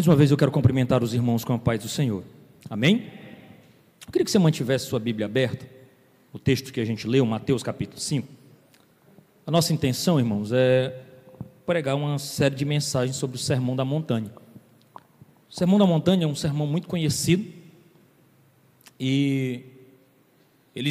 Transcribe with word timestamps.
Mais 0.00 0.08
uma 0.08 0.16
vez 0.16 0.30
eu 0.30 0.36
quero 0.38 0.50
cumprimentar 0.50 1.04
os 1.04 1.12
irmãos 1.12 1.44
com 1.44 1.52
a 1.52 1.58
paz 1.58 1.82
do 1.82 1.86
Senhor. 1.86 2.24
Amém? 2.70 3.12
Eu 4.06 4.10
queria 4.10 4.24
que 4.24 4.30
você 4.30 4.38
mantivesse 4.38 4.86
sua 4.86 4.98
Bíblia 4.98 5.26
aberta, 5.26 5.66
o 6.32 6.38
texto 6.38 6.72
que 6.72 6.80
a 6.80 6.86
gente 6.86 7.06
leu, 7.06 7.26
Mateus 7.26 7.62
capítulo 7.62 8.00
5. 8.00 8.26
A 9.46 9.50
nossa 9.50 9.74
intenção, 9.74 10.18
irmãos, 10.18 10.52
é 10.52 11.02
pregar 11.66 11.96
uma 11.96 12.18
série 12.18 12.54
de 12.54 12.64
mensagens 12.64 13.14
sobre 13.16 13.36
o 13.36 13.38
Sermão 13.38 13.76
da 13.76 13.84
Montanha. 13.84 14.32
O 15.50 15.54
Sermão 15.54 15.78
da 15.78 15.84
Montanha 15.84 16.24
é 16.24 16.26
um 16.26 16.34
sermão 16.34 16.66
muito 16.66 16.88
conhecido 16.88 17.44
e 18.98 19.66
ele, 20.74 20.90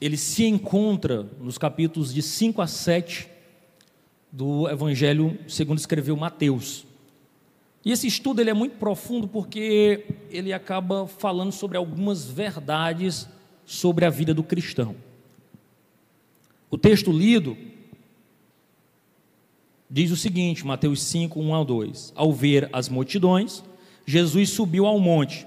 ele 0.00 0.16
se 0.16 0.44
encontra 0.44 1.24
nos 1.40 1.58
capítulos 1.58 2.14
de 2.14 2.22
5 2.22 2.62
a 2.62 2.68
7 2.68 3.28
do 4.30 4.68
Evangelho 4.68 5.36
segundo 5.48 5.78
escreveu 5.78 6.16
Mateus. 6.16 6.86
E 7.84 7.92
esse 7.92 8.06
estudo 8.06 8.40
ele 8.40 8.50
é 8.50 8.54
muito 8.54 8.76
profundo 8.76 9.28
porque 9.28 10.06
ele 10.30 10.52
acaba 10.52 11.06
falando 11.06 11.52
sobre 11.52 11.76
algumas 11.76 12.24
verdades 12.24 13.28
sobre 13.66 14.04
a 14.04 14.10
vida 14.10 14.32
do 14.32 14.42
cristão. 14.42 14.96
O 16.70 16.78
texto 16.78 17.12
lido 17.12 17.56
diz 19.88 20.10
o 20.10 20.16
seguinte, 20.16 20.66
Mateus 20.66 21.02
5, 21.02 21.38
1 21.38 21.54
ao 21.54 21.64
2: 21.64 22.12
Ao 22.16 22.32
ver 22.32 22.68
as 22.72 22.88
multidões, 22.88 23.62
Jesus 24.06 24.50
subiu 24.50 24.86
ao 24.86 24.98
monte. 24.98 25.46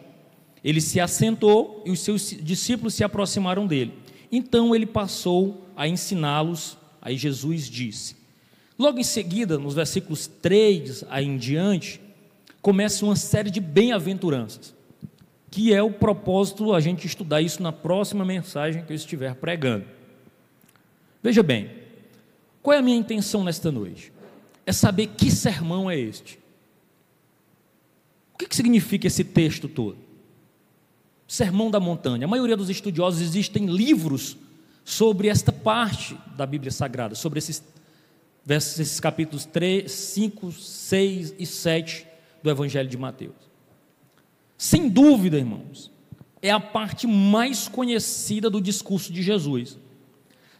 Ele 0.63 0.80
se 0.80 0.99
assentou 0.99 1.82
e 1.85 1.91
os 1.91 2.02
seus 2.02 2.35
discípulos 2.41 2.94
se 2.94 3.04
aproximaram 3.04 3.66
dele. 3.66 3.94
Então 4.32 4.76
ele 4.76 4.85
passou 4.85 5.66
a 5.76 5.88
ensiná-los. 5.88 6.77
Aí 7.02 7.18
Jesus 7.18 7.70
disse. 7.70 8.16
Logo 8.77 8.99
em 8.99 9.04
seguida, 9.04 9.58
nos 9.58 9.74
versículos 9.74 10.27
3 10.27 11.05
aí 11.10 11.26
em 11.26 11.38
diante, 11.38 11.99
começa 12.62 13.06
uma 13.06 13.16
série 13.16 13.50
de 13.50 13.60
bem-aventuranças, 13.60 14.76
que 15.50 15.74
é 15.74 15.82
o 15.82 15.92
propósito 15.92 16.74
a 16.74 16.80
gente 16.80 17.08
estudar 17.08 17.41
isso 17.41 17.62
na 17.62 17.72
próxima 17.72 18.26
mensagem 18.26 18.84
que 18.84 18.91
eu 18.91 18.96
estiver 18.96 19.36
pregando. 19.36 19.86
Veja 21.22 21.41
bem, 21.41 21.70
qual 22.62 22.76
é 22.76 22.80
a 22.80 22.82
minha 22.82 22.98
intenção 22.98 23.44
nesta 23.44 23.72
noite? 23.72 24.12
É 24.66 24.72
saber 24.72 25.08
que 25.08 25.32
sermão 25.32 25.90
é 25.90 25.98
este. 25.98 26.40
O 28.34 28.38
que, 28.38 28.55
significa 28.55 29.08
esse 29.08 29.24
texto 29.24 29.68
todo? 29.68 29.98
Sermão 31.27 31.71
da 31.71 31.80
Montanha. 31.80 32.26
A 32.26 32.27
maioria 32.27 32.55
dos 32.55 32.70
estudiosos 32.70 33.21
existem 33.21 33.66
livros 33.66 34.38
sobre 34.86 35.27
esta 35.27 35.52
parte 35.52 36.18
da 36.36 36.46
Bíblia 36.46 36.71
Sagrada, 36.71 37.16
sobre 37.16 37.40
esses, 37.40 37.64
esses 38.48 38.99
capítulos 38.99 39.44
3, 39.46 39.92
5, 39.92 40.52
6 40.52 41.36
e 41.40 41.46
7 41.46 42.07
do 42.41 42.49
Evangelho 42.49 42.90
de 42.90 42.98
Mateus. 42.98 43.35
Sem 44.57 44.90
dúvida, 44.90 45.38
irmãos, 45.38 45.91
é 46.41 46.49
a 46.49 46.60
parte 46.60 47.05
mais 47.05 47.68
conhecida 47.68 48.49
do 48.49 48.62
discurso 48.62 49.12
de 49.12 49.21
Jesus. 49.21 49.77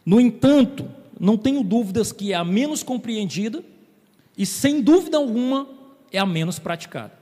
No 0.04 0.20
entanto, 0.20 0.88
não 1.18 1.36
tenho 1.36 1.62
dúvidas 1.62 2.12
que 2.12 2.32
é 2.32 2.36
a 2.36 2.44
menos 2.44 2.82
compreendida 2.82 3.62
e, 4.36 4.46
sem 4.46 4.80
dúvida 4.80 5.16
alguma, 5.16 5.68
é 6.12 6.18
a 6.18 6.26
menos 6.26 6.58
praticada. 6.58 7.12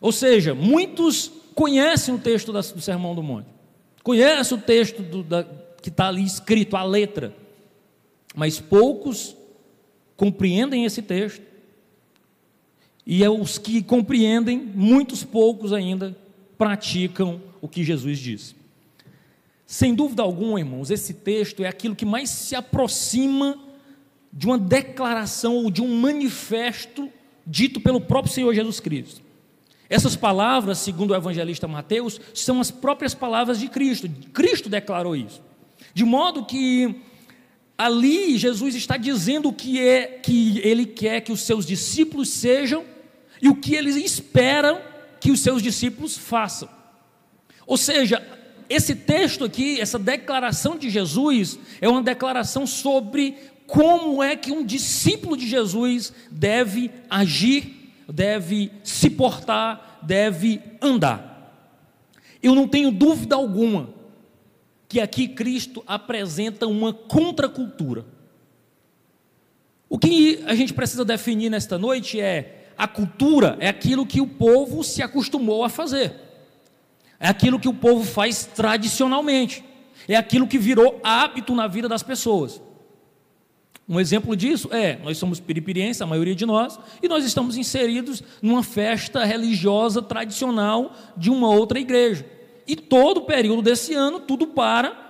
Ou 0.00 0.12
seja, 0.12 0.54
muitos 0.54 1.30
conhecem 1.54 2.14
o 2.14 2.18
texto 2.18 2.52
do 2.52 2.80
Sermão 2.80 3.14
do 3.14 3.22
Monte, 3.22 3.46
conhecem 4.02 4.58
o 4.58 4.60
texto 4.60 5.02
do, 5.02 5.22
da, 5.22 5.44
que 5.80 5.88
está 5.88 6.08
ali 6.08 6.24
escrito, 6.24 6.76
a 6.76 6.82
letra, 6.82 7.34
mas 8.34 8.58
poucos 8.60 9.36
compreendem 10.16 10.84
esse 10.84 11.00
texto 11.00 11.53
e 13.06 13.22
é 13.22 13.28
os 13.28 13.58
que 13.58 13.82
compreendem, 13.82 14.58
muitos 14.58 15.22
poucos 15.22 15.72
ainda 15.72 16.16
praticam 16.56 17.40
o 17.60 17.68
que 17.68 17.84
Jesus 17.84 18.18
disse. 18.18 18.54
Sem 19.66 19.94
dúvida 19.94 20.22
alguma, 20.22 20.58
irmãos, 20.58 20.90
esse 20.90 21.12
texto 21.14 21.62
é 21.62 21.68
aquilo 21.68 21.96
que 21.96 22.04
mais 22.04 22.30
se 22.30 22.54
aproxima 22.54 23.58
de 24.32 24.46
uma 24.46 24.58
declaração 24.58 25.56
ou 25.56 25.70
de 25.70 25.82
um 25.82 25.96
manifesto 25.96 27.10
dito 27.46 27.80
pelo 27.80 28.00
próprio 28.00 28.32
Senhor 28.32 28.54
Jesus 28.54 28.80
Cristo. 28.80 29.22
Essas 29.88 30.16
palavras, 30.16 30.78
segundo 30.78 31.10
o 31.10 31.14
evangelista 31.14 31.68
Mateus, 31.68 32.20
são 32.32 32.60
as 32.60 32.70
próprias 32.70 33.14
palavras 33.14 33.60
de 33.60 33.68
Cristo. 33.68 34.08
Cristo 34.32 34.68
declarou 34.68 35.14
isso. 35.14 35.42
De 35.92 36.04
modo 36.04 36.44
que 36.44 37.02
ali 37.76 38.38
Jesus 38.38 38.74
está 38.74 38.96
dizendo 38.96 39.52
que 39.52 39.78
é 39.78 40.06
que 40.06 40.58
ele 40.60 40.86
quer 40.86 41.20
que 41.20 41.32
os 41.32 41.42
seus 41.42 41.66
discípulos 41.66 42.30
sejam 42.30 42.93
e 43.44 43.48
o 43.50 43.54
que 43.54 43.74
eles 43.74 43.94
esperam 43.94 44.80
que 45.20 45.30
os 45.30 45.40
seus 45.40 45.60
discípulos 45.62 46.16
façam. 46.16 46.66
Ou 47.66 47.76
seja, 47.76 48.26
esse 48.70 48.94
texto 48.94 49.44
aqui, 49.44 49.78
essa 49.78 49.98
declaração 49.98 50.78
de 50.78 50.88
Jesus, 50.88 51.58
é 51.78 51.86
uma 51.86 52.02
declaração 52.02 52.66
sobre 52.66 53.36
como 53.66 54.22
é 54.22 54.34
que 54.34 54.50
um 54.50 54.64
discípulo 54.64 55.36
de 55.36 55.46
Jesus 55.46 56.10
deve 56.30 56.90
agir, 57.10 57.92
deve 58.08 58.72
se 58.82 59.10
portar, 59.10 59.98
deve 60.00 60.62
andar. 60.80 61.68
Eu 62.42 62.54
não 62.54 62.66
tenho 62.66 62.90
dúvida 62.90 63.34
alguma 63.34 63.90
que 64.88 65.00
aqui 65.00 65.28
Cristo 65.28 65.84
apresenta 65.86 66.66
uma 66.66 66.94
contracultura. 66.94 68.06
O 69.86 69.98
que 69.98 70.42
a 70.46 70.54
gente 70.54 70.72
precisa 70.72 71.04
definir 71.04 71.50
nesta 71.50 71.76
noite 71.76 72.18
é 72.18 72.62
a 72.76 72.88
cultura 72.88 73.56
é 73.60 73.68
aquilo 73.68 74.06
que 74.06 74.20
o 74.20 74.26
povo 74.26 74.82
se 74.82 75.02
acostumou 75.02 75.64
a 75.64 75.68
fazer, 75.68 76.14
é 77.18 77.28
aquilo 77.28 77.58
que 77.58 77.68
o 77.68 77.74
povo 77.74 78.04
faz 78.04 78.44
tradicionalmente, 78.44 79.64
é 80.08 80.16
aquilo 80.16 80.46
que 80.46 80.58
virou 80.58 81.00
hábito 81.02 81.54
na 81.54 81.66
vida 81.66 81.88
das 81.88 82.02
pessoas. 82.02 82.60
Um 83.88 84.00
exemplo 84.00 84.34
disso 84.34 84.68
é: 84.72 84.98
nós 85.02 85.18
somos 85.18 85.40
piripirienses, 85.40 86.00
a 86.00 86.06
maioria 86.06 86.34
de 86.34 86.46
nós, 86.46 86.78
e 87.02 87.08
nós 87.08 87.24
estamos 87.24 87.56
inseridos 87.56 88.22
numa 88.40 88.62
festa 88.62 89.24
religiosa 89.24 90.00
tradicional 90.00 90.94
de 91.16 91.30
uma 91.30 91.50
outra 91.50 91.78
igreja. 91.78 92.26
E 92.66 92.74
todo 92.76 93.18
o 93.18 93.24
período 93.26 93.60
desse 93.60 93.92
ano, 93.94 94.20
tudo 94.20 94.46
para 94.46 95.04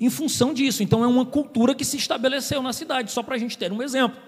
em 0.00 0.10
função 0.10 0.54
disso. 0.54 0.82
Então, 0.82 1.02
é 1.02 1.06
uma 1.06 1.26
cultura 1.26 1.74
que 1.74 1.84
se 1.84 1.96
estabeleceu 1.96 2.62
na 2.62 2.72
cidade, 2.72 3.10
só 3.10 3.22
para 3.22 3.34
a 3.34 3.38
gente 3.38 3.58
ter 3.58 3.72
um 3.72 3.82
exemplo. 3.82 4.27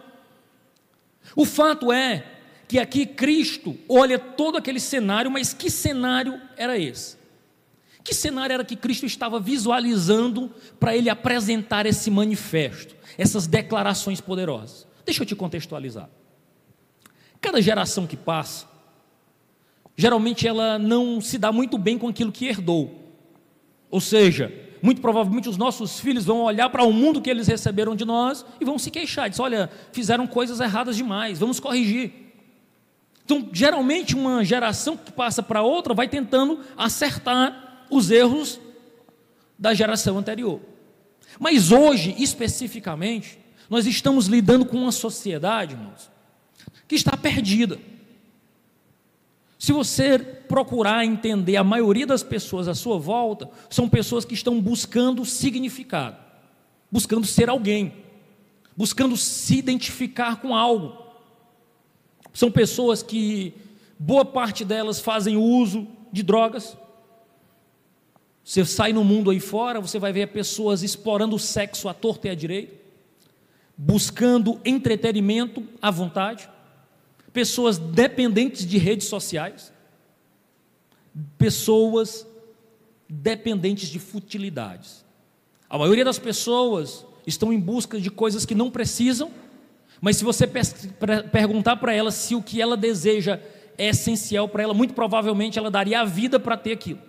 O 1.34 1.44
fato 1.44 1.92
é 1.92 2.24
que 2.66 2.78
aqui 2.78 3.04
Cristo 3.04 3.76
olha 3.88 4.18
todo 4.18 4.56
aquele 4.56 4.80
cenário, 4.80 5.30
mas 5.30 5.52
que 5.52 5.70
cenário 5.70 6.40
era 6.56 6.78
esse? 6.78 7.18
Que 8.02 8.14
cenário 8.14 8.54
era 8.54 8.64
que 8.64 8.76
Cristo 8.76 9.06
estava 9.06 9.38
visualizando 9.38 10.50
para 10.78 10.96
ele 10.96 11.10
apresentar 11.10 11.84
esse 11.86 12.10
manifesto, 12.10 12.96
essas 13.18 13.46
declarações 13.46 14.20
poderosas? 14.20 14.86
Deixa 15.04 15.22
eu 15.22 15.26
te 15.26 15.34
contextualizar. 15.34 16.08
Cada 17.40 17.60
geração 17.60 18.06
que 18.06 18.16
passa, 18.16 18.66
geralmente 19.96 20.46
ela 20.46 20.78
não 20.78 21.20
se 21.20 21.38
dá 21.38 21.50
muito 21.52 21.76
bem 21.76 21.98
com 21.98 22.08
aquilo 22.08 22.32
que 22.32 22.46
herdou. 22.46 23.12
Ou 23.90 24.00
seja, 24.00 24.52
muito 24.82 25.00
provavelmente 25.00 25.48
os 25.48 25.56
nossos 25.56 26.00
filhos 26.00 26.24
vão 26.24 26.42
olhar 26.42 26.68
para 26.70 26.84
o 26.84 26.92
mundo 26.92 27.20
que 27.20 27.30
eles 27.30 27.46
receberam 27.46 27.94
de 27.94 28.04
nós 28.04 28.44
e 28.60 28.64
vão 28.64 28.78
se 28.78 28.90
queixar, 28.90 29.28
dizer, 29.28 29.42
olha, 29.42 29.70
fizeram 29.92 30.26
coisas 30.26 30.60
erradas 30.60 30.96
demais, 30.96 31.38
vamos 31.38 31.60
corrigir. 31.60 32.12
Então, 33.24 33.48
geralmente 33.52 34.14
uma 34.14 34.44
geração 34.44 34.96
que 34.96 35.12
passa 35.12 35.42
para 35.42 35.62
outra 35.62 35.94
vai 35.94 36.08
tentando 36.08 36.60
acertar 36.76 37.86
os 37.90 38.10
erros 38.10 38.60
da 39.58 39.74
geração 39.74 40.18
anterior. 40.18 40.60
Mas 41.38 41.70
hoje, 41.70 42.14
especificamente, 42.18 43.38
nós 43.68 43.86
estamos 43.86 44.26
lidando 44.26 44.64
com 44.64 44.76
uma 44.76 44.90
sociedade, 44.90 45.74
irmãos, 45.74 46.10
que 46.88 46.96
está 46.96 47.16
perdida. 47.16 47.78
Se 49.60 49.74
você 49.74 50.18
procurar 50.18 51.04
entender, 51.04 51.56
a 51.56 51.62
maioria 51.62 52.06
das 52.06 52.22
pessoas 52.22 52.66
à 52.66 52.74
sua 52.74 52.98
volta 52.98 53.50
são 53.68 53.90
pessoas 53.90 54.24
que 54.24 54.32
estão 54.32 54.58
buscando 54.58 55.22
significado, 55.22 56.16
buscando 56.90 57.26
ser 57.26 57.50
alguém, 57.50 57.92
buscando 58.74 59.18
se 59.18 59.58
identificar 59.58 60.40
com 60.40 60.56
algo. 60.56 60.96
São 62.32 62.50
pessoas 62.50 63.02
que, 63.02 63.52
boa 63.98 64.24
parte 64.24 64.64
delas, 64.64 64.98
fazem 64.98 65.36
uso 65.36 65.86
de 66.10 66.22
drogas. 66.22 66.74
Você 68.42 68.64
sai 68.64 68.94
no 68.94 69.04
mundo 69.04 69.30
aí 69.30 69.40
fora, 69.40 69.78
você 69.78 69.98
vai 69.98 70.10
ver 70.10 70.28
pessoas 70.28 70.82
explorando 70.82 71.36
o 71.36 71.38
sexo 71.38 71.86
à 71.86 71.92
torta 71.92 72.28
e 72.28 72.30
à 72.30 72.34
direita, 72.34 72.76
buscando 73.76 74.58
entretenimento 74.64 75.62
à 75.82 75.90
vontade 75.90 76.48
pessoas 77.32 77.78
dependentes 77.78 78.66
de 78.66 78.78
redes 78.78 79.08
sociais, 79.08 79.72
pessoas 81.38 82.26
dependentes 83.08 83.88
de 83.88 83.98
futilidades. 83.98 85.04
A 85.68 85.78
maioria 85.78 86.04
das 86.04 86.18
pessoas 86.18 87.04
estão 87.26 87.52
em 87.52 87.60
busca 87.60 88.00
de 88.00 88.10
coisas 88.10 88.44
que 88.44 88.54
não 88.54 88.70
precisam, 88.70 89.30
mas 90.00 90.16
se 90.16 90.24
você 90.24 90.46
perguntar 91.30 91.76
para 91.76 91.92
ela 91.92 92.10
se 92.10 92.34
o 92.34 92.42
que 92.42 92.60
ela 92.60 92.76
deseja 92.76 93.40
é 93.76 93.88
essencial 93.88 94.48
para 94.48 94.62
ela, 94.62 94.74
muito 94.74 94.94
provavelmente 94.94 95.58
ela 95.58 95.70
daria 95.70 96.00
a 96.00 96.04
vida 96.04 96.40
para 96.40 96.56
ter 96.56 96.72
aquilo. 96.72 97.00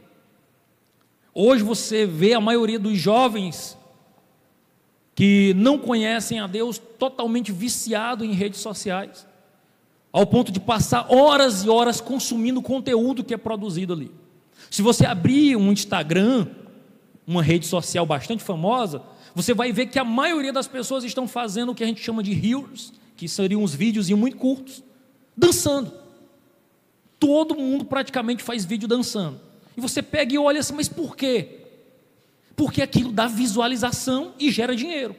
Hoje 1.34 1.64
você 1.64 2.06
vê 2.06 2.34
a 2.34 2.42
maioria 2.42 2.78
dos 2.78 2.98
jovens 2.98 3.78
que 5.16 5.54
não 5.56 5.78
conhecem 5.78 6.40
a 6.40 6.48
Deus 6.48 6.78
totalmente 6.78 7.52
viciado 7.52 8.26
em 8.26 8.34
redes 8.34 8.60
sociais, 8.60 9.28
ao 10.12 10.26
ponto 10.26 10.52
de 10.52 10.60
passar 10.60 11.08
horas 11.10 11.64
e 11.64 11.70
horas 11.70 12.02
consumindo 12.02 12.60
o 12.60 12.64
conteúdo 12.64 13.24
que 13.24 13.34
é 13.34 13.38
produzido 13.38 13.94
ali. 13.94 14.12
Se 14.70 14.82
você 14.82 15.06
abrir 15.06 15.56
um 15.56 15.72
Instagram, 15.72 16.48
uma 17.26 17.42
rede 17.42 17.66
social 17.66 18.06
bastante 18.06 18.44
famosa, 18.44 19.02
você 19.34 19.54
vai 19.54 19.72
ver 19.72 19.88
que 19.88 20.00
a 20.00 20.04
maioria 20.04 20.52
das 20.52 20.68
pessoas 20.68 21.04
estão 21.04 21.28
fazendo 21.28 21.72
o 21.72 21.76
que 21.76 21.84
a 21.84 21.88
gente 21.88 22.02
chama 22.02 22.22
de 22.22 22.34
reels, 22.34 22.94
que 23.16 23.28
seriam 23.28 23.64
uns 23.64 23.74
vídeos 23.74 24.10
muito 24.10 24.38
curtos, 24.38 24.84
dançando. 25.36 25.94
Todo 27.20 27.56
mundo 27.56 27.86
praticamente 27.86 28.44
faz 28.44 28.66
vídeo 28.66 28.88
dançando. 28.88 29.40
E 29.78 29.82
você 29.82 30.02
pega 30.02 30.34
e 30.34 30.38
olha 30.38 30.60
assim, 30.60 30.74
mas 30.74 30.90
por 30.90 31.16
quê? 31.16 31.60
Porque 32.56 32.82
aquilo 32.82 33.12
dá 33.12 33.28
visualização 33.28 34.34
e 34.40 34.52
gera 34.52 34.76
dinheiro. 34.76 35.16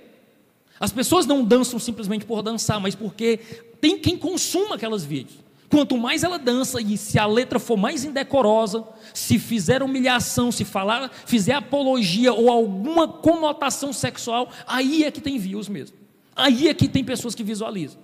As 0.82 0.90
pessoas 0.90 1.26
não 1.26 1.44
dançam 1.44 1.78
simplesmente 1.78 2.24
por 2.24 2.42
dançar, 2.42 2.80
mas 2.80 2.96
porque 2.96 3.38
tem 3.80 4.00
quem 4.00 4.18
consuma 4.18 4.74
aquelas 4.74 5.04
vídeos. 5.04 5.38
Quanto 5.68 5.96
mais 5.96 6.24
ela 6.24 6.40
dança 6.40 6.80
e 6.80 6.98
se 6.98 7.20
a 7.20 7.24
letra 7.24 7.60
for 7.60 7.76
mais 7.76 8.04
indecorosa, 8.04 8.84
se 9.14 9.38
fizer 9.38 9.80
humilhação, 9.80 10.50
se 10.50 10.64
falar, 10.64 11.08
fizer 11.24 11.52
apologia 11.52 12.32
ou 12.32 12.50
alguma 12.50 13.06
conotação 13.06 13.92
sexual, 13.92 14.50
aí 14.66 15.04
é 15.04 15.12
que 15.12 15.20
tem 15.20 15.38
views 15.38 15.68
mesmo. 15.68 15.96
Aí 16.34 16.66
é 16.66 16.74
que 16.74 16.88
tem 16.88 17.04
pessoas 17.04 17.36
que 17.36 17.44
visualizam. 17.44 18.00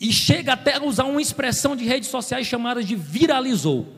E 0.00 0.10
chega 0.14 0.54
até 0.54 0.76
a 0.76 0.82
usar 0.82 1.04
uma 1.04 1.20
expressão 1.20 1.76
de 1.76 1.84
redes 1.84 2.08
sociais 2.08 2.46
chamada 2.46 2.82
de 2.82 2.96
viralizou. 2.96 3.88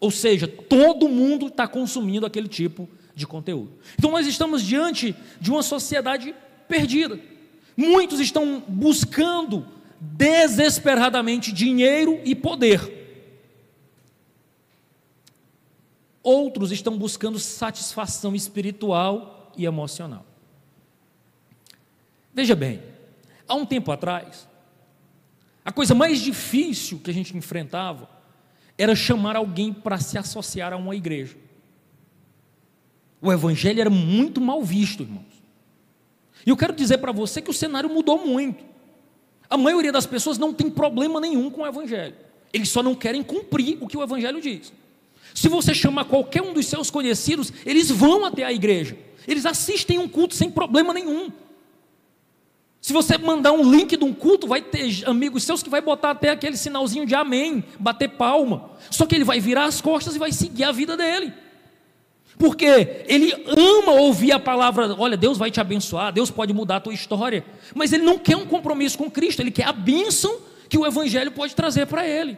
Ou 0.00 0.10
seja, 0.10 0.48
todo 0.48 1.06
mundo 1.06 1.48
está 1.48 1.68
consumindo 1.68 2.24
aquele 2.24 2.48
tipo 2.48 2.88
de 3.14 3.26
conteúdo. 3.26 3.72
Então 3.98 4.10
nós 4.10 4.26
estamos 4.26 4.62
diante 4.62 5.14
de 5.38 5.50
uma 5.50 5.62
sociedade 5.62 6.34
perdida. 6.72 7.20
Muitos 7.76 8.18
estão 8.18 8.64
buscando 8.66 9.68
desesperadamente 10.00 11.52
dinheiro 11.52 12.18
e 12.24 12.34
poder. 12.34 12.80
Outros 16.22 16.72
estão 16.72 16.96
buscando 16.96 17.38
satisfação 17.38 18.34
espiritual 18.34 19.52
e 19.54 19.66
emocional. 19.66 20.24
Veja 22.32 22.56
bem, 22.56 22.82
há 23.46 23.54
um 23.54 23.66
tempo 23.66 23.92
atrás, 23.92 24.48
a 25.62 25.70
coisa 25.70 25.94
mais 25.94 26.22
difícil 26.22 27.00
que 27.00 27.10
a 27.10 27.14
gente 27.14 27.36
enfrentava 27.36 28.08
era 28.78 28.96
chamar 28.96 29.36
alguém 29.36 29.74
para 29.74 29.98
se 29.98 30.16
associar 30.16 30.72
a 30.72 30.76
uma 30.78 30.96
igreja. 30.96 31.36
O 33.20 33.30
evangelho 33.30 33.80
era 33.82 33.90
muito 33.90 34.40
mal 34.40 34.62
visto, 34.62 35.02
irmãos. 35.02 35.31
E 36.44 36.50
eu 36.50 36.56
quero 36.56 36.72
dizer 36.72 36.98
para 36.98 37.12
você 37.12 37.40
que 37.40 37.50
o 37.50 37.54
cenário 37.54 37.88
mudou 37.88 38.26
muito. 38.26 38.64
A 39.48 39.56
maioria 39.56 39.92
das 39.92 40.06
pessoas 40.06 40.38
não 40.38 40.52
tem 40.52 40.70
problema 40.70 41.20
nenhum 41.20 41.50
com 41.50 41.62
o 41.62 41.66
evangelho. 41.66 42.14
Eles 42.52 42.68
só 42.68 42.82
não 42.82 42.94
querem 42.94 43.22
cumprir 43.22 43.78
o 43.80 43.86
que 43.86 43.96
o 43.96 44.02
evangelho 44.02 44.40
diz. 44.40 44.72
Se 45.34 45.48
você 45.48 45.74
chamar 45.74 46.04
qualquer 46.04 46.42
um 46.42 46.52
dos 46.52 46.66
seus 46.66 46.90
conhecidos, 46.90 47.52
eles 47.64 47.90
vão 47.90 48.24
até 48.24 48.44
a 48.44 48.52
igreja. 48.52 48.96
Eles 49.26 49.46
assistem 49.46 49.98
um 49.98 50.08
culto 50.08 50.34
sem 50.34 50.50
problema 50.50 50.92
nenhum. 50.92 51.30
Se 52.80 52.92
você 52.92 53.16
mandar 53.16 53.52
um 53.52 53.70
link 53.70 53.96
de 53.96 54.04
um 54.04 54.12
culto, 54.12 54.48
vai 54.48 54.60
ter 54.60 55.04
amigos 55.06 55.44
seus 55.44 55.62
que 55.62 55.70
vai 55.70 55.80
botar 55.80 56.10
até 56.10 56.30
aquele 56.30 56.56
sinalzinho 56.56 57.06
de 57.06 57.14
amém, 57.14 57.62
bater 57.78 58.08
palma. 58.08 58.70
Só 58.90 59.06
que 59.06 59.14
ele 59.14 59.24
vai 59.24 59.38
virar 59.38 59.66
as 59.66 59.80
costas 59.80 60.16
e 60.16 60.18
vai 60.18 60.32
seguir 60.32 60.64
a 60.64 60.72
vida 60.72 60.96
dele. 60.96 61.32
Porque 62.38 63.04
ele 63.06 63.32
ama 63.46 63.92
ouvir 63.92 64.32
a 64.32 64.38
palavra, 64.38 64.94
olha, 64.98 65.16
Deus 65.16 65.38
vai 65.38 65.50
te 65.50 65.60
abençoar, 65.60 66.12
Deus 66.12 66.30
pode 66.30 66.52
mudar 66.52 66.76
a 66.76 66.80
tua 66.80 66.94
história, 66.94 67.44
mas 67.74 67.92
ele 67.92 68.02
não 68.02 68.18
quer 68.18 68.36
um 68.36 68.46
compromisso 68.46 68.98
com 68.98 69.10
Cristo, 69.10 69.40
ele 69.40 69.50
quer 69.50 69.66
a 69.66 69.72
bênção 69.72 70.38
que 70.68 70.78
o 70.78 70.86
evangelho 70.86 71.30
pode 71.30 71.54
trazer 71.54 71.86
para 71.86 72.06
ele. 72.06 72.36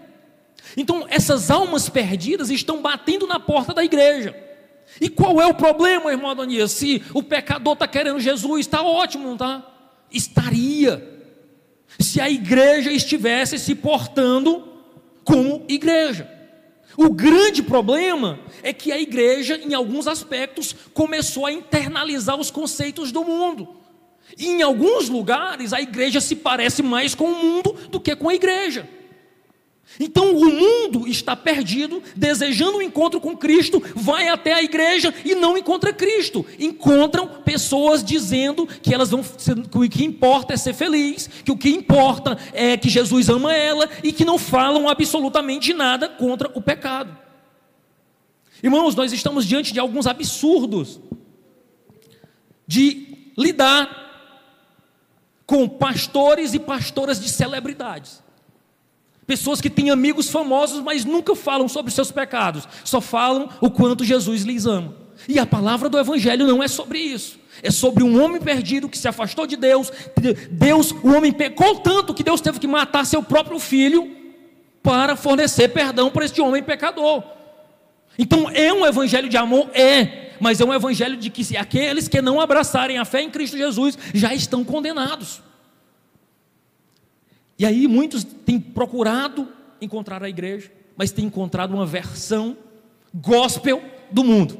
Então, 0.76 1.06
essas 1.08 1.50
almas 1.50 1.88
perdidas 1.88 2.50
estão 2.50 2.82
batendo 2.82 3.26
na 3.26 3.38
porta 3.38 3.72
da 3.72 3.84
igreja. 3.84 4.34
E 5.00 5.08
qual 5.08 5.40
é 5.40 5.46
o 5.46 5.54
problema, 5.54 6.10
irmão 6.10 6.30
Adonias? 6.30 6.72
Se 6.72 7.02
o 7.12 7.22
pecador 7.22 7.74
está 7.74 7.86
querendo 7.86 8.20
Jesus, 8.20 8.60
está 8.60 8.82
ótimo, 8.82 9.24
não 9.24 9.34
está? 9.34 9.64
Estaria. 10.10 11.12
Se 11.98 12.20
a 12.20 12.28
igreja 12.28 12.90
estivesse 12.90 13.58
se 13.58 13.74
portando 13.74 14.68
como 15.24 15.64
igreja. 15.68 16.28
O 16.96 17.10
grande 17.10 17.62
problema 17.62 18.38
é 18.62 18.72
que 18.72 18.92
a 18.92 19.00
igreja, 19.00 19.56
em 19.56 19.74
alguns 19.74 20.06
aspectos, 20.06 20.74
começou 20.92 21.46
a 21.46 21.52
internalizar 21.52 22.38
os 22.38 22.50
conceitos 22.50 23.10
do 23.10 23.24
mundo. 23.24 23.76
E 24.38 24.46
em 24.46 24.62
alguns 24.62 25.08
lugares, 25.08 25.72
a 25.72 25.80
igreja 25.80 26.20
se 26.20 26.36
parece 26.36 26.82
mais 26.82 27.14
com 27.14 27.26
o 27.26 27.42
mundo 27.42 27.72
do 27.90 28.00
que 28.00 28.14
com 28.16 28.28
a 28.28 28.34
igreja. 28.34 28.88
Então 29.98 30.36
o 30.36 30.44
mundo 30.44 31.06
está 31.06 31.36
perdido, 31.36 32.02
desejando 32.16 32.76
o 32.76 32.78
um 32.78 32.82
encontro 32.82 33.20
com 33.20 33.36
Cristo, 33.36 33.82
vai 33.94 34.28
até 34.28 34.52
a 34.52 34.62
igreja 34.62 35.14
e 35.24 35.34
não 35.34 35.56
encontra 35.56 35.92
Cristo. 35.92 36.44
Encontram 36.58 37.26
pessoas 37.44 38.02
dizendo 38.02 38.66
que 38.66 38.92
elas 38.92 39.10
vão 39.10 39.22
que 39.22 39.78
o 39.78 39.88
que 39.88 40.04
importa 40.04 40.54
é 40.54 40.56
ser 40.56 40.74
feliz, 40.74 41.28
que 41.44 41.52
o 41.52 41.56
que 41.56 41.70
importa 41.70 42.36
é 42.52 42.76
que 42.76 42.88
Jesus 42.88 43.28
ama 43.28 43.54
ela 43.54 43.88
e 44.02 44.12
que 44.12 44.24
não 44.24 44.38
falam 44.38 44.88
absolutamente 44.88 45.72
nada 45.72 46.08
contra 46.08 46.50
o 46.54 46.60
pecado. 46.60 47.16
Irmãos, 48.62 48.94
nós 48.94 49.12
estamos 49.12 49.46
diante 49.46 49.72
de 49.72 49.78
alguns 49.78 50.06
absurdos 50.06 50.98
de 52.66 53.30
lidar 53.36 54.02
com 55.46 55.68
pastores 55.68 56.54
e 56.54 56.58
pastoras 56.58 57.20
de 57.20 57.28
celebridades. 57.28 58.23
Pessoas 59.26 59.60
que 59.60 59.70
têm 59.70 59.90
amigos 59.90 60.28
famosos, 60.28 60.82
mas 60.82 61.04
nunca 61.04 61.34
falam 61.34 61.68
sobre 61.68 61.90
seus 61.90 62.10
pecados, 62.10 62.68
só 62.84 63.00
falam 63.00 63.48
o 63.60 63.70
quanto 63.70 64.04
Jesus 64.04 64.42
lhes 64.42 64.66
ama. 64.66 64.94
E 65.28 65.38
a 65.38 65.46
palavra 65.46 65.88
do 65.88 65.98
Evangelho 65.98 66.46
não 66.46 66.62
é 66.62 66.68
sobre 66.68 66.98
isso. 66.98 67.38
É 67.62 67.70
sobre 67.70 68.02
um 68.02 68.22
homem 68.22 68.40
perdido 68.40 68.88
que 68.88 68.98
se 68.98 69.08
afastou 69.08 69.46
de 69.46 69.56
Deus. 69.56 69.90
Deus, 70.50 70.90
o 70.90 71.12
homem 71.12 71.32
pecou 71.32 71.76
tanto 71.76 72.12
que 72.12 72.22
Deus 72.22 72.40
teve 72.40 72.58
que 72.58 72.66
matar 72.66 73.06
seu 73.06 73.22
próprio 73.22 73.58
filho 73.58 74.10
para 74.82 75.16
fornecer 75.16 75.68
perdão 75.68 76.10
para 76.10 76.24
este 76.24 76.40
homem 76.40 76.62
pecador. 76.62 77.22
Então 78.18 78.50
é 78.50 78.72
um 78.72 78.84
evangelho 78.84 79.28
de 79.28 79.36
amor? 79.36 79.70
É, 79.72 80.32
mas 80.40 80.60
é 80.60 80.64
um 80.64 80.74
evangelho 80.74 81.16
de 81.16 81.30
que 81.30 81.56
aqueles 81.56 82.08
que 82.08 82.20
não 82.20 82.40
abraçarem 82.40 82.98
a 82.98 83.04
fé 83.04 83.22
em 83.22 83.30
Cristo 83.30 83.56
Jesus 83.56 83.96
já 84.12 84.34
estão 84.34 84.64
condenados. 84.64 85.40
E 87.64 87.66
aí 87.66 87.88
muitos 87.88 88.22
têm 88.22 88.60
procurado 88.60 89.48
encontrar 89.80 90.22
a 90.22 90.28
igreja, 90.28 90.70
mas 90.94 91.12
têm 91.12 91.24
encontrado 91.24 91.72
uma 91.72 91.86
versão 91.86 92.58
gospel 93.14 93.82
do 94.10 94.22
mundo. 94.22 94.58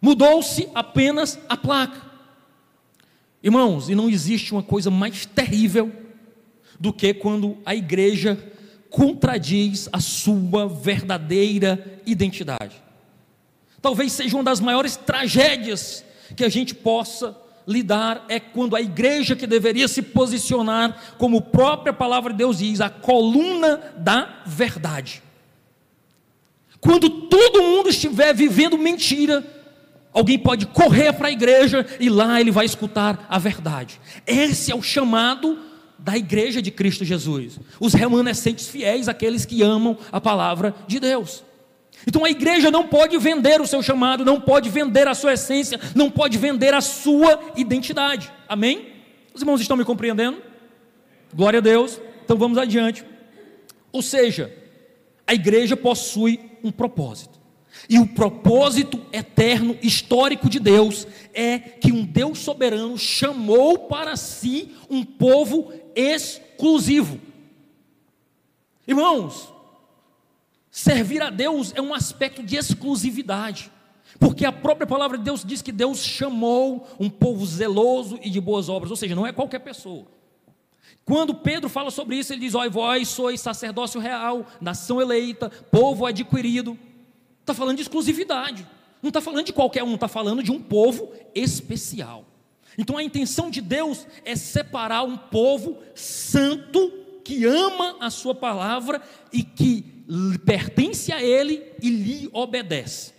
Mudou-se 0.00 0.68
apenas 0.74 1.38
a 1.48 1.56
placa. 1.56 2.02
Irmãos, 3.40 3.88
e 3.88 3.94
não 3.94 4.10
existe 4.10 4.50
uma 4.50 4.62
coisa 4.64 4.90
mais 4.90 5.24
terrível 5.24 5.92
do 6.80 6.92
que 6.92 7.14
quando 7.14 7.56
a 7.64 7.76
igreja 7.76 8.36
contradiz 8.90 9.88
a 9.92 10.00
sua 10.00 10.66
verdadeira 10.66 12.02
identidade. 12.04 12.82
Talvez 13.80 14.10
seja 14.10 14.36
uma 14.36 14.42
das 14.42 14.58
maiores 14.58 14.96
tragédias 14.96 16.04
que 16.36 16.42
a 16.42 16.48
gente 16.48 16.74
possa 16.74 17.40
lidar 17.66 18.24
é 18.28 18.40
quando 18.40 18.76
a 18.76 18.80
igreja 18.80 19.36
que 19.36 19.46
deveria 19.46 19.88
se 19.88 20.02
posicionar, 20.02 21.14
como 21.18 21.38
a 21.38 21.42
própria 21.42 21.92
palavra 21.92 22.32
de 22.32 22.38
Deus 22.38 22.58
diz, 22.58 22.80
a 22.80 22.90
coluna 22.90 23.80
da 23.96 24.42
verdade. 24.46 25.22
Quando 26.80 27.08
todo 27.08 27.62
mundo 27.62 27.88
estiver 27.88 28.34
vivendo 28.34 28.76
mentira, 28.76 29.44
alguém 30.12 30.38
pode 30.38 30.66
correr 30.66 31.12
para 31.12 31.28
a 31.28 31.32
igreja 31.32 31.86
e 32.00 32.08
lá 32.08 32.40
ele 32.40 32.50
vai 32.50 32.66
escutar 32.66 33.26
a 33.28 33.38
verdade. 33.38 34.00
Esse 34.26 34.72
é 34.72 34.74
o 34.74 34.82
chamado 34.82 35.58
da 35.98 36.16
igreja 36.16 36.60
de 36.60 36.70
Cristo 36.72 37.04
Jesus. 37.04 37.60
Os 37.78 37.94
remanescentes 37.94 38.66
fiéis, 38.66 39.08
aqueles 39.08 39.44
que 39.44 39.62
amam 39.62 39.96
a 40.10 40.20
palavra 40.20 40.74
de 40.88 40.98
Deus. 40.98 41.44
Então 42.06 42.24
a 42.24 42.30
igreja 42.30 42.70
não 42.70 42.86
pode 42.86 43.16
vender 43.18 43.60
o 43.60 43.66
seu 43.66 43.82
chamado, 43.82 44.24
não 44.24 44.40
pode 44.40 44.68
vender 44.68 45.06
a 45.06 45.14
sua 45.14 45.34
essência, 45.34 45.78
não 45.94 46.10
pode 46.10 46.38
vender 46.38 46.74
a 46.74 46.80
sua 46.80 47.40
identidade. 47.56 48.32
Amém? 48.48 48.92
Os 49.34 49.40
irmãos 49.42 49.60
estão 49.60 49.76
me 49.76 49.84
compreendendo? 49.84 50.42
Glória 51.34 51.58
a 51.58 51.62
Deus. 51.62 52.00
Então 52.24 52.36
vamos 52.36 52.58
adiante. 52.58 53.04
Ou 53.90 54.02
seja, 54.02 54.52
a 55.26 55.34
igreja 55.34 55.76
possui 55.76 56.40
um 56.62 56.70
propósito. 56.70 57.40
E 57.88 57.98
o 57.98 58.06
propósito 58.06 59.00
eterno, 59.12 59.76
histórico 59.82 60.48
de 60.48 60.60
Deus, 60.60 61.06
é 61.32 61.58
que 61.58 61.90
um 61.90 62.04
Deus 62.04 62.38
soberano 62.38 62.98
chamou 62.98 63.78
para 63.80 64.16
si 64.16 64.74
um 64.90 65.04
povo 65.04 65.72
exclusivo. 65.94 67.20
Irmãos, 68.86 69.52
servir 70.72 71.22
a 71.22 71.28
Deus 71.30 71.72
é 71.76 71.82
um 71.82 71.94
aspecto 71.94 72.42
de 72.42 72.56
exclusividade. 72.56 73.70
Porque 74.18 74.44
a 74.44 74.52
própria 74.52 74.86
palavra 74.86 75.18
de 75.18 75.24
Deus 75.24 75.44
diz 75.44 75.62
que 75.62 75.70
Deus 75.70 75.98
chamou 75.98 76.88
um 76.98 77.08
povo 77.08 77.44
zeloso 77.46 78.18
e 78.22 78.30
de 78.30 78.40
boas 78.40 78.68
obras, 78.68 78.90
ou 78.90 78.96
seja, 78.96 79.14
não 79.14 79.26
é 79.26 79.32
qualquer 79.32 79.58
pessoa. 79.60 80.06
Quando 81.04 81.34
Pedro 81.34 81.68
fala 81.68 81.90
sobre 81.90 82.16
isso, 82.16 82.32
ele 82.32 82.40
diz: 82.40 82.54
Ó, 82.54 82.68
vós 82.68 83.08
sois 83.08 83.40
sacerdócio 83.40 84.00
real, 84.00 84.46
nação 84.60 85.00
eleita, 85.00 85.50
povo 85.70 86.06
adquirido. 86.06 86.78
Está 87.40 87.52
falando 87.52 87.76
de 87.76 87.82
exclusividade, 87.82 88.66
não 89.02 89.08
está 89.08 89.20
falando 89.20 89.46
de 89.46 89.52
qualquer 89.52 89.82
um, 89.82 89.94
está 89.94 90.06
falando 90.08 90.42
de 90.42 90.52
um 90.52 90.60
povo 90.60 91.12
especial. 91.34 92.24
Então 92.78 92.96
a 92.96 93.02
intenção 93.02 93.50
de 93.50 93.60
Deus 93.60 94.06
é 94.24 94.36
separar 94.36 95.02
um 95.02 95.16
povo 95.16 95.78
santo 95.94 96.92
que 97.24 97.44
ama 97.44 97.96
a 98.00 98.10
Sua 98.10 98.34
palavra 98.34 99.02
e 99.32 99.42
que 99.42 99.91
pertence 100.44 101.12
a 101.12 101.22
Ele 101.22 101.62
e 101.80 101.90
lhe 101.90 102.30
obedece 102.32 103.12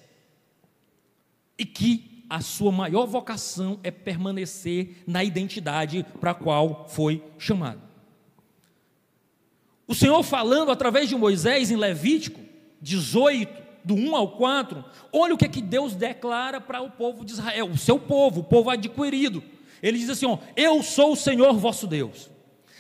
e 1.58 1.66
que 1.66 2.26
a 2.30 2.42
sua 2.42 2.72
maior 2.72 3.06
vocação 3.06 3.80
é 3.84 3.92
permanecer 3.92 5.04
na 5.06 5.24
identidade 5.24 6.06
para 6.20 6.32
a 6.32 6.36
qual 6.36 6.88
foi 6.90 7.24
chamado. 7.38 7.82
O 9.88 9.94
Senhor 9.94 10.24
falando 10.24 10.72
através 10.72 11.08
de 11.08 11.16
Moisés 11.16 11.70
em 11.70 11.76
Levítico 11.76 12.40
18, 12.82 13.64
do 13.86 13.96
1 13.96 14.16
ao 14.16 14.32
4, 14.32 14.84
olha 15.12 15.34
o 15.34 15.38
que, 15.38 15.46
é 15.46 15.50
que 15.50 15.62
Deus 15.62 15.96
declara 15.96 16.60
para 16.60 16.82
o 16.82 16.90
povo 16.90 17.24
de 17.24 17.34
Israel, 17.34 17.68
o 17.68 17.78
seu 17.78 18.00
povo, 18.00 18.42
o 18.42 18.44
povo 18.44 18.70
adquirido. 18.70 19.44
Ele 19.82 19.98
diz 19.98 20.10
assim: 20.10 20.26
ó, 20.26 20.38
Eu 20.56 20.82
sou 20.82 21.14
o 21.14 21.18
Senhor 21.18 21.54
vosso 21.54 21.86
Deus, 21.86 22.30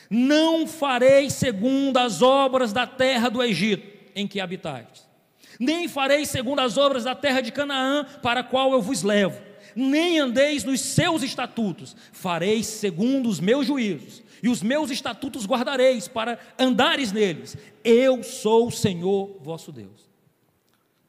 não 0.09 0.65
farei 0.65 1.29
segundo 1.29 1.97
as 1.97 2.21
obras 2.21 2.73
da 2.73 2.87
terra 2.87 3.29
do 3.29 3.43
Egito 3.43 3.92
em 4.15 4.27
que 4.27 4.39
habitais 4.39 5.13
nem 5.59 5.87
farei 5.87 6.25
segundo 6.25 6.59
as 6.59 6.77
obras 6.77 7.03
da 7.03 7.15
terra 7.15 7.41
de 7.41 7.51
Canaã, 7.51 8.05
para 8.21 8.41
a 8.41 8.43
qual 8.43 8.71
eu 8.73 8.81
vos 8.81 9.03
levo, 9.03 9.41
nem 9.75 10.19
andeis 10.19 10.63
nos 10.63 10.81
seus 10.81 11.23
estatutos, 11.23 11.95
fareis 12.11 12.67
segundo 12.67 13.29
os 13.29 13.39
meus 13.39 13.67
juízos, 13.67 14.23
e 14.41 14.49
os 14.49 14.61
meus 14.61 14.91
estatutos 14.91 15.45
guardareis, 15.45 16.07
para 16.07 16.37
andares 16.59 17.11
neles. 17.11 17.55
Eu 17.83 18.23
sou 18.23 18.67
o 18.67 18.71
Senhor 18.71 19.37
vosso 19.41 19.71
Deus. 19.71 20.11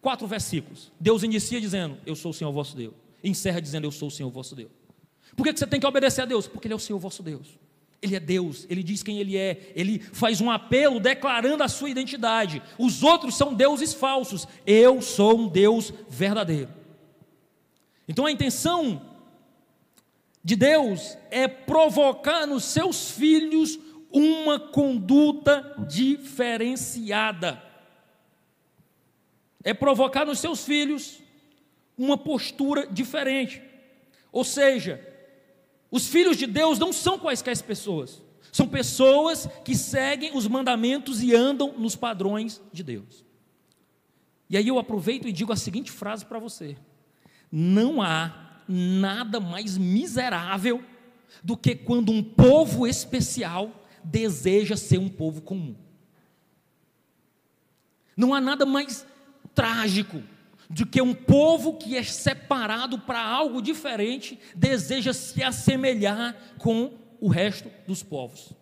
Quatro 0.01 0.27
versículos. 0.27 0.93
Deus 1.01 1.25
inicia 1.25 1.61
dizendo: 1.61 1.99
Eu 2.07 2.15
sou 2.15 2.31
o 2.31 2.35
Senhor 2.35 2.53
vosso 2.53 2.77
Deus. 2.77 2.95
Encerra 3.25 3.61
dizendo: 3.61 3.87
Eu 3.87 3.91
sou 3.91 4.07
o 4.07 4.11
Senhor 4.11 4.31
vosso 4.31 4.55
Deus. 4.55 4.71
Por 5.35 5.45
que 5.45 5.57
você 5.57 5.67
tem 5.67 5.81
que 5.81 5.87
obedecer 5.87 6.23
a 6.23 6.27
Deus? 6.27 6.47
Porque 6.47 6.69
Ele 6.69 6.75
é 6.75 6.77
o 6.77 6.81
Senhor 6.81 6.99
vosso 7.01 7.25
Deus. 7.25 7.59
Ele 8.05 8.15
é 8.15 8.21
Deus, 8.21 8.67
ele 8.69 8.83
diz 8.83 9.03
quem 9.03 9.19
ele 9.19 9.35
é, 9.35 9.73
ele 9.75 9.99
faz 9.99 10.39
um 10.39 10.51
apelo 10.51 11.01
declarando 11.01 11.63
a 11.63 11.69
sua 11.69 11.89
identidade. 11.89 12.63
Os 12.79 13.03
outros 13.03 13.35
são 13.35 13.55
deuses 13.55 13.95
falsos, 13.95 14.47
eu 14.67 15.01
sou 15.01 15.39
um 15.39 15.49
Deus 15.49 15.91
verdadeiro. 16.07 16.69
Então 18.07 18.27
a 18.27 18.31
intenção 18.31 19.01
de 20.45 20.55
Deus 20.55 21.17
é 21.31 21.49
provocar 21.49 22.47
nos 22.47 22.65
seus 22.65 23.11
filhos 23.11 23.79
uma 24.13 24.61
conduta 24.61 25.75
diferenciada. 25.89 27.63
É 29.65 29.73
provocar 29.73 30.27
nos 30.27 30.41
seus 30.41 30.63
filhos 30.63 31.23
uma 31.97 32.19
postura 32.19 32.87
diferente. 32.87 33.63
Ou 34.31 34.45
seja, 34.45 35.14
os 35.95 36.09
filhos 36.09 36.37
de 36.37 36.49
Deus 36.49 36.77
não 36.77 36.93
são 36.93 37.17
quaisquer 37.21 37.57
pessoas, 37.63 38.21
são 38.51 38.67
pessoas 38.67 39.49
que 39.65 39.77
seguem 39.77 40.37
os 40.37 40.49
mandamentos 40.49 41.23
e 41.23 41.33
andam 41.33 41.73
nos 41.79 41.95
padrões 41.95 42.61
de 42.73 42.83
Deus. 42.83 43.25
E 44.51 44.57
aí 44.57 44.67
eu 44.67 44.77
aproveito 44.77 45.29
e 45.29 45.33
digo 45.33 45.53
a 45.53 45.57
seguinte 45.57 45.93
frase 45.93 46.25
para 46.25 46.41
você: 46.41 46.77
não 47.49 48.03
há 48.03 48.65
nada 48.67 49.39
mais 49.39 49.79
miserável 49.79 50.83
do 51.45 51.57
que 51.57 51.77
quando 51.77 52.11
um 52.11 52.25
povo 52.25 52.89
especial 52.89 53.71
deseja 54.03 54.77
ser 54.77 54.99
um 54.99 55.09
povo 55.09 55.43
comum. 55.43 55.77
Não 58.17 58.35
há 58.35 58.41
nada 58.41 58.67
mais 58.67 59.07
trágico 59.55 60.21
de 60.71 60.87
que 60.87 61.01
um 61.01 61.15
povo 61.15 61.75
que 61.75 61.97
é 61.97 62.03
separado 62.03 62.99
para 62.99 63.21
algo 63.21 63.61
diferente 63.61 64.39
deseja 64.55 65.13
se 65.13 65.43
assemelhar 65.43 66.37
com 66.59 66.93
o 67.21 67.29
resto 67.29 67.71
dos 67.87 68.03
povos. 68.03 68.53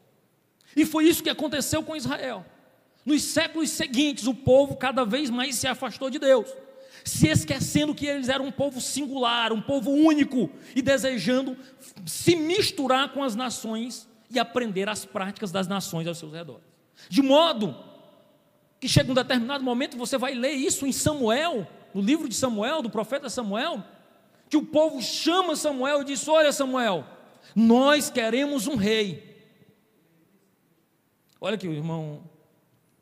E 0.76 0.84
foi 0.84 1.06
isso 1.06 1.22
que 1.22 1.30
aconteceu 1.30 1.82
com 1.82 1.96
Israel. 1.96 2.44
Nos 3.04 3.22
séculos 3.22 3.70
seguintes, 3.70 4.26
o 4.26 4.34
povo 4.34 4.76
cada 4.76 5.04
vez 5.04 5.28
mais 5.28 5.56
se 5.56 5.66
afastou 5.66 6.08
de 6.08 6.18
Deus, 6.18 6.48
se 7.04 7.28
esquecendo 7.28 7.94
que 7.94 8.06
eles 8.06 8.28
eram 8.28 8.46
um 8.46 8.52
povo 8.52 8.80
singular, 8.80 9.52
um 9.52 9.60
povo 9.60 9.90
único, 9.90 10.50
e 10.74 10.80
desejando 10.80 11.56
se 12.06 12.36
misturar 12.36 13.12
com 13.12 13.22
as 13.22 13.34
nações 13.34 14.08
e 14.30 14.38
aprender 14.38 14.88
as 14.88 15.04
práticas 15.04 15.50
das 15.50 15.66
nações 15.66 16.06
ao 16.06 16.14
seu 16.14 16.30
redor. 16.30 16.60
De 17.08 17.20
modo 17.20 17.76
que 18.80 18.88
chega 18.88 19.10
um 19.10 19.14
determinado 19.14 19.62
momento, 19.62 19.96
você 19.96 20.16
vai 20.16 20.34
ler 20.34 20.52
isso 20.52 20.86
em 20.86 20.92
Samuel, 20.92 21.66
no 21.94 22.00
livro 22.00 22.28
de 22.28 22.34
Samuel, 22.34 22.82
do 22.82 22.90
profeta 22.90 23.28
Samuel, 23.28 23.82
que 24.48 24.56
o 24.56 24.64
povo 24.64 25.00
chama 25.02 25.56
Samuel 25.56 26.02
e 26.02 26.04
diz: 26.04 26.26
Olha, 26.28 26.52
Samuel, 26.52 27.04
nós 27.54 28.10
queremos 28.10 28.66
um 28.66 28.76
rei. 28.76 29.30
Olha 31.40 31.54
aqui, 31.54 31.66
o 31.66 31.72
irmão 31.72 32.22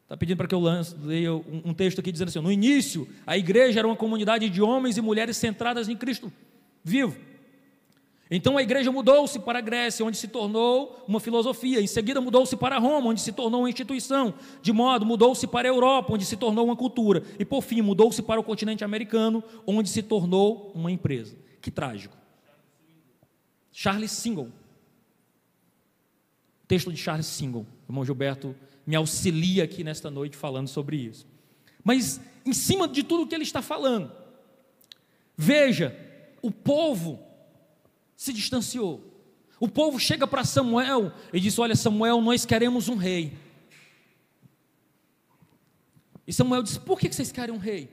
está 0.03 0.17
pedindo 0.17 0.37
para 0.37 0.49
que 0.49 0.55
eu 0.55 0.61
lance, 0.61 0.97
leia 1.03 1.33
um 1.33 1.75
texto 1.75 2.01
aqui 2.01 2.11
dizendo 2.11 2.29
assim: 2.29 2.41
no 2.41 2.51
início, 2.51 3.09
a 3.27 3.37
igreja 3.37 3.81
era 3.81 3.87
uma 3.87 3.97
comunidade 3.97 4.49
de 4.49 4.63
homens 4.63 4.97
e 4.97 5.01
mulheres 5.01 5.37
centradas 5.37 5.89
em 5.89 5.97
Cristo 5.97 6.33
vivo. 6.83 7.17
Então 8.31 8.57
a 8.57 8.63
igreja 8.63 8.93
mudou-se 8.93 9.41
para 9.41 9.59
a 9.59 9.63
Grécia, 9.63 10.07
onde 10.07 10.17
se 10.17 10.29
tornou 10.29 11.05
uma 11.09 11.19
filosofia. 11.19 11.81
Em 11.81 11.87
seguida 11.87 12.21
mudou-se 12.21 12.57
para 12.57 12.79
Roma, 12.79 13.11
onde 13.11 13.21
se 13.21 13.33
tornou 13.33 13.63
uma 13.63 13.69
instituição. 13.69 14.33
De 14.63 14.73
modo, 14.73 15.05
mudou-se 15.05 15.47
para 15.49 15.69
a 15.69 15.73
Europa, 15.73 16.15
onde 16.15 16.25
se 16.25 16.37
tornou 16.37 16.67
uma 16.67 16.77
cultura. 16.77 17.25
E 17.41 17.45
por 17.45 17.61
fim, 17.61 17.83
mudou-se 17.83 18.23
para 18.23 18.39
o 18.39 18.45
continente 18.45 18.85
americano, 18.85 19.43
onde 19.67 19.89
se 19.89 20.01
tornou 20.01 20.71
uma 20.77 20.93
empresa. 20.93 21.37
Que 21.61 21.73
trágico. 21.73 22.17
Charles 23.73 24.13
Single. 24.13 24.53
Texto 26.69 26.93
de 26.93 26.99
Charles 26.99 27.27
Single. 27.27 27.67
O 27.89 27.91
irmão 27.91 28.05
Gilberto 28.05 28.55
me 28.87 28.95
auxilia 28.95 29.65
aqui 29.65 29.83
nesta 29.83 30.09
noite 30.09 30.37
falando 30.37 30.69
sobre 30.69 30.97
isso. 30.97 31.27
Mas, 31.83 32.21
em 32.47 32.53
cima 32.53 32.87
de 32.87 33.03
tudo 33.03 33.27
que 33.27 33.35
ele 33.35 33.43
está 33.43 33.61
falando, 33.61 34.13
veja, 35.37 35.99
o 36.41 36.53
povo 36.53 37.30
se 38.21 38.35
distanciou. 38.35 39.03
O 39.59 39.67
povo 39.67 39.99
chega 39.99 40.27
para 40.27 40.45
Samuel 40.45 41.11
e 41.33 41.41
diz: 41.41 41.59
Olha, 41.59 41.75
Samuel, 41.75 42.21
nós 42.21 42.45
queremos 42.45 42.87
um 42.87 42.95
rei. 42.95 43.33
E 46.27 46.33
Samuel 46.35 46.63
diz: 46.63 46.77
Por 46.77 47.01
que 47.01 47.11
vocês 47.11 47.33
querem 47.33 47.55
um 47.55 47.59
rei? 47.59 47.89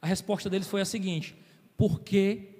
A 0.00 0.06
resposta 0.06 0.48
deles 0.48 0.68
foi 0.68 0.80
a 0.80 0.84
seguinte: 0.84 1.34
Porque 1.76 2.50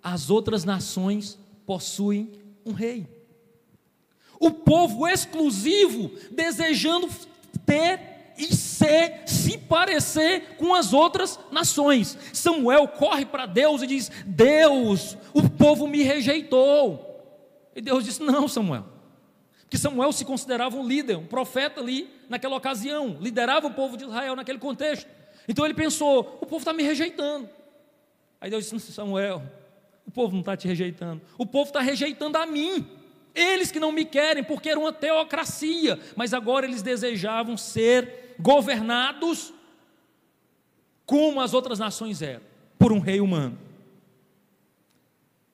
as 0.00 0.30
outras 0.30 0.62
nações 0.62 1.36
possuem 1.66 2.30
um 2.64 2.70
rei. 2.70 3.08
O 4.38 4.52
povo 4.52 5.08
exclusivo 5.08 6.12
desejando 6.30 7.08
ter 7.66 8.32
e 8.38 8.54
ser, 8.80 9.22
se 9.26 9.58
parecer 9.58 10.56
com 10.56 10.74
as 10.74 10.92
outras 10.92 11.38
nações. 11.52 12.16
Samuel 12.32 12.88
corre 12.88 13.26
para 13.26 13.44
Deus 13.44 13.82
e 13.82 13.86
diz: 13.86 14.10
Deus, 14.24 15.16
o 15.34 15.48
povo 15.48 15.86
me 15.86 16.02
rejeitou. 16.02 17.06
E 17.76 17.80
Deus 17.80 18.04
disse: 18.04 18.22
Não, 18.22 18.48
Samuel. 18.48 18.86
Porque 19.62 19.78
Samuel 19.78 20.12
se 20.12 20.24
considerava 20.24 20.76
um 20.76 20.86
líder, 20.86 21.16
um 21.16 21.26
profeta 21.26 21.80
ali 21.80 22.10
naquela 22.28 22.56
ocasião, 22.56 23.18
liderava 23.20 23.68
o 23.68 23.74
povo 23.74 23.96
de 23.96 24.04
Israel 24.04 24.34
naquele 24.34 24.58
contexto. 24.58 25.08
Então 25.46 25.64
ele 25.64 25.74
pensou: 25.74 26.38
o 26.40 26.46
povo 26.46 26.58
está 26.58 26.72
me 26.72 26.82
rejeitando. 26.82 27.48
Aí 28.40 28.50
Deus 28.50 28.68
disse: 28.68 28.92
Samuel, 28.92 29.42
o 30.06 30.10
povo 30.10 30.32
não 30.32 30.40
está 30.40 30.56
te 30.56 30.66
rejeitando, 30.66 31.20
o 31.36 31.44
povo 31.44 31.68
está 31.68 31.80
rejeitando 31.80 32.36
a 32.38 32.46
mim. 32.46 32.86
Eles 33.32 33.70
que 33.70 33.78
não 33.78 33.92
me 33.92 34.04
querem, 34.04 34.42
porque 34.42 34.70
era 34.70 34.80
uma 34.80 34.92
teocracia, 34.92 36.00
mas 36.16 36.34
agora 36.34 36.66
eles 36.66 36.82
desejavam 36.82 37.56
ser 37.56 38.29
governados 38.40 39.52
como 41.06 41.40
as 41.40 41.54
outras 41.54 41.78
nações 41.78 42.22
eram, 42.22 42.42
por 42.78 42.92
um 42.92 43.00
rei 43.00 43.20
humano. 43.20 43.58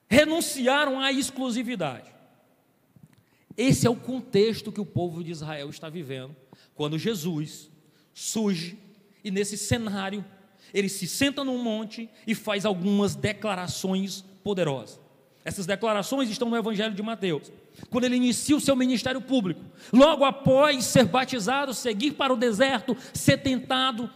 Renunciaram 0.09 0.99
à 0.99 1.11
exclusividade. 1.11 2.13
Esse 3.57 3.87
é 3.87 3.89
o 3.89 3.95
contexto 3.95 4.71
que 4.71 4.79
o 4.79 4.85
povo 4.85 5.23
de 5.23 5.31
Israel 5.31 5.69
está 5.69 5.89
vivendo, 5.89 6.35
quando 6.75 6.97
Jesus 6.97 7.71
surge 8.13 8.77
e 9.23 9.31
nesse 9.31 9.57
cenário 9.57 10.23
ele 10.73 10.89
se 10.89 11.07
senta 11.07 11.43
num 11.43 11.61
monte 11.61 12.09
e 12.25 12.35
faz 12.35 12.65
algumas 12.65 13.15
declarações 13.15 14.23
poderosas. 14.43 14.99
Essas 15.43 15.65
declarações 15.65 16.29
estão 16.29 16.49
no 16.49 16.57
Evangelho 16.57 16.93
de 16.93 17.01
Mateus. 17.01 17.51
Quando 17.89 18.03
ele 18.03 18.15
inicia 18.15 18.55
o 18.55 18.61
seu 18.61 18.75
ministério 18.75 19.21
público, 19.21 19.63
logo 19.93 20.25
após 20.25 20.83
ser 20.85 21.05
batizado, 21.05 21.73
seguir 21.73 22.13
para 22.13 22.33
o 22.33 22.37
deserto, 22.37 22.97
ser 23.13 23.37
tentado, 23.37 24.09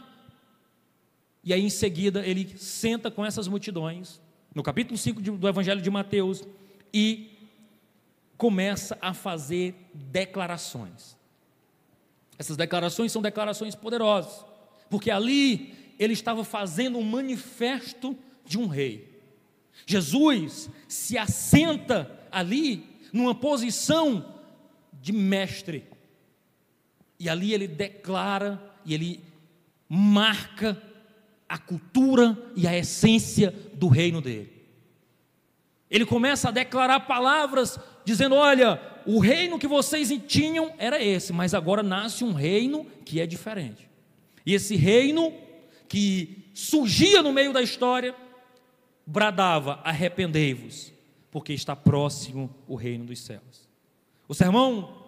e 1.43 1.53
aí 1.53 1.63
em 1.63 1.69
seguida 1.69 2.25
ele 2.25 2.55
senta 2.57 3.09
com 3.09 3.25
essas 3.25 3.47
multidões, 3.47 4.19
no 4.53 4.61
capítulo 4.63 4.97
5 4.97 5.21
do 5.21 5.47
Evangelho 5.47 5.81
de 5.81 5.89
Mateus, 5.89 6.43
e 6.93 7.31
começa 8.37 8.97
a 9.01 9.13
fazer 9.13 9.75
declarações. 9.93 11.15
Essas 12.37 12.57
declarações 12.57 13.11
são 13.11 13.21
declarações 13.21 13.75
poderosas, 13.75 14.43
porque 14.89 15.11
ali 15.11 15.93
ele 15.99 16.13
estava 16.13 16.43
fazendo 16.43 16.97
um 16.97 17.03
manifesto 17.03 18.17
de 18.45 18.57
um 18.57 18.65
rei. 18.65 19.21
Jesus 19.85 20.69
se 20.87 21.17
assenta 21.17 22.19
ali 22.31 22.90
numa 23.11 23.35
posição 23.35 24.35
de 24.93 25.11
mestre. 25.11 25.85
E 27.19 27.29
ali 27.29 27.53
ele 27.53 27.67
declara 27.67 28.61
e 28.85 28.93
ele 28.93 29.23
marca 29.87 30.81
a 31.47 31.57
cultura 31.57 32.37
e 32.55 32.67
a 32.67 32.77
essência 32.77 33.53
do 33.73 33.87
reino 33.87 34.21
dele. 34.21 34.61
Ele 35.89 36.05
começa 36.05 36.47
a 36.47 36.51
declarar 36.51 37.01
palavras 37.01 37.77
dizendo: 38.05 38.35
Olha, 38.35 38.81
o 39.05 39.19
reino 39.19 39.59
que 39.59 39.67
vocês 39.67 40.09
tinham 40.27 40.73
era 40.77 41.03
esse, 41.03 41.33
mas 41.33 41.53
agora 41.53 41.83
nasce 41.83 42.23
um 42.23 42.31
reino 42.31 42.85
que 43.03 43.19
é 43.19 43.27
diferente. 43.27 43.89
E 44.45 44.53
esse 44.53 44.75
reino 44.75 45.33
que 45.89 46.49
surgia 46.53 47.21
no 47.21 47.33
meio 47.33 47.51
da 47.51 47.61
história 47.61 48.15
bradava: 49.05 49.81
Arrependei-vos, 49.83 50.93
porque 51.31 51.53
está 51.53 51.75
próximo 51.75 52.53
o 52.67 52.75
reino 52.75 53.05
dos 53.05 53.19
céus. 53.19 53.69
O 54.27 54.33
sermão 54.33 55.01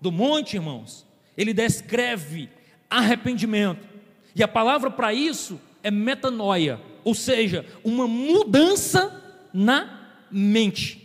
do 0.00 0.12
monte, 0.12 0.54
irmãos, 0.54 1.06
ele 1.36 1.52
descreve 1.54 2.48
arrependimento, 2.88 3.88
e 4.34 4.42
a 4.42 4.48
palavra 4.48 4.90
para 4.90 5.12
isso 5.12 5.60
é 5.82 5.90
metanoia, 5.90 6.80
ou 7.02 7.14
seja, 7.14 7.64
uma 7.82 8.06
mudança 8.06 9.48
na 9.52 10.26
mente. 10.30 10.98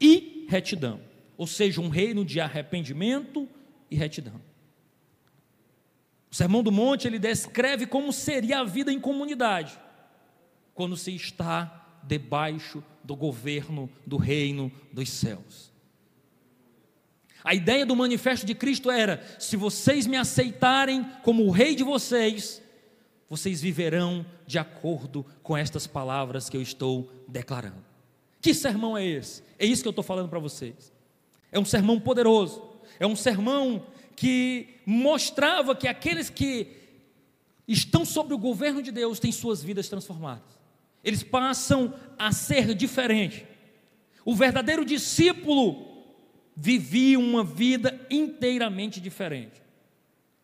E 0.00 0.46
retidão, 0.48 1.00
ou 1.36 1.46
seja, 1.46 1.80
um 1.80 1.88
reino 1.88 2.24
de 2.24 2.40
arrependimento 2.40 3.48
e 3.90 3.96
retidão. 3.96 4.40
O 6.30 6.34
Sermão 6.34 6.62
do 6.62 6.72
Monte 6.72 7.06
ele 7.06 7.18
descreve 7.18 7.86
como 7.86 8.12
seria 8.12 8.60
a 8.60 8.64
vida 8.64 8.92
em 8.92 8.98
comunidade 9.00 9.78
quando 10.74 10.96
se 10.96 11.14
está 11.14 12.00
debaixo 12.02 12.82
do 13.04 13.16
governo 13.16 13.90
do 14.06 14.16
reino 14.16 14.70
dos 14.92 15.08
céus. 15.10 15.72
A 17.44 17.54
ideia 17.54 17.84
do 17.84 17.96
manifesto 17.96 18.46
de 18.46 18.54
Cristo 18.54 18.90
era: 18.90 19.22
se 19.38 19.56
vocês 19.56 20.06
me 20.06 20.16
aceitarem 20.16 21.04
como 21.22 21.44
o 21.44 21.50
rei 21.50 21.74
de 21.74 21.82
vocês, 21.82 22.62
vocês 23.28 23.60
viverão 23.60 24.24
de 24.46 24.58
acordo 24.58 25.24
com 25.42 25.56
estas 25.56 25.86
palavras 25.86 26.48
que 26.48 26.56
eu 26.56 26.62
estou 26.62 27.10
declarando. 27.26 27.84
Que 28.40 28.52
sermão 28.52 28.96
é 28.96 29.06
esse? 29.06 29.42
É 29.58 29.66
isso 29.66 29.82
que 29.82 29.88
eu 29.88 29.92
estou 29.92 30.04
falando 30.04 30.28
para 30.28 30.38
vocês. 30.38 30.92
É 31.50 31.58
um 31.58 31.64
sermão 31.64 31.98
poderoso. 31.98 32.62
É 32.98 33.06
um 33.06 33.16
sermão 33.16 33.86
que 34.14 34.80
mostrava 34.84 35.74
que 35.74 35.88
aqueles 35.88 36.28
que 36.28 36.68
estão 37.66 38.04
sob 38.04 38.34
o 38.34 38.38
governo 38.38 38.82
de 38.82 38.92
Deus 38.92 39.18
têm 39.18 39.32
suas 39.32 39.62
vidas 39.62 39.88
transformadas. 39.88 40.61
Eles 41.02 41.22
passam 41.22 41.94
a 42.18 42.32
ser 42.32 42.74
diferentes. 42.74 43.44
O 44.24 44.34
verdadeiro 44.34 44.84
discípulo 44.84 46.04
vivia 46.54 47.18
uma 47.18 47.42
vida 47.42 48.06
inteiramente 48.10 49.00
diferente. 49.00 49.60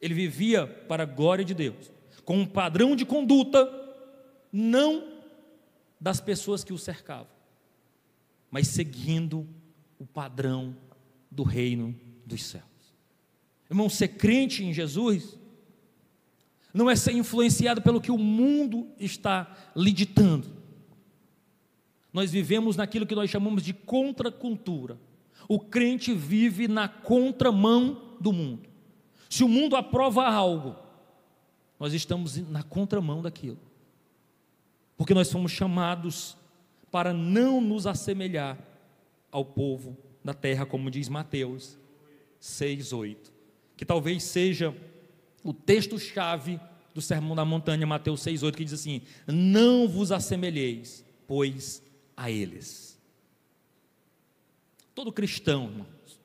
Ele 0.01 0.15
vivia 0.15 0.67
para 0.67 1.03
a 1.03 1.07
glória 1.07 1.45
de 1.45 1.55
Deus, 1.55 1.91
com 2.25 2.39
um 2.39 2.47
padrão 2.47 2.97
de 2.97 3.05
conduta 3.05 3.69
não 4.53 5.19
das 6.01 6.21
pessoas 6.21 6.65
que 6.65 6.73
o 6.73 6.79
cercavam 6.79 7.39
mas 8.51 8.69
seguindo 8.69 9.47
o 9.99 10.07
padrão 10.07 10.77
do 11.31 11.43
reino 11.43 11.95
dos 12.25 12.45
céus. 12.45 12.65
Irmão, 13.71 13.89
ser 13.89 14.09
crente 14.09 14.65
em 14.65 14.73
Jesus 14.73 15.39
não 16.73 16.91
é 16.91 16.97
ser 16.97 17.13
influenciado 17.13 17.83
pelo 17.83 18.01
que 18.01 18.11
o 18.11 18.19
mundo 18.19 18.89
está 18.99 19.55
lhe 19.75 19.93
ditando. 19.93 20.49
Nós 22.13 22.31
vivemos 22.31 22.77
naquilo 22.77 23.07
que 23.07 23.15
nós 23.15 23.31
chamamos 23.31 23.63
de 23.63 23.73
contracultura. 23.73 24.99
O 25.49 25.59
crente 25.59 26.13
vive 26.13 26.69
na 26.69 26.89
contramão 26.89 28.17
do 28.21 28.33
mundo. 28.33 28.69
Se 29.29 29.45
o 29.45 29.49
mundo 29.49 29.77
aprova 29.77 30.27
algo, 30.27 30.77
nós 31.79 31.93
estamos 31.93 32.37
na 32.49 32.63
contramão 32.63 33.23
daquilo. 33.23 33.59
Porque 34.97 35.15
nós 35.15 35.31
fomos 35.31 35.53
chamados 35.53 36.37
para 36.91 37.13
não 37.13 37.61
nos 37.61 37.87
assemelhar 37.87 38.59
ao 39.31 39.45
povo 39.45 39.97
da 40.25 40.35
terra, 40.35 40.67
como 40.67 40.91
diz 40.91 41.09
Mateus 41.09 41.79
6:8, 42.41 43.33
que 43.77 43.85
talvez 43.85 44.25
seja 44.25 44.75
o 45.43 45.53
texto-chave 45.53 46.61
do 46.95 47.01
Sermão 47.01 47.37
da 47.37 47.45
Montanha, 47.45 47.87
Mateus 47.87 48.21
6:8, 48.23 48.57
que 48.57 48.65
diz 48.65 48.73
assim: 48.75 49.03
"Não 49.27 49.89
vos 49.89 50.13
assemelheis, 50.13 51.05
pois 51.27 51.83
a 52.17 52.31
eles". 52.31 52.99
Todo 54.95 55.13
cristão, 55.13 55.65
irmãos, 55.65 56.21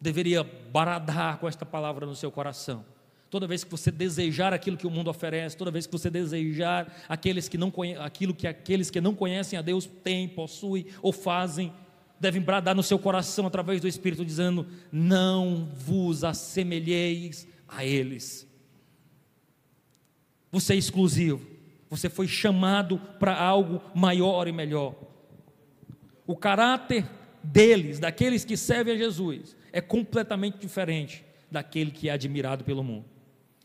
deveria 0.00 0.42
baradar 0.42 1.38
com 1.38 1.46
esta 1.46 1.66
palavra 1.66 2.06
no 2.06 2.16
seu 2.16 2.30
coração 2.30 2.84
toda 3.32 3.46
vez 3.46 3.64
que 3.64 3.70
você 3.70 3.90
desejar 3.90 4.52
aquilo 4.52 4.76
que 4.76 4.86
o 4.86 4.90
mundo 4.90 5.08
oferece, 5.08 5.56
toda 5.56 5.70
vez 5.70 5.86
que 5.86 5.92
você 5.92 6.10
desejar 6.10 6.94
aqueles 7.08 7.48
que 7.48 7.56
não 7.56 7.72
aquilo 7.98 8.34
que 8.34 8.46
aqueles 8.46 8.90
que 8.90 9.00
não 9.00 9.14
conhecem 9.14 9.58
a 9.58 9.62
Deus 9.62 9.86
têm, 9.86 10.28
possuem 10.28 10.84
ou 11.00 11.14
fazem, 11.14 11.72
devem 12.20 12.42
bradar 12.42 12.74
no 12.74 12.82
seu 12.82 12.98
coração 12.98 13.46
através 13.46 13.80
do 13.80 13.88
Espírito, 13.88 14.22
dizendo: 14.22 14.66
Não 14.92 15.66
vos 15.74 16.24
assemelheis 16.24 17.48
a 17.74 17.84
eles. 17.84 18.46
Você 20.50 20.74
é 20.74 20.76
exclusivo, 20.76 21.46
você 21.88 22.08
foi 22.08 22.28
chamado 22.28 22.98
para 23.18 23.34
algo 23.34 23.82
maior 23.94 24.46
e 24.46 24.52
melhor. 24.52 24.94
O 26.26 26.36
caráter 26.36 27.04
deles, 27.42 27.98
daqueles 27.98 28.44
que 28.44 28.56
servem 28.56 28.94
a 28.94 28.98
Jesus, 28.98 29.56
é 29.72 29.80
completamente 29.80 30.58
diferente 30.58 31.24
daquele 31.50 31.90
que 31.90 32.08
é 32.08 32.12
admirado 32.12 32.64
pelo 32.64 32.84
mundo. 32.84 33.06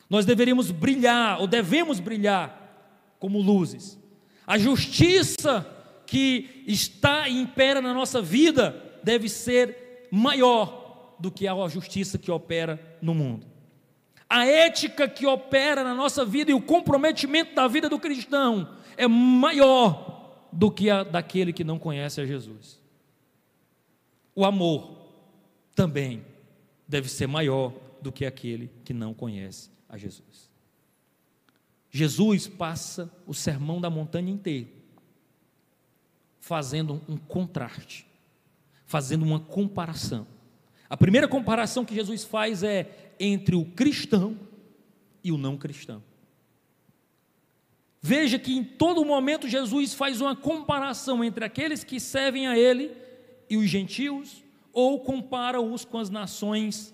Nós 0.10 0.26
deveríamos 0.26 0.72
brilhar, 0.72 1.40
ou 1.42 1.48
devemos 1.48 2.00
brilhar, 2.00 3.16
como 3.20 3.42
luzes. 3.42 4.00
A 4.46 4.58
justiça 4.58 5.66
que 6.06 6.64
está 6.66 7.28
e 7.28 7.42
impera 7.42 7.82
na 7.82 7.94
nossa 7.94 8.22
vida 8.22 9.00
deve 9.04 9.28
ser 9.28 10.08
maior 10.10 11.16
do 11.20 11.30
que 11.30 11.48
a 11.48 11.68
justiça 11.68 12.18
que 12.18 12.32
opera 12.32 12.80
no 13.02 13.14
mundo. 13.14 13.46
A 14.30 14.46
ética 14.46 15.08
que 15.08 15.26
opera 15.26 15.84
na 15.84 15.96
nossa 15.96 16.26
vida 16.26 16.52
e 16.52 16.54
o 16.54 16.62
comprometimento 16.62 17.56
da 17.56 17.68
vida 17.68 17.88
do 17.88 18.00
cristão 18.00 18.78
é 18.98 19.08
maior 19.08 20.48
do 20.52 20.70
que 20.70 20.90
a 20.90 21.04
daquele 21.04 21.54
que 21.54 21.64
não 21.64 21.80
conhece 21.80 22.20
a 22.20 22.26
Jesus. 22.26 22.82
O 24.36 24.46
amor 24.46 24.98
também 25.74 26.26
deve 26.88 27.10
ser 27.10 27.28
maior 27.28 27.74
do 28.02 28.12
que 28.12 28.26
aquele 28.26 28.72
que 28.84 28.94
não 28.94 29.14
conhece 29.14 29.70
a 29.88 29.98
Jesus. 29.98 30.50
Jesus 31.90 32.48
passa 32.48 33.12
o 33.26 33.34
sermão 33.34 33.80
da 33.80 33.90
montanha 33.90 34.32
inteiro 34.32 34.78
fazendo 36.40 37.02
um 37.10 37.18
contraste, 37.18 38.08
fazendo 38.86 39.26
uma 39.26 39.40
comparação. 39.40 40.26
A 40.90 40.96
primeira 40.96 41.28
comparação 41.28 41.84
que 41.84 41.94
Jesus 41.94 42.24
faz 42.24 42.64
é 42.64 43.07
entre 43.20 43.56
o 43.56 43.66
cristão 43.66 44.38
e 45.24 45.32
o 45.32 45.38
não 45.38 45.58
cristão. 45.58 46.04
Veja 48.02 48.40
que 48.40 48.56
em 48.56 48.64
todo 48.64 49.04
momento 49.04 49.48
Jesus 49.48 49.94
faz 49.94 50.22
uma 50.22 50.36
comparação 50.36 51.24
entre 51.24 51.44
aqueles 51.44 51.84
que 51.84 52.00
servem 52.00 52.48
a 52.48 52.58
Ele 52.58 52.92
e 53.50 53.58
os 53.58 53.68
gentios, 53.68 54.44
ou 54.72 55.00
compara-os 55.00 55.84
com 55.84 55.98
as 55.98 56.10
nações 56.10 56.94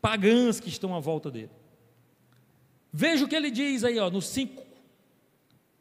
pagãs 0.00 0.60
que 0.60 0.68
estão 0.68 0.94
à 0.94 1.00
volta 1.00 1.30
dele. 1.30 1.50
Veja 2.92 3.24
o 3.24 3.28
que 3.28 3.34
ele 3.34 3.50
diz 3.50 3.82
aí, 3.82 3.98
ó, 3.98 4.10
no 4.10 4.22
5, 4.22 4.62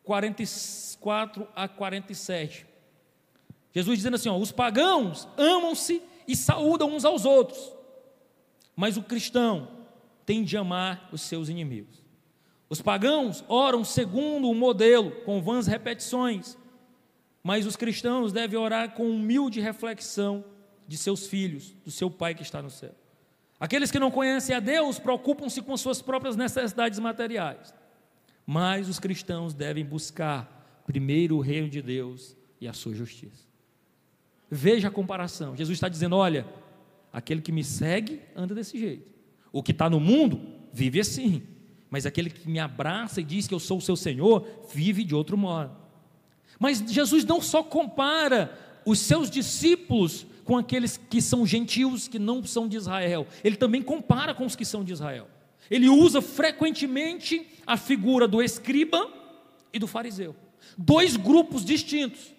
44 0.04 1.48
a 1.56 1.68
47. 1.68 2.66
Jesus 3.74 3.98
dizendo 3.98 4.16
assim: 4.16 4.30
ó, 4.30 4.38
os 4.38 4.52
pagãos 4.52 5.28
amam-se 5.38 6.02
e 6.28 6.36
saúdam 6.36 6.96
uns 6.96 7.06
aos 7.06 7.26
outros, 7.26 7.72
mas 8.76 8.98
o 8.98 9.04
cristão 9.04 9.68
tem 10.26 10.44
de 10.44 10.58
amar 10.58 11.10
os 11.12 11.22
seus 11.22 11.50
inimigos. 11.50 12.04
Os 12.70 12.82
pagãos 12.82 13.44
oram 13.48 13.84
segundo 13.84 14.50
o 14.50 14.56
modelo, 14.56 15.12
com 15.24 15.42
vãs 15.42 15.68
repetições, 15.68 16.58
mas 17.44 17.66
os 17.66 17.76
cristãos 17.76 18.34
devem 18.34 18.60
orar 18.60 18.96
com 18.96 19.10
humilde 19.10 19.62
reflexão 19.62 20.44
de 20.88 20.98
seus 20.98 21.28
filhos, 21.28 21.76
do 21.84 21.92
seu 21.92 22.10
Pai 22.10 22.34
que 22.34 22.42
está 22.42 22.62
no 22.62 22.70
céu. 22.70 22.94
Aqueles 23.60 23.92
que 23.92 24.00
não 24.00 24.12
conhecem 24.12 24.56
a 24.56 24.60
Deus 24.60 25.00
preocupam-se 25.00 25.62
com 25.62 25.78
suas 25.78 26.02
próprias 26.02 26.36
necessidades 26.36 27.00
materiais, 27.00 27.74
mas 28.46 28.90
os 28.90 29.00
cristãos 29.00 29.54
devem 29.54 29.86
buscar 29.86 30.84
primeiro 30.86 31.38
o 31.38 31.42
reino 31.42 31.70
de 31.70 31.82
Deus 31.82 32.36
e 32.60 32.68
a 32.68 32.74
sua 32.74 32.94
justiça. 32.94 33.46
Veja 34.50 34.88
a 34.88 34.92
comparação. 34.92 35.56
Jesus 35.56 35.78
está 35.78 35.88
dizendo: 35.88 36.16
olha, 36.16 36.46
aquele 37.16 37.40
que 37.40 37.52
me 37.54 37.64
segue 37.64 38.20
anda 38.36 38.54
desse 38.54 38.78
jeito. 38.78 39.10
O 39.50 39.64
que 39.64 39.72
está 39.72 39.90
no 39.90 40.02
mundo 40.02 40.42
vive 40.74 41.00
assim. 41.00 41.44
Mas 41.90 42.06
aquele 42.06 42.30
que 42.30 42.50
me 42.50 42.60
abraça 42.60 43.22
e 43.22 43.24
diz 43.24 43.48
que 43.48 43.54
eu 43.54 43.60
sou 43.60 43.78
o 43.78 43.82
seu 43.82 43.96
Senhor, 43.96 44.46
vive 44.74 45.02
de 45.02 45.16
outro 45.16 45.38
modo. 45.38 45.74
Mas 46.60 46.80
Jesus 46.80 47.24
não 47.24 47.40
só 47.40 47.64
compara 47.64 48.82
os 48.86 49.00
seus 49.00 49.32
discípulos 49.32 50.28
com 50.44 50.58
aqueles 50.58 50.98
que 50.98 51.22
são 51.22 51.48
gentios, 51.48 52.10
que 52.10 52.20
não 52.20 52.44
são 52.44 52.68
de 52.68 52.76
Israel, 52.76 53.26
ele 53.46 53.56
também 53.56 53.82
compara 53.82 54.36
com 54.36 54.46
os 54.46 54.56
que 54.56 54.66
são 54.66 54.84
de 54.84 54.92
Israel. 54.92 55.30
Ele 55.72 55.88
usa 55.88 56.22
frequentemente 56.22 57.48
a 57.66 57.78
figura 57.78 58.28
do 58.28 58.44
escriba 58.44 59.10
e 59.72 59.80
do 59.80 59.88
fariseu. 59.88 60.36
Dois 60.78 61.16
grupos 61.16 61.64
distintos. 61.64 62.35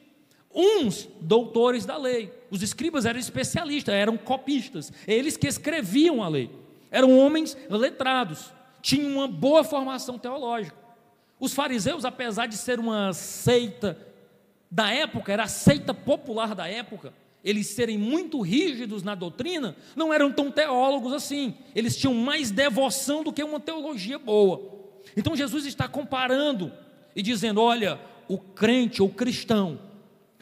Uns 0.57 1.07
doutores 1.21 1.85
da 1.85 1.99
lei. 1.99 2.33
Os 2.51 2.63
escribas 2.63 3.05
eram 3.05 3.21
especialistas, 3.21 3.95
eram 3.95 4.17
copistas. 4.17 4.91
Eles 5.07 5.37
que 5.37 5.47
escreviam 5.47 6.23
a 6.23 6.29
lei. 6.29 6.51
Eram 6.91 7.17
homens 7.19 7.57
letrados 7.69 8.57
tinham 8.87 9.11
uma 9.11 9.27
boa 9.27 9.65
formação 9.65 10.17
teológica. 10.17 10.77
Os 11.41 11.53
fariseus, 11.53 12.05
apesar 12.05 12.47
de 12.47 12.57
ser 12.57 12.79
uma 12.79 13.13
seita 13.13 13.99
da 14.71 14.93
época, 14.93 15.33
era 15.33 15.43
a 15.43 15.49
seita 15.49 15.93
popular 15.93 16.55
da 16.55 16.69
época, 16.69 17.13
eles 17.43 17.67
serem 17.67 17.99
muito 17.99 18.41
rígidos 18.41 19.03
na 19.03 19.17
doutrina, 19.17 19.75
não 19.97 20.15
eram 20.15 20.31
tão 20.31 20.53
teólogos 20.53 21.13
assim. 21.13 21.57
Eles 21.75 21.97
tinham 21.97 22.15
mais 22.15 22.53
devoção 22.53 23.25
do 23.25 23.33
que 23.33 23.43
uma 23.43 23.59
teologia 23.59 24.21
boa. 24.21 24.63
Então 25.17 25.35
Jesus 25.35 25.67
está 25.67 25.89
comparando 25.89 26.73
e 27.15 27.23
dizendo: 27.23 27.61
olha, 27.61 28.01
o 28.29 28.39
crente 28.39 29.03
ou 29.03 29.09
cristão 29.09 29.81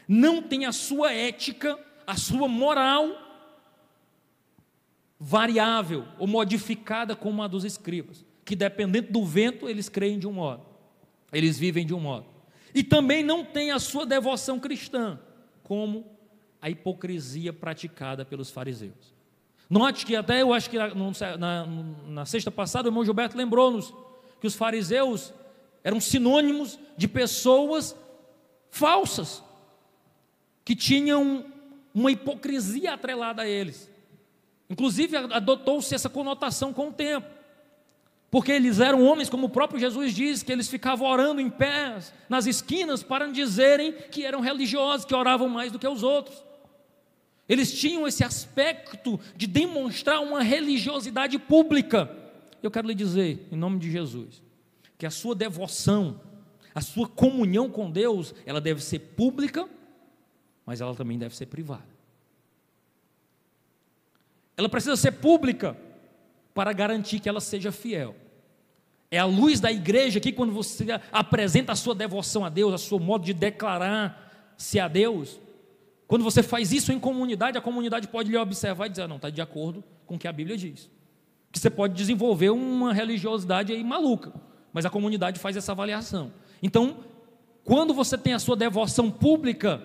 não 0.07 0.43
tem 0.43 0.67
a 0.67 0.73
sua 0.73 1.13
ética, 1.13 1.79
a 2.07 2.17
sua 2.17 2.49
moral 2.49 3.23
variável 5.19 6.07
ou 6.19 6.27
modificada 6.27 7.17
como 7.17 7.43
a 7.43 7.47
dos 7.47 7.65
escribas 7.65 8.25
que 8.45 8.55
dependendo 8.55 9.11
do 9.11 9.25
vento 9.25 9.69
eles 9.69 9.89
creem 9.89 10.19
de 10.19 10.27
um 10.27 10.33
modo, 10.33 10.65
eles 11.33 11.59
vivem 11.59 11.87
de 11.87 11.95
um 11.95 12.01
modo. 12.01 12.27
E 12.75 12.83
também 12.83 13.23
não 13.23 13.45
tem 13.45 13.71
a 13.71 13.79
sua 13.79 14.05
devoção 14.05 14.61
cristã, 14.61 15.19
como 15.63 16.05
a 16.61 16.69
hipocrisia 16.69 17.53
praticada 17.53 18.25
pelos 18.25 18.51
fariseus. 18.51 19.15
Note 19.71 20.05
que 20.05 20.15
até 20.15 20.43
eu 20.43 20.53
acho 20.53 20.69
que 20.69 20.77
na, 20.77 21.37
na, 21.39 21.67
na 22.07 22.27
sexta 22.27 22.51
passada 22.51 22.89
o 22.89 22.91
irmão 22.91 23.05
Gilberto 23.05 23.37
lembrou-nos 23.37 23.95
que 24.41 24.47
os 24.47 24.55
fariseus 24.55 25.33
eram 25.83 26.01
sinônimos 26.01 26.79
de 26.97 27.09
pessoas 27.09 27.97
falsas, 28.71 29.43
que 30.65 30.75
tinham 30.75 31.45
uma 31.95 32.11
hipocrisia 32.11 32.95
atrelada 32.95 33.43
a 33.43 33.49
eles. 33.49 33.91
Inclusive 34.69 35.17
adotou-se 35.17 35.95
essa 35.95 36.09
conotação 36.09 36.73
com 36.73 36.89
o 36.89 36.93
tempo 36.93 37.35
porque 38.35 38.51
eles 38.51 38.81
eram 38.81 39.05
homens, 39.05 39.31
como 39.31 39.47
o 39.47 39.49
próprio 39.49 39.79
Jesus 39.79 40.13
diz, 40.13 40.43
que 40.43 40.51
eles 40.51 40.67
ficavam 40.67 41.09
orando 41.09 41.41
em 41.41 41.49
pé 41.49 41.99
nas 42.29 42.47
esquinas 42.47 43.01
para 43.01 43.29
dizerem 43.31 43.93
que 44.11 44.27
eram 44.27 44.41
religiosos, 44.41 45.07
que 45.07 45.15
oravam 45.15 45.49
mais 45.49 45.71
do 45.71 45.79
que 45.79 45.87
os 45.87 46.03
outros. 46.03 46.43
Eles 47.49 47.73
tinham 47.79 48.09
esse 48.09 48.25
aspecto 48.25 49.21
de 49.37 49.47
demonstrar 49.47 50.21
uma 50.21 50.43
religiosidade 50.43 51.39
pública. 51.39 52.11
Eu 52.61 52.73
quero 52.73 52.89
lhe 52.89 52.95
dizer, 52.97 53.47
em 53.53 53.57
nome 53.57 53.79
de 53.79 53.89
Jesus, 53.89 54.43
que 54.99 55.07
a 55.07 55.13
sua 55.13 55.37
devoção, 55.37 56.21
a 56.75 56.81
sua 56.81 57.07
comunhão 57.07 57.71
com 57.71 57.89
Deus, 57.89 58.35
ela 58.45 58.61
deve 58.61 58.83
ser 58.83 58.99
pública, 58.99 59.69
mas 60.65 60.81
ela 60.81 60.95
também 60.95 61.19
deve 61.19 61.37
ser 61.37 61.47
privada. 61.47 61.95
Ela 64.57 64.69
precisa 64.69 64.97
ser 64.97 65.13
pública 65.13 65.77
para 66.55 66.73
garantir 66.73 67.19
que 67.19 67.29
ela 67.29 67.41
seja 67.41 67.73
fiel. 67.73 68.15
É 69.11 69.19
a 69.19 69.25
luz 69.25 69.61
da 69.61 69.71
igreja 69.71 70.21
que, 70.21 70.33
quando 70.33 70.53
você 70.53 70.87
apresenta 71.13 71.73
a 71.73 71.77
sua 71.77 71.95
devoção 71.95 72.45
a 72.45 72.49
Deus, 72.49 72.73
a 72.73 72.79
seu 72.79 72.99
modo 72.99 73.25
de 73.25 73.35
declarar-se 73.35 74.81
a 74.81 74.89
Deus, 74.89 75.39
quando 76.07 76.23
você 76.23 76.43
faz 76.43 76.73
isso 76.73 76.93
em 76.93 76.99
comunidade, 76.99 77.59
a 77.59 77.61
comunidade 77.61 78.09
pode 78.09 78.31
lhe 78.31 78.37
observar 78.37 78.87
e 78.87 78.91
dizer: 78.91 79.03
ah, 79.03 79.09
não, 79.09 79.17
está 79.17 79.31
de 79.31 79.41
acordo 79.41 79.83
com 80.07 80.15
o 80.15 80.19
que 80.19 80.29
a 80.29 80.33
Bíblia 80.33 80.57
diz. 80.57 80.91
Que 81.51 81.59
você 81.59 81.71
pode 81.71 81.95
desenvolver 81.95 82.51
uma 82.51 82.93
religiosidade 82.93 83.73
aí 83.73 83.83
maluca, 83.85 84.33
mas 84.73 84.85
a 84.85 84.91
comunidade 84.91 85.39
faz 85.39 85.57
essa 85.57 85.73
avaliação. 85.73 86.33
Então, 86.63 86.99
quando 87.65 87.95
você 87.95 88.19
tem 88.19 88.33
a 88.35 88.39
sua 88.39 88.57
devoção 88.57 89.11
pública 89.11 89.83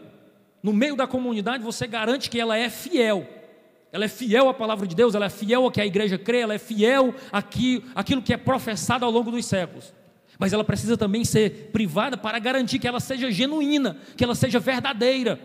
no 0.62 0.74
meio 0.74 0.96
da 0.96 1.08
comunidade, 1.08 1.64
você 1.64 1.88
garante 1.88 2.30
que 2.30 2.40
ela 2.40 2.58
é 2.58 2.70
fiel 2.70 3.28
ela 3.92 4.06
é 4.06 4.08
fiel 4.08 4.50
à 4.50 4.54
palavra 4.54 4.86
de 4.86 4.96
Deus, 4.96 5.16
ela 5.16 5.26
é 5.26 5.30
fiel 5.30 5.64
ao 5.64 5.72
que 5.72 5.82
a 5.82 5.86
igreja 5.86 6.18
crê, 6.18 6.40
ela 6.40 6.54
é 6.54 6.60
fiel 6.60 7.14
àquilo, 7.32 7.84
àquilo 7.96 8.22
que 8.22 8.34
é 8.34 8.38
professado 8.38 9.04
ao 9.04 9.12
longo 9.12 9.32
dos 9.32 9.46
séculos. 9.46 9.94
Mas 10.38 10.54
ela 10.54 10.64
precisa 10.64 10.96
também 10.96 11.26
ser 11.26 11.70
privada 11.72 12.16
para 12.16 12.40
garantir 12.40 12.80
que 12.80 12.88
ela 12.88 13.00
seja 13.00 13.32
genuína, 13.32 13.98
que 14.16 14.24
ela 14.24 14.36
seja 14.36 14.60
verdadeira. 14.60 15.40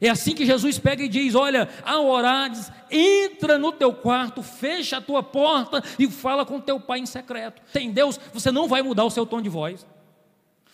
É 0.00 0.08
assim 0.08 0.34
que 0.34 0.46
Jesus 0.46 0.78
pega 0.78 1.02
e 1.02 1.08
diz: 1.08 1.34
Olha, 1.34 1.68
ao 1.84 2.06
orares, 2.06 2.72
entra 2.90 3.58
no 3.58 3.70
teu 3.70 3.92
quarto, 3.92 4.42
fecha 4.42 4.96
a 4.96 5.00
tua 5.00 5.22
porta 5.22 5.82
e 5.98 6.08
fala 6.08 6.46
com 6.46 6.58
teu 6.58 6.80
pai 6.80 7.00
em 7.00 7.06
secreto. 7.06 7.60
Tem 7.72 7.90
Deus, 7.90 8.18
você 8.32 8.50
não 8.50 8.66
vai 8.66 8.82
mudar 8.82 9.04
o 9.04 9.10
seu 9.10 9.26
tom 9.26 9.42
de 9.42 9.50
voz. 9.50 9.86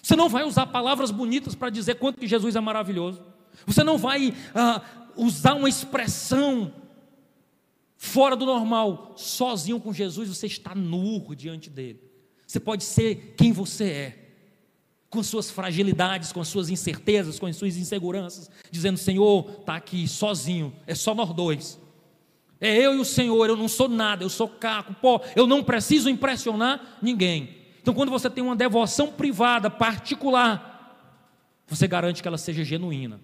Você 0.01 0.14
não 0.14 0.29
vai 0.29 0.44
usar 0.44 0.66
palavras 0.66 1.11
bonitas 1.11 1.57
para 1.57 1.70
dizer 1.70 1.96
quanto 1.96 2.20
que 2.20 2.29
Jesus 2.29 2.55
é 2.55 2.61
maravilhoso. 2.61 3.20
Você 3.64 3.83
não 3.83 3.97
vai 3.97 4.35
ah, 4.55 4.83
usar 5.16 5.55
uma 5.55 5.69
expressão 5.69 6.73
fora 7.97 8.37
do 8.37 8.45
normal, 8.45 9.14
sozinho 9.16 9.81
com 9.81 9.92
Jesus, 9.92 10.29
você 10.29 10.47
está 10.47 10.75
nu 10.75 11.35
diante 11.35 11.71
dele. 11.71 12.01
Você 12.47 12.61
pode 12.61 12.85
ser 12.85 13.35
quem 13.37 13.53
você 13.53 13.85
é, 13.85 14.27
com 15.11 15.23
suas 15.23 15.51
fragilidades, 15.51 16.33
com 16.33 16.40
as 16.40 16.49
suas 16.49 16.69
incertezas, 16.69 17.38
com 17.38 17.47
as 17.47 17.57
suas 17.57 17.77
inseguranças, 17.77 18.51
dizendo: 18.71 18.99
Senhor, 18.99 19.59
está 19.61 19.77
aqui 19.77 20.07
sozinho, 20.07 20.73
é 20.87 20.95
só 20.95 21.14
nós 21.14 21.33
dois. 21.33 21.81
É 22.61 22.75
eu 22.75 22.95
e 22.95 22.99
o 22.99 23.05
Senhor, 23.05 23.49
eu 23.49 23.57
não 23.57 23.69
sou 23.69 23.88
nada, 23.88 24.25
eu 24.25 24.31
sou 24.31 24.49
caco, 24.49 24.95
pó, 24.95 25.21
eu 25.35 25.47
não 25.47 25.62
preciso 25.62 26.09
impressionar 26.09 26.99
ninguém. 27.03 27.57
Então, 27.83 27.92
quando 27.92 28.11
você 28.11 28.31
tem 28.31 28.42
uma 28.42 28.57
devoção 28.57 29.12
privada, 29.12 29.71
particular, 29.71 31.07
você 31.66 31.87
garante 31.87 32.23
que 32.23 32.29
ela 32.29 32.38
seja 32.38 32.64
genuína. 32.64 33.21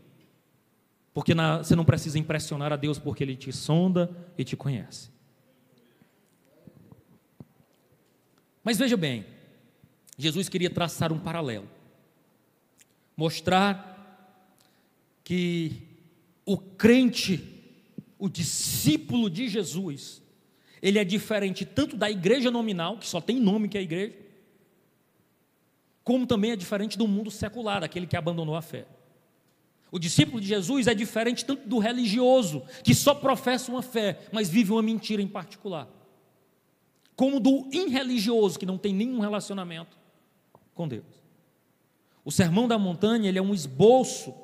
Porque 1.14 1.35
na, 1.35 1.59
você 1.59 1.77
não 1.77 1.85
precisa 1.85 2.18
impressionar 2.18 2.72
a 2.72 2.77
Deus 2.77 2.98
porque 2.98 3.22
Ele 3.22 3.37
te 3.37 3.53
sonda 3.53 4.11
e 4.37 4.44
te 4.44 4.57
conhece. 4.57 5.11
Mas 8.64 8.79
veja 8.79 8.96
bem, 8.96 9.27
Jesus 10.16 10.48
queria 10.48 10.70
traçar 10.70 11.12
um 11.12 11.18
paralelo, 11.18 11.68
mostrar 13.16 13.90
que 15.25 15.83
o 16.44 16.57
crente, 16.57 17.62
o 18.18 18.29
discípulo 18.29 19.29
de 19.29 19.48
Jesus, 19.48 20.22
ele 20.81 20.98
é 20.98 21.05
diferente 21.05 21.64
tanto 21.64 21.96
da 21.96 22.11
igreja 22.11 22.51
nominal, 22.51 22.98
que 22.98 23.07
só 23.07 23.20
tem 23.20 23.38
nome 23.38 23.68
que 23.68 23.79
é 23.79 23.83
igreja, 23.83 24.14
como 26.05 26.27
também 26.27 26.51
é 26.51 26.57
diferente 26.57 26.98
do 26.98 27.07
mundo 27.07 27.31
secular, 27.31 27.85
aquele 27.85 28.07
que 28.07 28.16
abandonou 28.16 28.57
a 28.57 28.62
fé. 28.62 28.87
O 29.92 29.98
discípulo 29.98 30.40
de 30.40 30.48
Jesus 30.48 30.87
é 30.87 30.94
diferente 30.94 31.44
tanto 31.44 31.68
do 31.68 31.78
religioso, 31.78 32.62
que 32.83 32.94
só 32.94 33.14
professa 33.14 33.70
uma 33.70 33.83
fé, 33.83 34.20
mas 34.33 34.48
vive 34.48 34.72
uma 34.72 34.83
mentira 34.83 35.20
em 35.20 35.28
particular, 35.28 35.87
como 37.14 37.38
do 37.38 37.68
irreligioso, 37.70 38.59
que 38.59 38.64
não 38.64 38.78
tem 38.78 38.94
nenhum 38.94 39.20
relacionamento 39.20 39.98
com 40.72 40.88
Deus. 40.88 41.05
O 42.24 42.33
Sermão 42.33 42.66
da 42.66 42.78
Montanha 42.78 43.28
ele 43.28 43.38
é 43.38 43.42
um 43.42 43.52
esboço 43.52 44.35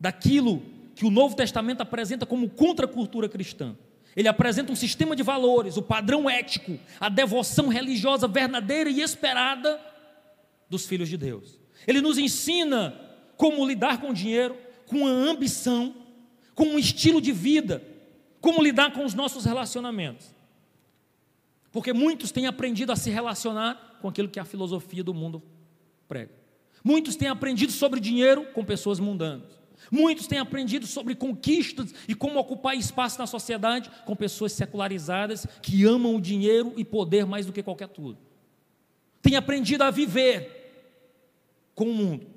daquilo 0.00 0.62
que 0.94 1.04
o 1.04 1.10
Novo 1.10 1.36
Testamento 1.36 1.82
apresenta 1.82 2.24
como 2.24 2.48
contracultura 2.48 3.28
cristã. 3.28 3.76
Ele 4.16 4.28
apresenta 4.28 4.72
um 4.72 4.76
sistema 4.76 5.14
de 5.14 5.22
valores, 5.22 5.76
o 5.76 5.82
padrão 5.82 6.30
ético, 6.30 6.78
a 6.98 7.10
devoção 7.10 7.68
religiosa 7.68 8.26
verdadeira 8.26 8.88
e 8.88 9.02
esperada 9.02 9.78
dos 10.70 10.86
filhos 10.86 11.10
de 11.10 11.18
Deus. 11.18 11.60
Ele 11.86 12.00
nos 12.00 12.16
ensina 12.16 13.03
como 13.36 13.66
lidar 13.66 14.00
com 14.00 14.10
o 14.10 14.14
dinheiro, 14.14 14.56
com 14.86 15.06
a 15.06 15.10
ambição, 15.10 15.94
com 16.54 16.64
um 16.64 16.78
estilo 16.78 17.20
de 17.20 17.32
vida, 17.32 17.82
como 18.40 18.62
lidar 18.62 18.92
com 18.92 19.04
os 19.04 19.14
nossos 19.14 19.44
relacionamentos. 19.44 20.34
Porque 21.72 21.92
muitos 21.92 22.30
têm 22.30 22.46
aprendido 22.46 22.92
a 22.92 22.96
se 22.96 23.10
relacionar 23.10 23.98
com 24.00 24.08
aquilo 24.08 24.28
que 24.28 24.38
a 24.38 24.44
filosofia 24.44 25.02
do 25.02 25.12
mundo 25.12 25.42
prega. 26.06 26.30
Muitos 26.82 27.16
têm 27.16 27.28
aprendido 27.28 27.72
sobre 27.72 27.98
dinheiro 27.98 28.44
com 28.52 28.64
pessoas 28.64 29.00
mundanas. 29.00 29.58
Muitos 29.90 30.26
têm 30.26 30.38
aprendido 30.38 30.86
sobre 30.86 31.14
conquistas 31.14 31.92
e 32.06 32.14
como 32.14 32.38
ocupar 32.38 32.76
espaço 32.76 33.18
na 33.18 33.26
sociedade 33.26 33.90
com 34.04 34.14
pessoas 34.14 34.52
secularizadas 34.52 35.46
que 35.60 35.84
amam 35.84 36.14
o 36.14 36.20
dinheiro 36.20 36.72
e 36.76 36.84
poder 36.84 37.26
mais 37.26 37.46
do 37.46 37.52
que 37.52 37.62
qualquer 37.62 37.88
tudo. 37.88 38.18
Têm 39.20 39.36
aprendido 39.36 39.82
a 39.82 39.90
viver 39.90 40.62
com 41.74 41.86
o 41.86 41.94
mundo 41.94 42.33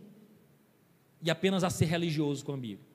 e 1.22 1.30
apenas 1.30 1.64
a 1.64 1.70
ser 1.70 1.86
religioso 1.86 2.44
com 2.46 2.54
a 2.54 2.58
Bíblia. 2.58 2.86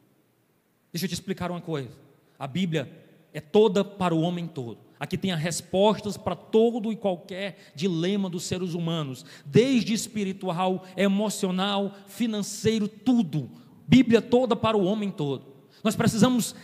Deixa 0.92 1.06
eu 1.06 1.08
te 1.08 1.14
explicar 1.14 1.50
uma 1.50 1.60
coisa. 1.60 1.90
A 2.38 2.46
Bíblia 2.46 2.90
é 3.32 3.40
toda 3.40 3.84
para 3.84 4.14
o 4.14 4.20
homem 4.20 4.46
todo. 4.46 4.78
Aqui 5.00 5.18
tem 5.18 5.32
as 5.32 5.40
respostas 5.40 6.16
para 6.16 6.36
todo 6.36 6.92
e 6.92 6.96
qualquer 6.96 7.72
dilema 7.74 8.30
dos 8.30 8.44
seres 8.44 8.74
humanos, 8.74 9.24
desde 9.44 9.92
espiritual, 9.92 10.84
emocional, 10.96 11.96
financeiro, 12.06 12.86
tudo. 12.86 13.50
Bíblia 13.86 14.22
toda 14.22 14.54
para 14.54 14.76
o 14.76 14.84
homem 14.84 15.10
todo. 15.10 15.46
Nós 15.82 15.96
precisamos 15.96 16.54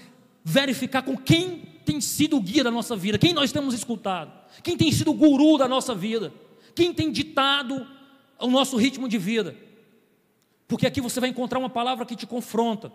verificar 0.44 1.02
com 1.02 1.16
quem 1.16 1.62
tem 1.84 2.00
sido 2.00 2.36
o 2.36 2.40
guia 2.40 2.62
da 2.62 2.70
nossa 2.70 2.94
vida, 2.94 3.18
quem 3.18 3.32
nós 3.32 3.50
temos 3.50 3.74
escutado, 3.74 4.30
quem 4.62 4.76
tem 4.76 4.92
sido 4.92 5.10
o 5.10 5.14
guru 5.14 5.58
da 5.58 5.66
nossa 5.66 5.94
vida, 5.94 6.32
quem 6.74 6.92
tem 6.92 7.10
ditado 7.10 7.86
o 8.38 8.46
nosso 8.46 8.76
ritmo 8.76 9.08
de 9.08 9.18
vida. 9.18 9.56
Porque 10.68 10.86
aqui 10.86 11.00
você 11.00 11.18
vai 11.18 11.30
encontrar 11.30 11.58
uma 11.58 11.70
palavra 11.70 12.04
que 12.04 12.14
te 12.14 12.26
confronta. 12.26 12.92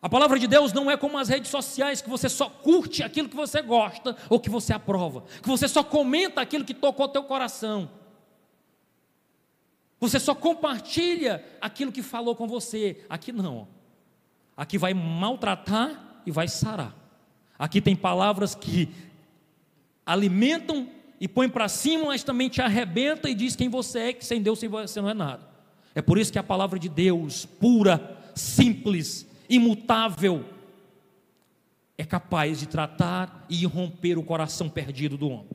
A 0.00 0.08
palavra 0.08 0.38
de 0.38 0.46
Deus 0.46 0.72
não 0.72 0.88
é 0.88 0.96
como 0.96 1.18
as 1.18 1.28
redes 1.28 1.50
sociais 1.50 2.00
que 2.00 2.10
você 2.10 2.28
só 2.28 2.48
curte 2.48 3.02
aquilo 3.02 3.28
que 3.28 3.34
você 3.34 3.60
gosta 3.62 4.14
ou 4.28 4.38
que 4.38 4.50
você 4.50 4.72
aprova, 4.72 5.24
que 5.42 5.48
você 5.48 5.66
só 5.66 5.82
comenta 5.82 6.40
aquilo 6.40 6.64
que 6.64 6.74
tocou 6.74 7.08
teu 7.08 7.24
coração. 7.24 7.90
Você 9.98 10.20
só 10.20 10.34
compartilha 10.34 11.44
aquilo 11.60 11.90
que 11.90 12.02
falou 12.02 12.36
com 12.36 12.46
você. 12.46 13.04
Aqui 13.08 13.32
não. 13.32 13.66
Aqui 14.56 14.78
vai 14.78 14.94
maltratar 14.94 16.20
e 16.24 16.30
vai 16.30 16.46
sarar. 16.46 16.94
Aqui 17.58 17.80
tem 17.80 17.96
palavras 17.96 18.54
que 18.54 18.88
alimentam 20.06 20.88
e 21.20 21.26
põem 21.26 21.48
para 21.48 21.68
cima, 21.68 22.06
mas 22.06 22.22
também 22.22 22.48
te 22.48 22.62
arrebenta 22.62 23.28
e 23.28 23.34
diz 23.34 23.56
quem 23.56 23.68
você 23.68 23.98
é, 23.98 24.12
que 24.12 24.24
sem 24.24 24.40
Deus 24.40 24.60
você 24.60 25.00
não 25.00 25.10
é 25.10 25.14
nada. 25.14 25.47
É 25.98 26.00
por 26.00 26.16
isso 26.16 26.32
que 26.32 26.38
a 26.38 26.44
palavra 26.44 26.78
de 26.78 26.88
Deus, 26.88 27.44
pura, 27.44 28.16
simples, 28.32 29.26
imutável, 29.50 30.44
é 31.98 32.04
capaz 32.04 32.60
de 32.60 32.68
tratar 32.68 33.44
e 33.50 33.66
romper 33.66 34.16
o 34.16 34.22
coração 34.22 34.70
perdido 34.70 35.16
do 35.16 35.28
homem. 35.28 35.50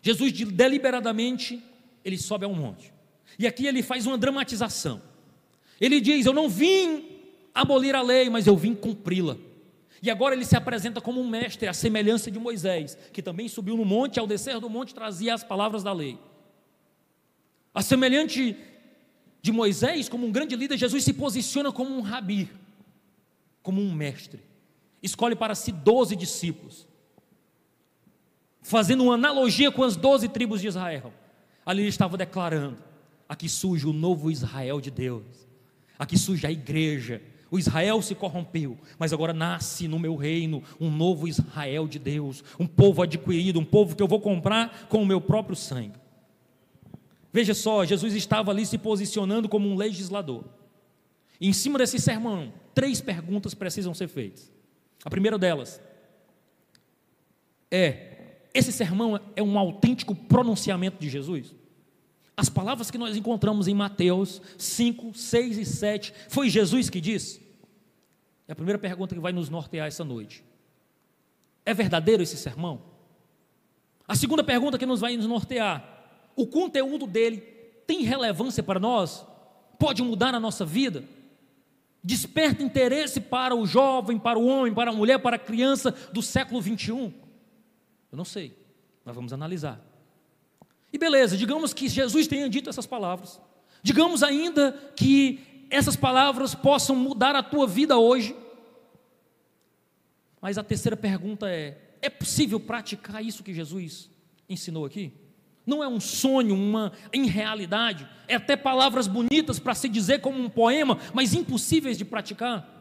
Jesus 0.00 0.30
deliberadamente 0.30 1.60
ele 2.04 2.16
sobe 2.16 2.44
a 2.44 2.48
um 2.48 2.54
monte. 2.54 2.92
E 3.36 3.44
aqui 3.44 3.66
ele 3.66 3.82
faz 3.82 4.06
uma 4.06 4.16
dramatização. 4.16 5.02
Ele 5.80 6.00
diz: 6.00 6.24
Eu 6.24 6.32
não 6.32 6.48
vim 6.48 7.08
abolir 7.52 7.96
a 7.96 8.02
lei, 8.02 8.30
mas 8.30 8.46
eu 8.46 8.56
vim 8.56 8.72
cumpri-la. 8.72 9.36
E 10.00 10.08
agora 10.12 10.32
ele 10.32 10.44
se 10.44 10.56
apresenta 10.56 11.00
como 11.00 11.20
um 11.20 11.28
mestre, 11.28 11.66
à 11.66 11.72
semelhança 11.72 12.30
de 12.30 12.38
Moisés, 12.38 12.96
que 13.12 13.20
também 13.20 13.48
subiu 13.48 13.76
no 13.76 13.84
monte, 13.84 14.20
ao 14.20 14.28
descer 14.28 14.60
do 14.60 14.70
monte 14.70 14.94
trazia 14.94 15.34
as 15.34 15.42
palavras 15.42 15.82
da 15.82 15.92
lei. 15.92 16.16
A 17.74 17.82
semelhante 17.82 18.56
de 19.46 19.52
Moisés, 19.52 20.08
como 20.08 20.26
um 20.26 20.32
grande 20.32 20.56
líder, 20.56 20.76
Jesus 20.76 21.04
se 21.04 21.12
posiciona 21.12 21.70
como 21.70 21.96
um 21.96 22.00
rabi, 22.00 22.50
como 23.62 23.80
um 23.80 23.92
mestre. 23.92 24.42
Escolhe 25.00 25.36
para 25.36 25.54
si 25.54 25.70
doze 25.70 26.16
discípulos, 26.16 26.84
fazendo 28.60 29.04
uma 29.04 29.14
analogia 29.14 29.70
com 29.70 29.84
as 29.84 29.94
doze 29.94 30.28
tribos 30.28 30.60
de 30.60 30.66
Israel. 30.66 31.12
Ali 31.64 31.82
ele 31.82 31.88
estava 31.88 32.16
declarando: 32.16 32.78
aqui 33.28 33.48
surge 33.48 33.86
o 33.86 33.92
novo 33.92 34.32
Israel 34.32 34.80
de 34.80 34.90
Deus, 34.90 35.22
aqui 35.96 36.18
surge 36.18 36.44
a 36.44 36.50
igreja. 36.50 37.22
O 37.48 37.56
Israel 37.56 38.02
se 38.02 38.16
corrompeu, 38.16 38.76
mas 38.98 39.12
agora 39.12 39.32
nasce 39.32 39.86
no 39.86 40.00
meu 40.00 40.16
reino 40.16 40.60
um 40.80 40.90
novo 40.90 41.28
Israel 41.28 41.86
de 41.86 42.00
Deus, 42.00 42.42
um 42.58 42.66
povo 42.66 43.00
adquirido, 43.00 43.60
um 43.60 43.64
povo 43.64 43.94
que 43.94 44.02
eu 44.02 44.08
vou 44.08 44.20
comprar 44.20 44.88
com 44.88 45.00
o 45.00 45.06
meu 45.06 45.20
próprio 45.20 45.54
sangue. 45.54 46.05
Veja 47.36 47.52
só, 47.52 47.84
Jesus 47.84 48.14
estava 48.14 48.50
ali 48.50 48.64
se 48.64 48.78
posicionando 48.78 49.46
como 49.46 49.68
um 49.68 49.76
legislador. 49.76 50.42
E 51.38 51.46
em 51.46 51.52
cima 51.52 51.78
desse 51.78 51.98
sermão, 51.98 52.50
três 52.74 53.02
perguntas 53.02 53.52
precisam 53.52 53.92
ser 53.92 54.08
feitas. 54.08 54.50
A 55.04 55.10
primeira 55.10 55.36
delas 55.36 55.78
é: 57.70 58.38
esse 58.54 58.72
sermão 58.72 59.20
é 59.36 59.42
um 59.42 59.58
autêntico 59.58 60.14
pronunciamento 60.14 60.96
de 60.98 61.10
Jesus? 61.10 61.54
As 62.34 62.48
palavras 62.48 62.90
que 62.90 62.96
nós 62.96 63.14
encontramos 63.14 63.68
em 63.68 63.74
Mateus 63.74 64.40
5, 64.56 65.12
6 65.12 65.58
e 65.58 65.66
7, 65.66 66.14
foi 66.30 66.48
Jesus 66.48 66.88
que 66.88 67.02
disse? 67.02 67.42
É 68.48 68.52
a 68.52 68.56
primeira 68.56 68.78
pergunta 68.78 69.14
que 69.14 69.20
vai 69.20 69.34
nos 69.34 69.50
nortear 69.50 69.86
essa 69.86 70.02
noite. 70.02 70.42
É 71.66 71.74
verdadeiro 71.74 72.22
esse 72.22 72.38
sermão? 72.38 72.82
A 74.08 74.14
segunda 74.14 74.42
pergunta 74.42 74.78
que 74.78 74.86
nos 74.86 75.00
vai 75.02 75.18
nos 75.18 75.26
nortear 75.26 75.95
o 76.36 76.46
conteúdo 76.46 77.06
dele 77.06 77.38
tem 77.86 78.02
relevância 78.02 78.62
para 78.62 78.78
nós? 78.78 79.24
Pode 79.78 80.02
mudar 80.02 80.34
a 80.34 80.40
nossa 80.40 80.64
vida? 80.64 81.04
Desperta 82.04 82.62
interesse 82.62 83.20
para 83.20 83.56
o 83.56 83.66
jovem, 83.66 84.18
para 84.18 84.38
o 84.38 84.46
homem, 84.46 84.72
para 84.72 84.90
a 84.90 84.94
mulher, 84.94 85.18
para 85.18 85.36
a 85.36 85.38
criança 85.40 85.90
do 86.12 86.22
século 86.22 86.60
21? 86.60 87.12
Eu 88.12 88.16
não 88.16 88.24
sei, 88.24 88.56
nós 89.04 89.14
vamos 89.14 89.32
analisar. 89.32 89.84
E 90.92 90.98
beleza, 90.98 91.36
digamos 91.36 91.74
que 91.74 91.88
Jesus 91.88 92.26
tenha 92.26 92.48
dito 92.48 92.70
essas 92.70 92.86
palavras. 92.86 93.40
Digamos 93.82 94.22
ainda 94.22 94.72
que 94.94 95.66
essas 95.70 95.96
palavras 95.96 96.54
possam 96.54 96.94
mudar 96.94 97.34
a 97.34 97.42
tua 97.42 97.66
vida 97.66 97.98
hoje. 97.98 98.36
Mas 100.40 100.58
a 100.58 100.62
terceira 100.62 100.96
pergunta 100.96 101.50
é: 101.50 101.96
é 102.00 102.08
possível 102.08 102.60
praticar 102.60 103.24
isso 103.24 103.42
que 103.42 103.52
Jesus 103.52 104.08
ensinou 104.48 104.84
aqui? 104.84 105.12
Não 105.66 105.82
é 105.82 105.88
um 105.88 105.98
sonho, 105.98 106.54
uma 106.54 106.92
irrealidade, 107.12 108.08
é 108.28 108.36
até 108.36 108.56
palavras 108.56 109.08
bonitas 109.08 109.58
para 109.58 109.74
se 109.74 109.88
dizer 109.88 110.20
como 110.20 110.40
um 110.40 110.48
poema, 110.48 110.98
mas 111.12 111.34
impossíveis 111.34 111.98
de 111.98 112.04
praticar. 112.04 112.72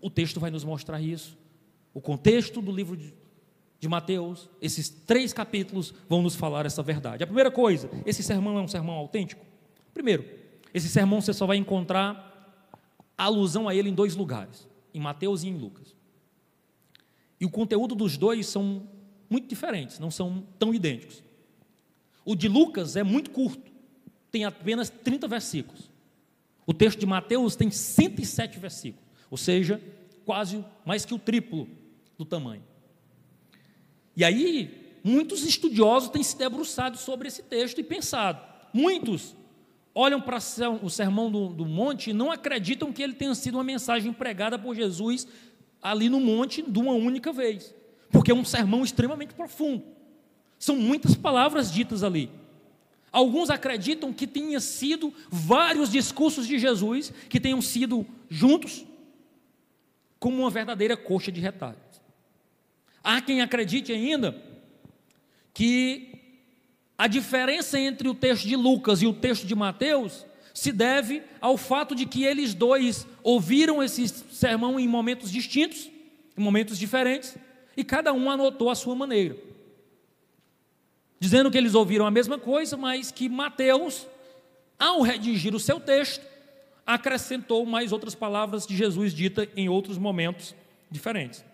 O 0.00 0.10
texto 0.10 0.38
vai 0.38 0.50
nos 0.50 0.64
mostrar 0.64 1.00
isso. 1.00 1.36
O 1.94 2.00
contexto 2.00 2.60
do 2.60 2.70
livro 2.70 2.96
de, 2.96 3.14
de 3.80 3.88
Mateus, 3.88 4.50
esses 4.60 4.90
três 4.90 5.32
capítulos 5.32 5.94
vão 6.08 6.20
nos 6.20 6.36
falar 6.36 6.66
essa 6.66 6.82
verdade. 6.82 7.24
A 7.24 7.26
primeira 7.26 7.50
coisa, 7.50 7.90
esse 8.04 8.22
sermão 8.22 8.58
é 8.58 8.60
um 8.60 8.68
sermão 8.68 8.94
autêntico? 8.96 9.44
Primeiro, 9.94 10.24
esse 10.74 10.88
sermão 10.88 11.20
você 11.20 11.32
só 11.32 11.46
vai 11.46 11.56
encontrar 11.56 12.26
alusão 13.16 13.68
a 13.68 13.74
ele 13.74 13.88
em 13.88 13.94
dois 13.94 14.14
lugares, 14.14 14.68
em 14.92 15.00
Mateus 15.00 15.42
e 15.42 15.48
em 15.48 15.56
Lucas. 15.56 15.96
E 17.40 17.46
o 17.46 17.50
conteúdo 17.50 17.94
dos 17.94 18.16
dois 18.16 18.46
são 18.46 18.86
muito 19.30 19.48
diferentes, 19.48 19.98
não 19.98 20.10
são 20.10 20.44
tão 20.58 20.74
idênticos. 20.74 21.22
O 22.28 22.36
de 22.36 22.46
Lucas 22.46 22.94
é 22.94 23.02
muito 23.02 23.30
curto, 23.30 23.72
tem 24.30 24.44
apenas 24.44 24.90
30 24.90 25.26
versículos. 25.26 25.90
O 26.66 26.74
texto 26.74 26.98
de 26.98 27.06
Mateus 27.06 27.56
tem 27.56 27.70
107 27.70 28.58
versículos, 28.58 29.08
ou 29.30 29.38
seja, 29.38 29.80
quase 30.26 30.62
mais 30.84 31.06
que 31.06 31.14
o 31.14 31.18
triplo 31.18 31.66
do 32.18 32.26
tamanho. 32.26 32.62
E 34.14 34.22
aí, 34.22 34.98
muitos 35.02 35.42
estudiosos 35.42 36.10
têm 36.10 36.22
se 36.22 36.36
debruçado 36.36 36.98
sobre 36.98 37.28
esse 37.28 37.42
texto 37.44 37.78
e 37.78 37.82
pensado. 37.82 38.46
Muitos 38.74 39.34
olham 39.94 40.20
para 40.20 40.36
o 40.82 40.90
sermão 40.90 41.30
do, 41.30 41.48
do 41.48 41.64
monte 41.64 42.10
e 42.10 42.12
não 42.12 42.30
acreditam 42.30 42.92
que 42.92 43.02
ele 43.02 43.14
tenha 43.14 43.34
sido 43.34 43.54
uma 43.54 43.64
mensagem 43.64 44.12
pregada 44.12 44.58
por 44.58 44.76
Jesus 44.76 45.26
ali 45.80 46.10
no 46.10 46.20
monte 46.20 46.60
de 46.60 46.78
uma 46.78 46.92
única 46.92 47.32
vez, 47.32 47.74
porque 48.10 48.30
é 48.30 48.34
um 48.34 48.44
sermão 48.44 48.84
extremamente 48.84 49.32
profundo. 49.32 49.96
São 50.58 50.76
muitas 50.76 51.14
palavras 51.14 51.72
ditas 51.72 52.02
ali. 52.02 52.30
Alguns 53.10 53.48
acreditam 53.48 54.12
que 54.12 54.26
tenha 54.26 54.60
sido 54.60 55.14
vários 55.30 55.90
discursos 55.90 56.46
de 56.46 56.58
Jesus 56.58 57.12
que 57.28 57.40
tenham 57.40 57.62
sido 57.62 58.06
juntos 58.28 58.84
como 60.18 60.38
uma 60.38 60.50
verdadeira 60.50 60.96
coxa 60.96 61.32
de 61.32 61.40
retalhos. 61.40 61.78
Há 63.02 63.20
quem 63.20 63.40
acredite 63.40 63.92
ainda 63.92 64.36
que 65.54 66.08
a 66.98 67.06
diferença 67.06 67.78
entre 67.78 68.08
o 68.08 68.14
texto 68.14 68.46
de 68.46 68.56
Lucas 68.56 69.00
e 69.00 69.06
o 69.06 69.14
texto 69.14 69.46
de 69.46 69.54
Mateus 69.54 70.26
se 70.52 70.72
deve 70.72 71.22
ao 71.40 71.56
fato 71.56 71.94
de 71.94 72.04
que 72.04 72.24
eles 72.24 72.52
dois 72.52 73.06
ouviram 73.22 73.82
esse 73.82 74.08
sermão 74.08 74.78
em 74.78 74.88
momentos 74.88 75.30
distintos, 75.30 75.88
em 76.36 76.42
momentos 76.42 76.76
diferentes, 76.78 77.36
e 77.76 77.84
cada 77.84 78.12
um 78.12 78.28
anotou 78.28 78.68
a 78.68 78.74
sua 78.74 78.94
maneira 78.94 79.48
dizendo 81.18 81.50
que 81.50 81.58
eles 81.58 81.74
ouviram 81.74 82.06
a 82.06 82.10
mesma 82.10 82.38
coisa, 82.38 82.76
mas 82.76 83.10
que 83.10 83.28
Mateus, 83.28 84.06
ao 84.78 85.02
redigir 85.02 85.54
o 85.54 85.60
seu 85.60 85.80
texto, 85.80 86.24
acrescentou 86.86 87.66
mais 87.66 87.92
outras 87.92 88.14
palavras 88.14 88.66
de 88.66 88.76
Jesus 88.76 89.12
dita 89.12 89.48
em 89.56 89.68
outros 89.68 89.98
momentos 89.98 90.54
diferentes. 90.90 91.44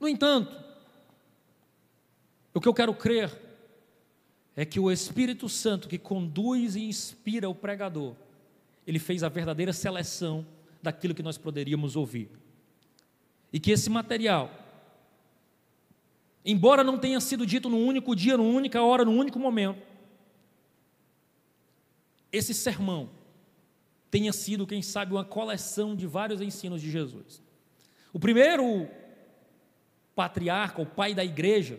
No 0.00 0.08
entanto, 0.08 0.60
o 2.52 2.60
que 2.60 2.68
eu 2.68 2.74
quero 2.74 2.92
crer 2.92 3.30
é 4.56 4.64
que 4.64 4.80
o 4.80 4.90
Espírito 4.90 5.48
Santo 5.48 5.88
que 5.88 5.98
conduz 5.98 6.76
e 6.76 6.84
inspira 6.84 7.48
o 7.48 7.54
pregador, 7.54 8.14
ele 8.86 8.98
fez 8.98 9.22
a 9.22 9.28
verdadeira 9.28 9.72
seleção 9.72 10.44
daquilo 10.82 11.14
que 11.14 11.22
nós 11.22 11.38
poderíamos 11.38 11.94
ouvir. 11.94 12.28
E 13.52 13.60
que 13.60 13.70
esse 13.70 13.88
material, 13.88 14.50
embora 16.44 16.82
não 16.82 16.98
tenha 16.98 17.20
sido 17.20 17.46
dito 17.46 17.68
num 17.68 17.86
único 17.86 18.14
dia, 18.14 18.36
numa 18.36 18.50
única 18.50 18.82
hora, 18.82 19.04
num 19.04 19.16
único 19.18 19.38
momento, 19.38 19.82
esse 22.32 22.54
sermão 22.54 23.10
tenha 24.10 24.32
sido, 24.32 24.66
quem 24.66 24.82
sabe, 24.82 25.12
uma 25.12 25.24
coleção 25.24 25.96
de 25.96 26.06
vários 26.06 26.40
ensinos 26.40 26.80
de 26.80 26.90
Jesus. 26.90 27.42
O 28.12 28.18
primeiro 28.18 28.88
patriarca, 30.14 30.82
o 30.82 30.86
pai 30.86 31.14
da 31.14 31.24
igreja, 31.24 31.78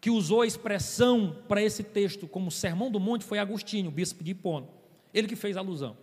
que 0.00 0.10
usou 0.10 0.42
a 0.42 0.46
expressão 0.46 1.36
para 1.48 1.62
esse 1.62 1.82
texto 1.82 2.26
como 2.26 2.50
Sermão 2.50 2.90
do 2.90 3.00
Monte 3.00 3.24
foi 3.24 3.38
Agostinho, 3.38 3.90
bispo 3.90 4.22
de 4.22 4.32
Hipona. 4.32 4.68
Ele 5.12 5.26
que 5.28 5.36
fez 5.36 5.56
alusão. 5.56 5.96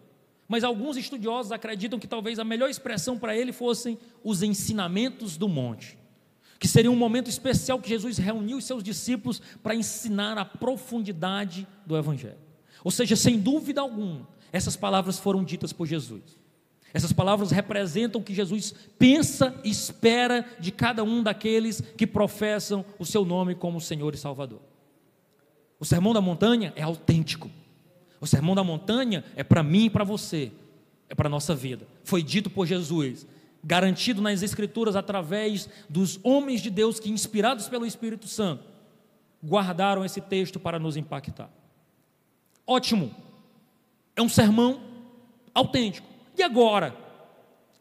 Mas 0.48 0.64
alguns 0.64 0.98
estudiosos 0.98 1.52
acreditam 1.52 2.00
que 2.00 2.08
talvez 2.08 2.40
a 2.40 2.44
melhor 2.44 2.70
expressão 2.70 3.18
para 3.18 3.36
ele 3.36 3.54
fossem 3.54 3.98
os 4.24 4.44
ensinamentos 4.44 5.38
do 5.38 5.48
monte, 5.48 5.98
que 6.62 6.68
seria 6.68 6.92
um 6.92 6.96
momento 6.96 7.28
especial 7.28 7.80
que 7.80 7.90
Jesus 7.90 8.20
reuniu 8.20 8.58
os 8.58 8.66
seus 8.66 8.84
discípulos 8.84 9.42
para 9.64 9.74
ensinar 9.74 10.38
a 10.38 10.46
profundidade 10.46 11.68
do 11.88 11.98
Evangelho. 11.98 12.38
Ou 12.84 12.92
seja, 12.92 13.16
sem 13.16 13.40
dúvida 13.40 13.82
alguma, 13.82 14.28
essas 14.52 14.76
palavras 14.76 15.18
foram 15.18 15.44
ditas 15.44 15.74
por 15.74 15.88
Jesus. 15.88 16.22
Essas 16.94 17.12
palavras 17.12 17.50
representam 17.50 18.22
o 18.22 18.24
que 18.24 18.36
Jesus 18.36 18.76
pensa 19.00 19.60
e 19.64 19.72
espera 19.72 20.46
de 20.60 20.72
cada 20.72 21.04
um 21.04 21.24
daqueles 21.24 21.82
que 21.98 22.06
professam 22.06 22.86
o 23.00 23.08
seu 23.08 23.26
nome 23.26 23.56
como 23.56 23.82
Senhor 23.82 24.14
e 24.14 24.18
Salvador. 24.20 24.62
O 25.80 25.86
sermão 25.86 26.14
da 26.14 26.22
montanha 26.22 26.74
é 26.76 26.84
autêntico. 26.84 27.50
O 28.20 28.28
sermão 28.28 28.54
da 28.54 28.64
montanha 28.64 29.26
é 29.36 29.44
para 29.44 29.64
mim 29.64 29.86
e 29.86 29.90
para 29.90 30.04
você, 30.04 30.52
é 31.10 31.16
para 31.16 31.28
a 31.28 31.32
nossa 31.32 31.56
vida. 31.56 31.88
Foi 32.04 32.22
dito 32.22 32.52
por 32.52 32.68
Jesus, 32.68 33.26
garantido 33.64 34.22
nas 34.22 34.42
Escrituras 34.42 34.96
através 34.96 35.70
dos 35.90 36.20
homens 36.24 36.62
de 36.62 36.70
Deus 36.70 37.00
que, 37.00 37.12
inspirados 37.12 37.68
pelo 37.68 37.86
Espírito 37.86 38.28
Santo, 38.28 38.64
guardaram 39.44 40.06
esse 40.06 40.22
texto 40.22 40.60
para 40.60 40.80
nos 40.80 40.98
impactar. 40.98 41.50
Ótimo, 42.66 43.14
é 44.16 44.22
um 44.22 44.30
sermão 44.30 44.82
autêntico. 45.54 46.08
E 46.38 46.44
agora? 46.44 46.96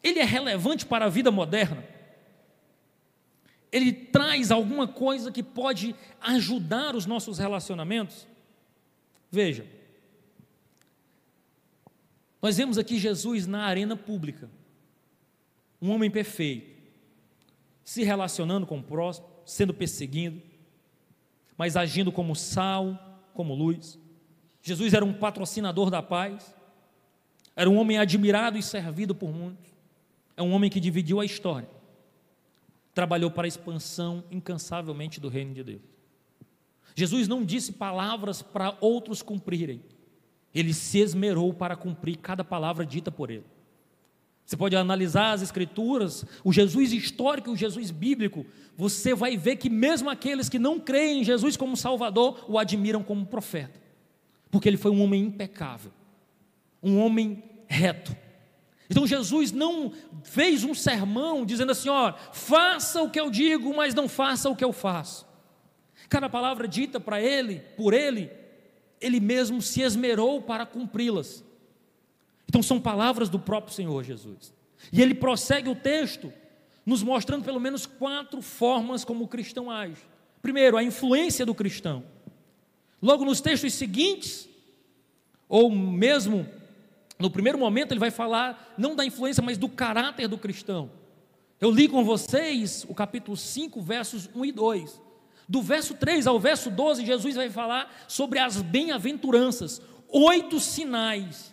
Ele 0.03 0.19
é 0.19 0.25
relevante 0.25 0.85
para 0.85 1.05
a 1.05 1.09
vida 1.09 1.31
moderna? 1.31 1.83
Ele 3.71 3.93
traz 3.93 4.51
alguma 4.51 4.87
coisa 4.87 5.31
que 5.31 5.41
pode 5.41 5.95
ajudar 6.19 6.95
os 6.95 7.05
nossos 7.05 7.37
relacionamentos? 7.37 8.27
Veja, 9.31 9.65
nós 12.41 12.57
vemos 12.57 12.77
aqui 12.77 12.99
Jesus 12.99 13.47
na 13.47 13.63
arena 13.63 13.95
pública, 13.95 14.49
um 15.81 15.89
homem 15.91 16.11
perfeito, 16.11 16.69
se 17.83 18.03
relacionando 18.03 18.67
com 18.67 18.77
o 18.77 18.83
próximo, 18.83 19.27
sendo 19.43 19.73
perseguido, 19.73 20.41
mas 21.57 21.75
agindo 21.75 22.11
como 22.11 22.35
sal, 22.35 22.97
como 23.33 23.55
luz. 23.55 23.99
Jesus 24.61 24.93
era 24.93 25.03
um 25.03 25.13
patrocinador 25.13 25.89
da 25.89 26.01
paz, 26.01 26.55
era 27.55 27.69
um 27.69 27.77
homem 27.77 27.97
admirado 27.97 28.57
e 28.57 28.63
servido 28.63 29.15
por 29.15 29.33
muitos, 29.33 29.71
é 30.37 30.43
um 30.43 30.51
homem 30.53 30.69
que 30.69 30.79
dividiu 30.79 31.19
a 31.19 31.25
história, 31.25 31.69
trabalhou 32.93 33.31
para 33.31 33.47
a 33.47 33.49
expansão 33.49 34.23
incansavelmente 34.29 35.19
do 35.19 35.29
reino 35.29 35.53
de 35.53 35.63
Deus. 35.63 35.81
Jesus 36.95 37.27
não 37.27 37.43
disse 37.43 37.71
palavras 37.71 38.41
para 38.41 38.77
outros 38.79 39.21
cumprirem, 39.21 39.81
ele 40.53 40.73
se 40.73 40.99
esmerou 40.99 41.53
para 41.53 41.75
cumprir 41.75 42.17
cada 42.17 42.43
palavra 42.43 42.85
dita 42.85 43.11
por 43.11 43.31
ele. 43.31 43.45
Você 44.51 44.57
pode 44.57 44.75
analisar 44.75 45.31
as 45.31 45.41
escrituras, 45.41 46.25
o 46.43 46.51
Jesus 46.51 46.91
histórico 46.91 47.49
e 47.49 47.53
o 47.53 47.55
Jesus 47.55 47.89
bíblico, 47.89 48.45
você 48.75 49.15
vai 49.15 49.37
ver 49.37 49.55
que 49.55 49.69
mesmo 49.69 50.09
aqueles 50.09 50.49
que 50.49 50.59
não 50.59 50.77
creem 50.77 51.21
em 51.21 51.23
Jesus 51.23 51.55
como 51.55 51.77
Salvador 51.77 52.43
o 52.49 52.59
admiram 52.59 53.01
como 53.01 53.25
profeta, 53.25 53.79
porque 54.51 54.67
ele 54.67 54.75
foi 54.75 54.91
um 54.91 55.01
homem 55.01 55.23
impecável, 55.23 55.93
um 56.83 56.99
homem 56.99 57.41
reto. 57.65 58.13
Então 58.89 59.07
Jesus 59.07 59.53
não 59.53 59.93
fez 60.21 60.65
um 60.65 60.73
sermão 60.73 61.45
dizendo 61.45 61.71
assim: 61.71 61.87
ó, 61.87 62.11
faça 62.33 63.01
o 63.01 63.09
que 63.09 63.21
eu 63.21 63.31
digo, 63.31 63.73
mas 63.73 63.95
não 63.95 64.09
faça 64.09 64.49
o 64.49 64.55
que 64.55 64.65
eu 64.65 64.73
faço. 64.73 65.25
Cada 66.09 66.29
palavra 66.29 66.67
dita 66.67 66.99
para 66.99 67.21
ele, 67.21 67.61
por 67.77 67.93
ele, 67.93 68.29
ele 68.99 69.21
mesmo 69.21 69.61
se 69.61 69.79
esmerou 69.79 70.41
para 70.41 70.65
cumpri-las. 70.65 71.41
Então 72.51 72.61
são 72.61 72.81
palavras 72.81 73.29
do 73.29 73.39
próprio 73.39 73.73
Senhor 73.73 74.03
Jesus. 74.03 74.53
E 74.91 75.01
ele 75.01 75.13
prossegue 75.13 75.69
o 75.69 75.75
texto, 75.75 76.33
nos 76.85 77.01
mostrando 77.01 77.45
pelo 77.45 77.61
menos 77.61 77.85
quatro 77.85 78.41
formas 78.41 79.05
como 79.05 79.23
o 79.23 79.27
cristão 79.29 79.71
age. 79.71 80.01
Primeiro, 80.41 80.75
a 80.75 80.83
influência 80.83 81.45
do 81.45 81.55
cristão. 81.55 82.03
Logo 83.01 83.23
nos 83.23 83.39
textos 83.39 83.73
seguintes, 83.73 84.49
ou 85.47 85.71
mesmo 85.71 86.45
no 87.17 87.31
primeiro 87.31 87.57
momento, 87.57 87.93
ele 87.93 88.01
vai 88.01 88.11
falar 88.11 88.73
não 88.77 88.97
da 88.97 89.05
influência, 89.05 89.41
mas 89.41 89.57
do 89.57 89.69
caráter 89.69 90.27
do 90.27 90.37
cristão. 90.37 90.91
Eu 91.57 91.71
li 91.71 91.87
com 91.87 92.03
vocês 92.03 92.85
o 92.89 92.93
capítulo 92.93 93.37
5, 93.37 93.81
versos 93.81 94.29
1 94.35 94.43
e 94.43 94.51
2. 94.51 95.01
Do 95.47 95.61
verso 95.61 95.93
3 95.93 96.27
ao 96.27 96.37
verso 96.37 96.69
12, 96.69 97.05
Jesus 97.05 97.33
vai 97.33 97.49
falar 97.49 98.05
sobre 98.09 98.39
as 98.39 98.61
bem-aventuranças, 98.61 99.81
oito 100.09 100.59
sinais, 100.59 101.50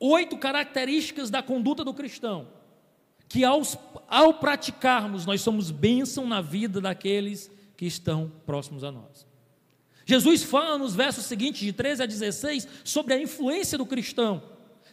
oito 0.00 0.38
características 0.38 1.28
da 1.28 1.42
conduta 1.42 1.84
do 1.84 1.94
cristão, 1.94 2.48
que 3.28 3.44
aos, 3.44 3.76
ao 4.08 4.34
praticarmos, 4.34 5.26
nós 5.26 5.42
somos 5.42 5.70
bênção 5.70 6.26
na 6.26 6.40
vida 6.40 6.80
daqueles 6.80 7.50
que 7.76 7.86
estão 7.86 8.32
próximos 8.44 8.82
a 8.82 8.90
nós. 8.90 9.26
Jesus 10.04 10.42
fala 10.42 10.76
nos 10.76 10.94
versos 10.94 11.26
seguintes, 11.26 11.60
de 11.60 11.72
13 11.72 12.02
a 12.02 12.06
16, 12.06 12.66
sobre 12.82 13.14
a 13.14 13.20
influência 13.22 13.78
do 13.78 13.86
cristão. 13.86 14.42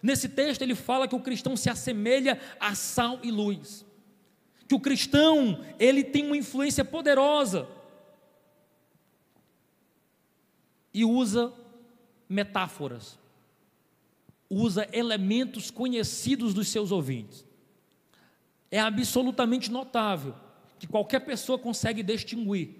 Nesse 0.03 0.29
texto, 0.29 0.61
ele 0.61 0.75
fala 0.75 1.07
que 1.07 1.15
o 1.15 1.19
cristão 1.19 1.57
se 1.57 1.69
assemelha 1.69 2.39
a 2.59 2.75
sal 2.75 3.19
e 3.23 3.31
luz. 3.31 3.83
Que 4.67 4.75
o 4.75 4.79
cristão, 4.79 5.65
ele 5.79 6.03
tem 6.03 6.27
uma 6.27 6.37
influência 6.37 6.85
poderosa 6.85 7.67
e 10.93 11.03
usa 11.03 11.51
metáforas, 12.29 13.17
usa 14.49 14.87
elementos 14.91 15.69
conhecidos 15.69 16.53
dos 16.53 16.69
seus 16.69 16.91
ouvintes. 16.91 17.45
É 18.69 18.79
absolutamente 18.79 19.71
notável 19.71 20.35
que 20.79 20.87
qualquer 20.87 21.21
pessoa 21.21 21.57
consegue 21.57 22.03
distinguir 22.03 22.75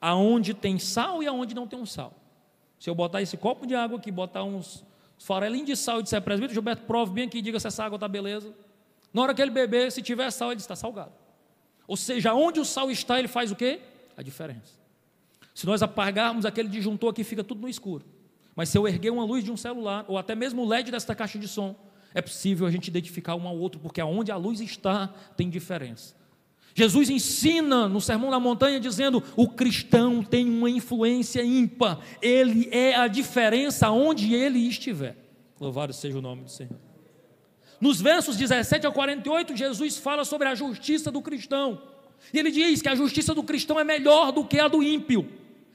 aonde 0.00 0.52
tem 0.54 0.78
sal 0.78 1.22
e 1.22 1.26
aonde 1.26 1.54
não 1.54 1.66
tem 1.66 1.78
um 1.78 1.86
sal. 1.86 2.14
Se 2.78 2.90
eu 2.90 2.94
botar 2.94 3.22
esse 3.22 3.36
copo 3.36 3.66
de 3.66 3.74
água 3.74 3.98
aqui, 3.98 4.10
botar 4.10 4.44
uns 4.44 4.84
farelinhos 5.18 5.66
de 5.66 5.76
sal 5.76 6.00
e 6.00 6.02
disser, 6.02 6.20
presbítero 6.20 6.54
Gilberto, 6.54 6.82
prove 6.82 7.12
bem 7.12 7.26
aqui 7.26 7.38
e 7.38 7.42
diga 7.42 7.58
se 7.58 7.66
essa 7.66 7.84
água 7.84 7.96
está 7.96 8.06
beleza. 8.06 8.54
Na 9.12 9.22
hora 9.22 9.34
que 9.34 9.40
ele 9.40 9.50
beber, 9.50 9.90
se 9.90 10.02
tiver 10.02 10.30
sal, 10.30 10.52
ele 10.52 10.60
está 10.60 10.76
salgado. 10.76 11.12
Ou 11.86 11.96
seja, 11.96 12.34
onde 12.34 12.60
o 12.60 12.64
sal 12.64 12.90
está, 12.90 13.18
ele 13.18 13.28
faz 13.28 13.50
o 13.50 13.56
quê? 13.56 13.80
A 14.16 14.22
diferença. 14.22 14.78
Se 15.54 15.66
nós 15.66 15.82
apagarmos 15.82 16.44
aquele 16.44 16.68
disjuntor 16.68 17.10
aqui, 17.10 17.22
fica 17.22 17.44
tudo 17.44 17.60
no 17.60 17.68
escuro. 17.68 18.04
Mas 18.56 18.68
se 18.68 18.78
eu 18.78 18.86
erguer 18.86 19.10
uma 19.10 19.24
luz 19.24 19.42
de 19.42 19.50
um 19.50 19.56
celular, 19.56 20.04
ou 20.08 20.16
até 20.16 20.34
mesmo 20.34 20.62
o 20.62 20.68
LED 20.68 20.90
desta 20.90 21.14
caixa 21.14 21.38
de 21.38 21.48
som, 21.48 21.74
é 22.14 22.22
possível 22.22 22.66
a 22.66 22.70
gente 22.70 22.88
identificar 22.88 23.34
um 23.34 23.48
ao 23.48 23.58
outro, 23.58 23.80
porque 23.80 24.00
aonde 24.00 24.30
a 24.30 24.36
luz 24.36 24.60
está, 24.60 25.08
tem 25.36 25.50
diferença. 25.50 26.14
Jesus 26.74 27.08
ensina 27.08 27.88
no 27.88 28.00
Sermão 28.00 28.30
da 28.30 28.40
Montanha 28.40 28.80
dizendo: 28.80 29.22
o 29.36 29.48
cristão 29.48 30.22
tem 30.22 30.48
uma 30.48 30.68
influência 30.68 31.44
ímpar, 31.44 32.00
ele 32.20 32.68
é 32.72 32.94
a 32.96 33.06
diferença 33.06 33.90
onde 33.90 34.34
ele 34.34 34.58
estiver. 34.58 35.16
Louvado 35.60 35.92
seja 35.92 36.18
o 36.18 36.22
nome 36.22 36.42
do 36.42 36.50
Senhor. 36.50 36.78
Nos 37.80 38.00
versos 38.00 38.36
17 38.36 38.86
a 38.86 38.90
48, 38.90 39.56
Jesus 39.56 39.98
fala 39.98 40.24
sobre 40.24 40.48
a 40.48 40.54
justiça 40.54 41.10
do 41.10 41.20
cristão. 41.22 41.80
E 42.32 42.38
ele 42.38 42.50
diz 42.50 42.80
que 42.80 42.88
a 42.88 42.94
justiça 42.94 43.34
do 43.34 43.42
cristão 43.42 43.78
é 43.78 43.84
melhor 43.84 44.32
do 44.32 44.44
que 44.44 44.58
a 44.58 44.68
do 44.68 44.82
ímpio. 44.82 45.28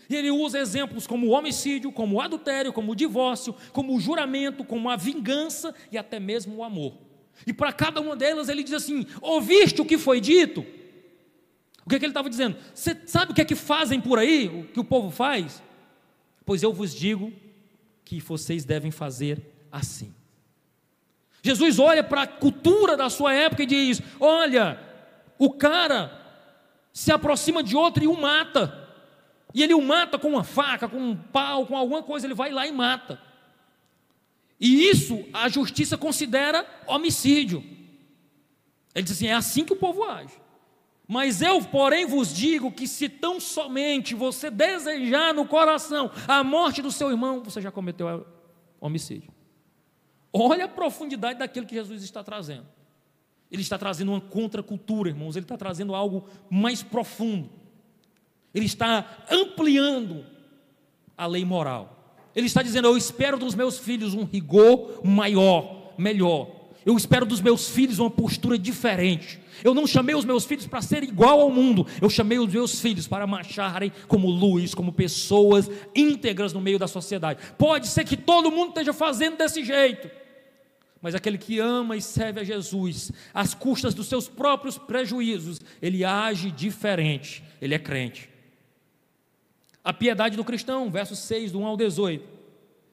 E 0.09 0.15
ele 0.15 0.31
usa 0.31 0.59
exemplos 0.59 1.05
como 1.05 1.27
o 1.27 1.29
homicídio, 1.29 1.91
como 1.91 2.15
o 2.15 2.21
adultério, 2.21 2.73
como 2.73 2.93
o 2.93 2.95
divórcio, 2.95 3.55
como 3.71 3.95
o 3.95 3.99
juramento, 3.99 4.63
como 4.63 4.89
a 4.89 4.95
vingança 4.95 5.73
e 5.91 5.97
até 5.97 6.19
mesmo 6.19 6.55
o 6.55 6.63
amor. 6.63 6.97
E 7.45 7.53
para 7.53 7.71
cada 7.71 8.01
uma 8.01 8.15
delas 8.15 8.49
ele 8.49 8.63
diz 8.63 8.73
assim: 8.73 9.05
Ouviste 9.21 9.81
o 9.81 9.85
que 9.85 9.97
foi 9.97 10.19
dito? 10.19 10.65
O 11.85 11.89
que, 11.89 11.95
é 11.95 11.99
que 11.99 12.05
ele 12.05 12.11
estava 12.11 12.29
dizendo? 12.29 12.57
Você 12.73 12.97
sabe 13.05 13.31
o 13.31 13.35
que 13.35 13.41
é 13.41 13.45
que 13.45 13.55
fazem 13.55 14.01
por 14.01 14.19
aí, 14.19 14.47
o 14.47 14.63
que 14.65 14.79
o 14.79 14.83
povo 14.83 15.11
faz? 15.11 15.61
Pois 16.45 16.63
eu 16.63 16.73
vos 16.73 16.93
digo 16.93 17.31
que 18.03 18.19
vocês 18.19 18.65
devem 18.65 18.91
fazer 18.91 19.39
assim. 19.71 20.13
Jesus 21.41 21.79
olha 21.79 22.03
para 22.03 22.23
a 22.23 22.27
cultura 22.27 22.97
da 22.97 23.09
sua 23.09 23.33
época 23.33 23.63
e 23.63 23.67
diz: 23.67 24.01
Olha, 24.19 24.79
o 25.37 25.51
cara 25.51 26.19
se 26.91 27.11
aproxima 27.11 27.63
de 27.63 27.75
outro 27.75 28.03
e 28.03 28.07
o 28.07 28.19
mata. 28.19 28.78
E 29.53 29.63
ele 29.63 29.73
o 29.73 29.81
mata 29.81 30.19
com 30.19 30.29
uma 30.29 30.43
faca, 30.43 30.87
com 30.87 30.97
um 30.97 31.15
pau, 31.15 31.65
com 31.65 31.75
alguma 31.75 32.03
coisa, 32.03 32.27
ele 32.27 32.35
vai 32.35 32.51
lá 32.51 32.67
e 32.67 32.71
mata. 32.71 33.19
E 34.59 34.89
isso 34.89 35.25
a 35.33 35.47
justiça 35.49 35.97
considera 35.97 36.65
homicídio. 36.85 37.63
Ele 38.93 39.03
diz 39.03 39.13
assim: 39.13 39.27
é 39.27 39.33
assim 39.33 39.63
que 39.63 39.73
o 39.73 39.77
povo 39.77 40.03
age. 40.03 40.33
Mas 41.07 41.41
eu, 41.41 41.59
porém, 41.63 42.05
vos 42.05 42.31
digo 42.31 42.71
que 42.71 42.87
se 42.87 43.09
tão 43.09 43.39
somente 43.39 44.13
você 44.13 44.51
desejar 44.51 45.33
no 45.33 45.43
coração 45.43 46.11
a 46.27 46.43
morte 46.43 46.83
do 46.83 46.91
seu 46.91 47.09
irmão, 47.09 47.41
você 47.43 47.59
já 47.59 47.71
cometeu 47.71 48.27
homicídio. 48.79 49.31
Olha 50.31 50.65
a 50.65 50.67
profundidade 50.67 51.39
daquilo 51.39 51.65
que 51.65 51.73
Jesus 51.73 52.03
está 52.03 52.23
trazendo. 52.23 52.67
Ele 53.51 53.63
está 53.63 53.77
trazendo 53.79 54.11
uma 54.11 54.21
contracultura, 54.21 55.09
irmãos, 55.09 55.35
ele 55.35 55.45
está 55.45 55.57
trazendo 55.57 55.95
algo 55.95 56.27
mais 56.47 56.83
profundo. 56.83 57.49
Ele 58.53 58.65
está 58.65 59.25
ampliando 59.29 60.25
a 61.17 61.25
lei 61.27 61.45
moral. 61.45 62.17
Ele 62.35 62.47
está 62.47 62.61
dizendo: 62.61 62.87
Eu 62.87 62.97
espero 62.97 63.37
dos 63.37 63.55
meus 63.55 63.77
filhos 63.77 64.13
um 64.13 64.23
rigor 64.23 65.01
maior, 65.03 65.93
melhor. 65.97 66.59
Eu 66.85 66.95
espero 66.95 67.25
dos 67.25 67.41
meus 67.41 67.69
filhos 67.69 67.99
uma 67.99 68.09
postura 68.09 68.57
diferente. 68.57 69.39
Eu 69.63 69.73
não 69.73 69.85
chamei 69.85 70.15
os 70.15 70.23
meus 70.23 70.45
filhos 70.45 70.65
para 70.65 70.81
ser 70.81 71.03
igual 71.03 71.41
ao 71.41 71.51
mundo. 71.51 71.85
Eu 72.01 72.09
chamei 72.09 72.39
os 72.39 72.51
meus 72.51 72.79
filhos 72.79 73.07
para 73.07 73.27
marcharem 73.27 73.91
como 74.07 74.29
luz, 74.29 74.73
como 74.73 74.93
pessoas 74.93 75.69
íntegras 75.93 76.53
no 76.53 76.61
meio 76.61 76.79
da 76.79 76.87
sociedade. 76.87 77.41
Pode 77.57 77.87
ser 77.87 78.05
que 78.05 78.15
todo 78.15 78.49
mundo 78.49 78.69
esteja 78.69 78.93
fazendo 78.93 79.37
desse 79.37 79.63
jeito. 79.63 80.09
Mas 81.01 81.15
aquele 81.15 81.37
que 81.37 81.59
ama 81.59 81.95
e 81.95 82.01
serve 82.01 82.41
a 82.41 82.43
Jesus, 82.43 83.11
às 83.33 83.53
custas 83.53 83.93
dos 83.93 84.07
seus 84.07 84.27
próprios 84.27 84.77
prejuízos, 84.77 85.61
ele 85.81 86.03
age 86.03 86.51
diferente, 86.51 87.43
ele 87.61 87.73
é 87.73 87.79
crente. 87.79 88.29
A 89.83 89.93
piedade 89.93 90.35
do 90.35 90.43
cristão, 90.43 90.89
verso 90.91 91.15
6, 91.15 91.51
do 91.51 91.59
1 91.59 91.65
ao 91.65 91.77
18. 91.77 92.27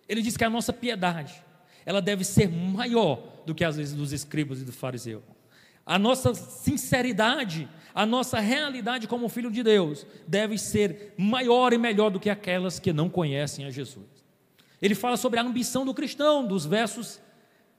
Ele 0.08 0.22
diz 0.22 0.36
que 0.36 0.44
a 0.44 0.50
nossa 0.50 0.72
piedade, 0.72 1.42
ela 1.84 2.00
deve 2.00 2.24
ser 2.24 2.48
maior 2.48 3.20
do 3.44 3.54
que 3.54 3.68
vezes 3.68 3.94
dos 3.94 4.12
escribas 4.12 4.60
e 4.60 4.64
do 4.64 4.72
fariseu. 4.72 5.22
A 5.84 5.98
nossa 5.98 6.34
sinceridade, 6.34 7.68
a 7.94 8.04
nossa 8.04 8.40
realidade 8.40 9.06
como 9.06 9.28
filho 9.28 9.50
de 9.50 9.62
Deus, 9.62 10.06
deve 10.26 10.58
ser 10.58 11.14
maior 11.16 11.72
e 11.72 11.78
melhor 11.78 12.10
do 12.10 12.18
que 12.18 12.28
aquelas 12.28 12.78
que 12.78 12.92
não 12.92 13.08
conhecem 13.08 13.64
a 13.64 13.70
Jesus. 13.70 14.06
Ele 14.82 14.94
fala 14.94 15.16
sobre 15.16 15.38
a 15.38 15.42
ambição 15.42 15.84
do 15.84 15.94
cristão, 15.94 16.46
dos 16.46 16.66
versos 16.66 17.20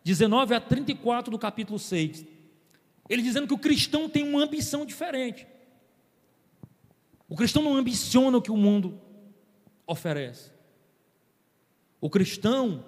19 0.03 0.55
a 0.55 0.62
34 0.62 1.30
do 1.30 1.38
capítulo 1.38 1.78
6. 1.78 2.26
Ele 3.10 3.22
dizendo 3.22 3.47
que 3.47 3.53
o 3.53 3.58
cristão 3.58 4.10
tem 4.10 4.24
uma 4.24 4.43
ambição 4.43 4.86
diferente. 4.86 5.45
O 7.30 7.36
cristão 7.36 7.61
não 7.61 7.75
ambiciona 7.75 8.38
o 8.38 8.41
que 8.41 8.51
o 8.51 8.57
mundo 8.57 8.99
oferece. 9.86 10.51
O 11.99 12.09
cristão, 12.09 12.86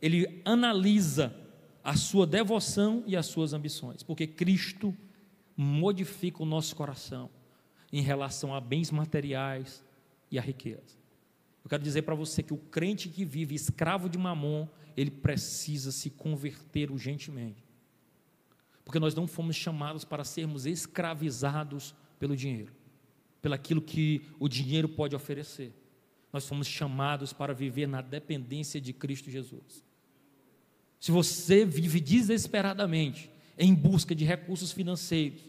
ele 0.00 0.40
analisa 0.44 1.34
a 1.82 1.96
sua 1.96 2.26
devoção 2.26 3.02
e 3.06 3.16
as 3.16 3.26
suas 3.26 3.52
ambições, 3.52 4.02
porque 4.02 4.26
Cristo 4.26 4.96
modifica 5.56 6.42
o 6.42 6.46
nosso 6.46 6.74
coração 6.74 7.28
em 7.92 8.00
relação 8.00 8.54
a 8.54 8.60
bens 8.60 8.90
materiais 8.90 9.84
e 10.30 10.38
a 10.38 10.42
riqueza. 10.42 10.96
Eu 11.62 11.68
quero 11.68 11.82
dizer 11.82 12.02
para 12.02 12.14
você 12.14 12.42
que 12.42 12.54
o 12.54 12.58
crente 12.58 13.08
que 13.08 13.24
vive 13.24 13.54
escravo 13.54 14.08
de 14.08 14.18
mamon, 14.18 14.66
ele 14.96 15.10
precisa 15.10 15.92
se 15.92 16.10
converter 16.10 16.90
urgentemente. 16.90 17.62
Porque 18.84 18.98
nós 18.98 19.14
não 19.14 19.26
fomos 19.26 19.56
chamados 19.56 20.04
para 20.04 20.24
sermos 20.24 20.66
escravizados 20.66 21.94
pelo 22.18 22.36
dinheiro 22.36 22.72
pelaquilo 23.44 23.82
que 23.82 24.22
o 24.40 24.48
dinheiro 24.48 24.88
pode 24.88 25.14
oferecer. 25.14 25.70
Nós 26.32 26.48
fomos 26.48 26.66
chamados 26.66 27.30
para 27.30 27.52
viver 27.52 27.86
na 27.86 28.00
dependência 28.00 28.80
de 28.80 28.90
Cristo 28.94 29.30
Jesus. 29.30 29.84
Se 30.98 31.10
você 31.10 31.62
vive 31.62 32.00
desesperadamente 32.00 33.30
em 33.58 33.74
busca 33.74 34.14
de 34.14 34.24
recursos 34.24 34.72
financeiros, 34.72 35.42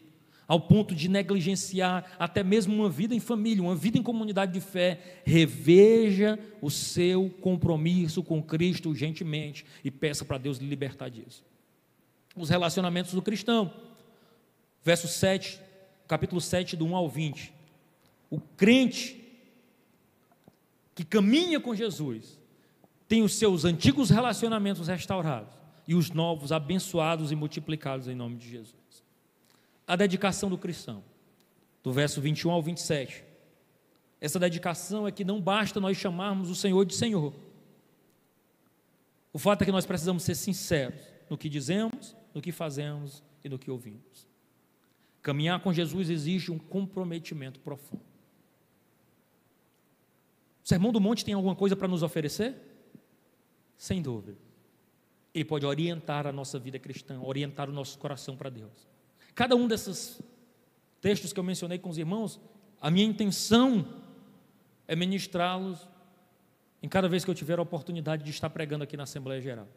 ao 0.45 0.59
ponto 0.59 0.93
de 0.93 1.07
negligenciar 1.07 2.17
até 2.19 2.43
mesmo 2.43 2.75
uma 2.75 2.89
vida 2.89 3.15
em 3.15 3.19
família, 3.21 3.63
uma 3.63 3.77
vida 3.77 3.97
em 3.97 4.03
comunidade 4.03 4.51
de 4.51 4.59
fé, 4.59 5.21
reveja 5.25 6.37
o 6.61 6.69
seu 6.69 7.29
compromisso 7.39 8.21
com 8.21 8.43
Cristo 8.43 8.89
urgentemente 8.89 9.65
e 9.85 9.89
peça 9.89 10.25
para 10.25 10.37
Deus 10.37 10.57
lhe 10.57 10.67
libertar 10.67 11.07
disso. 11.07 11.45
Os 12.35 12.49
relacionamentos 12.49 13.13
do 13.13 13.21
cristão, 13.21 13.73
verso 14.83 15.07
7, 15.07 15.61
capítulo 16.09 16.41
7, 16.41 16.75
do 16.75 16.85
1 16.85 16.93
ao 16.97 17.07
20. 17.09 17.54
O 18.29 18.39
crente 18.39 19.21
que 20.93 21.03
caminha 21.03 21.59
com 21.59 21.75
Jesus 21.75 22.39
tem 23.07 23.21
os 23.21 23.35
seus 23.35 23.65
antigos 23.65 24.09
relacionamentos 24.09 24.87
restaurados 24.87 25.53
e 25.87 25.93
os 25.93 26.09
novos 26.09 26.51
abençoados 26.51 27.31
e 27.31 27.35
multiplicados 27.35 28.07
em 28.07 28.15
nome 28.15 28.37
de 28.37 28.49
Jesus. 28.49 29.03
A 29.87 29.95
dedicação 29.95 30.49
do 30.49 30.57
cristão, 30.57 31.03
do 31.83 31.91
verso 31.91 32.19
21 32.19 32.51
ao 32.51 32.61
27. 32.61 33.23
Essa 34.19 34.39
dedicação 34.39 35.07
é 35.07 35.11
que 35.11 35.23
não 35.23 35.39
basta 35.39 35.79
nós 35.79 35.97
chamarmos 35.97 36.49
o 36.49 36.55
Senhor 36.55 36.83
de 36.85 36.95
Senhor. 36.95 37.33
O 39.31 39.37
fato 39.37 39.61
é 39.61 39.65
que 39.65 39.71
nós 39.71 39.85
precisamos 39.85 40.23
ser 40.23 40.33
sinceros 40.33 41.01
no 41.29 41.37
que 41.37 41.49
dizemos, 41.49 42.15
no 42.33 42.41
que 42.41 42.51
fazemos 42.51 43.21
e 43.43 43.49
no 43.49 43.59
que 43.59 43.69
ouvimos. 43.69 44.27
Caminhar 45.21 45.59
com 45.59 45.73
Jesus 45.73 46.09
exige 46.09 46.51
um 46.51 46.57
comprometimento 46.57 47.59
profundo. 47.59 48.14
O 50.65 50.67
Sermão 50.67 50.91
do 50.91 50.99
Monte 50.99 51.23
tem 51.23 51.35
alguma 51.35 51.55
coisa 51.55 51.75
para 51.75 51.87
nos 51.87 52.01
oferecer? 52.01 52.55
Sem 53.77 54.01
dúvida. 54.01 54.35
Ele 55.31 55.45
pode 55.45 55.63
orientar 55.63 56.25
a 56.25 56.31
nossa 56.31 56.57
vida 56.57 56.79
cristã, 56.79 57.21
orientar 57.21 57.69
o 57.69 57.71
nosso 57.71 57.99
coração 57.99 58.35
para 58.35 58.49
Deus. 58.49 58.87
Cada 59.35 59.55
um 59.55 59.67
desses 59.67 60.19
textos 60.99 61.31
que 61.31 61.39
eu 61.39 61.43
mencionei 61.43 61.77
com 61.77 61.87
os 61.87 61.99
irmãos, 61.99 62.39
a 62.81 62.89
minha 62.89 63.05
intenção 63.05 63.87
é 64.87 64.95
ministrá-los 64.95 65.87
em 66.81 66.89
cada 66.89 67.07
vez 67.07 67.23
que 67.23 67.29
eu 67.29 67.35
tiver 67.35 67.59
a 67.59 67.61
oportunidade 67.61 68.23
de 68.23 68.31
estar 68.31 68.49
pregando 68.49 68.85
aqui 68.85 68.97
na 68.97 69.03
Assembleia 69.03 69.39
Geral. 69.39 69.67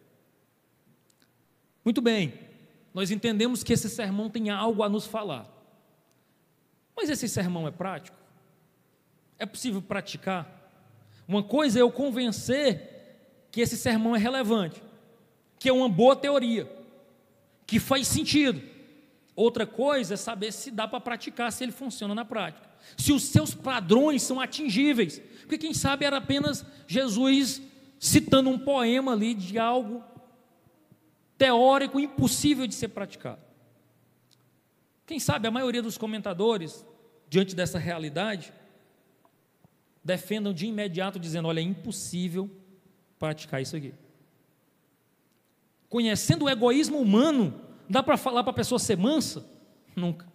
Muito 1.84 2.00
bem, 2.00 2.32
nós 2.94 3.10
entendemos 3.10 3.62
que 3.62 3.74
esse 3.74 3.90
sermão 3.90 4.30
tem 4.30 4.48
algo 4.48 4.82
a 4.82 4.88
nos 4.88 5.06
falar. 5.06 5.54
Mas 6.96 7.10
esse 7.10 7.28
sermão 7.28 7.68
é 7.68 7.70
prático? 7.70 8.16
É 9.38 9.44
possível 9.44 9.82
praticar? 9.82 10.57
Uma 11.28 11.42
coisa 11.42 11.78
é 11.78 11.82
eu 11.82 11.92
convencer 11.92 13.46
que 13.50 13.60
esse 13.60 13.76
sermão 13.76 14.16
é 14.16 14.18
relevante, 14.18 14.82
que 15.58 15.68
é 15.68 15.72
uma 15.72 15.88
boa 15.88 16.16
teoria, 16.16 16.66
que 17.66 17.78
faz 17.78 18.08
sentido. 18.08 18.62
Outra 19.36 19.66
coisa 19.66 20.14
é 20.14 20.16
saber 20.16 20.52
se 20.52 20.70
dá 20.70 20.88
para 20.88 21.00
praticar, 21.00 21.52
se 21.52 21.62
ele 21.62 21.70
funciona 21.70 22.14
na 22.14 22.24
prática. 22.24 22.66
Se 22.96 23.12
os 23.12 23.24
seus 23.24 23.54
padrões 23.54 24.22
são 24.22 24.40
atingíveis. 24.40 25.20
Porque 25.42 25.58
quem 25.58 25.74
sabe 25.74 26.06
era 26.06 26.16
apenas 26.16 26.64
Jesus 26.86 27.60
citando 28.00 28.48
um 28.48 28.58
poema 28.58 29.12
ali 29.12 29.34
de 29.34 29.58
algo 29.58 30.02
teórico 31.36 32.00
impossível 32.00 32.66
de 32.66 32.74
ser 32.74 32.88
praticado. 32.88 33.40
Quem 35.06 35.20
sabe 35.20 35.46
a 35.46 35.50
maioria 35.50 35.82
dos 35.82 35.98
comentadores, 35.98 36.84
diante 37.28 37.54
dessa 37.54 37.78
realidade, 37.78 38.52
defendam 40.08 40.54
de 40.54 40.66
imediato, 40.66 41.18
dizendo: 41.18 41.48
olha, 41.48 41.60
é 41.60 41.62
impossível 41.62 42.50
praticar 43.18 43.60
isso 43.60 43.76
aqui. 43.76 43.92
Conhecendo 45.86 46.46
o 46.46 46.48
egoísmo 46.48 46.98
humano, 46.98 47.60
dá 47.88 48.02
para 48.02 48.16
falar 48.16 48.42
para 48.42 48.52
a 48.52 48.54
pessoa 48.54 48.78
ser 48.78 48.96
mansa? 48.96 49.46
Nunca. 49.94 50.26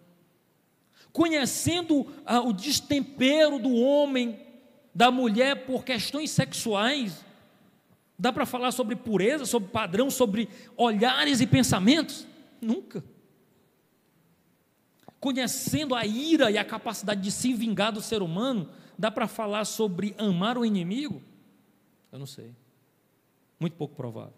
Conhecendo 1.11 2.05
ah, 2.23 2.41
o 2.41 2.53
destempero 2.53 3.57
do 3.57 3.73
homem, 3.73 4.39
da 4.93 5.09
mulher 5.09 5.65
por 5.65 5.83
questões 5.83 6.29
sexuais, 6.29 7.25
dá 8.17 8.31
para 8.31 8.45
falar 8.45 8.71
sobre 8.71 8.95
pureza, 8.95 9.45
sobre 9.45 9.69
padrão, 9.69 10.11
sobre 10.11 10.49
olhares 10.77 11.41
e 11.41 11.47
pensamentos? 11.47 12.27
Nunca. 12.61 13.03
Conhecendo 15.19 15.95
a 15.95 16.05
ira 16.05 16.51
e 16.51 16.59
a 16.59 16.65
capacidade 16.65 17.21
de 17.21 17.31
se 17.31 17.53
vingar 17.53 17.91
do 17.91 18.01
ser 18.01 18.21
humano, 18.21 18.69
Dá 18.97 19.09
para 19.09 19.27
falar 19.27 19.65
sobre 19.65 20.15
amar 20.17 20.57
o 20.57 20.65
inimigo? 20.65 21.21
Eu 22.11 22.19
não 22.19 22.25
sei. 22.25 22.53
Muito 23.59 23.75
pouco 23.75 23.95
provável. 23.95 24.33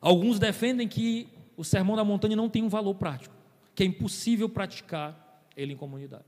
Alguns 0.00 0.38
defendem 0.38 0.86
que 0.86 1.28
o 1.56 1.64
sermão 1.64 1.96
da 1.96 2.04
montanha 2.04 2.36
não 2.36 2.48
tem 2.48 2.62
um 2.62 2.68
valor 2.68 2.94
prático, 2.94 3.34
que 3.74 3.82
é 3.82 3.86
impossível 3.86 4.48
praticar 4.48 5.42
ele 5.56 5.72
em 5.72 5.76
comunidade. 5.76 6.24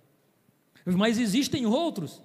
Mas 0.84 1.18
existem 1.18 1.66
outros 1.66 2.22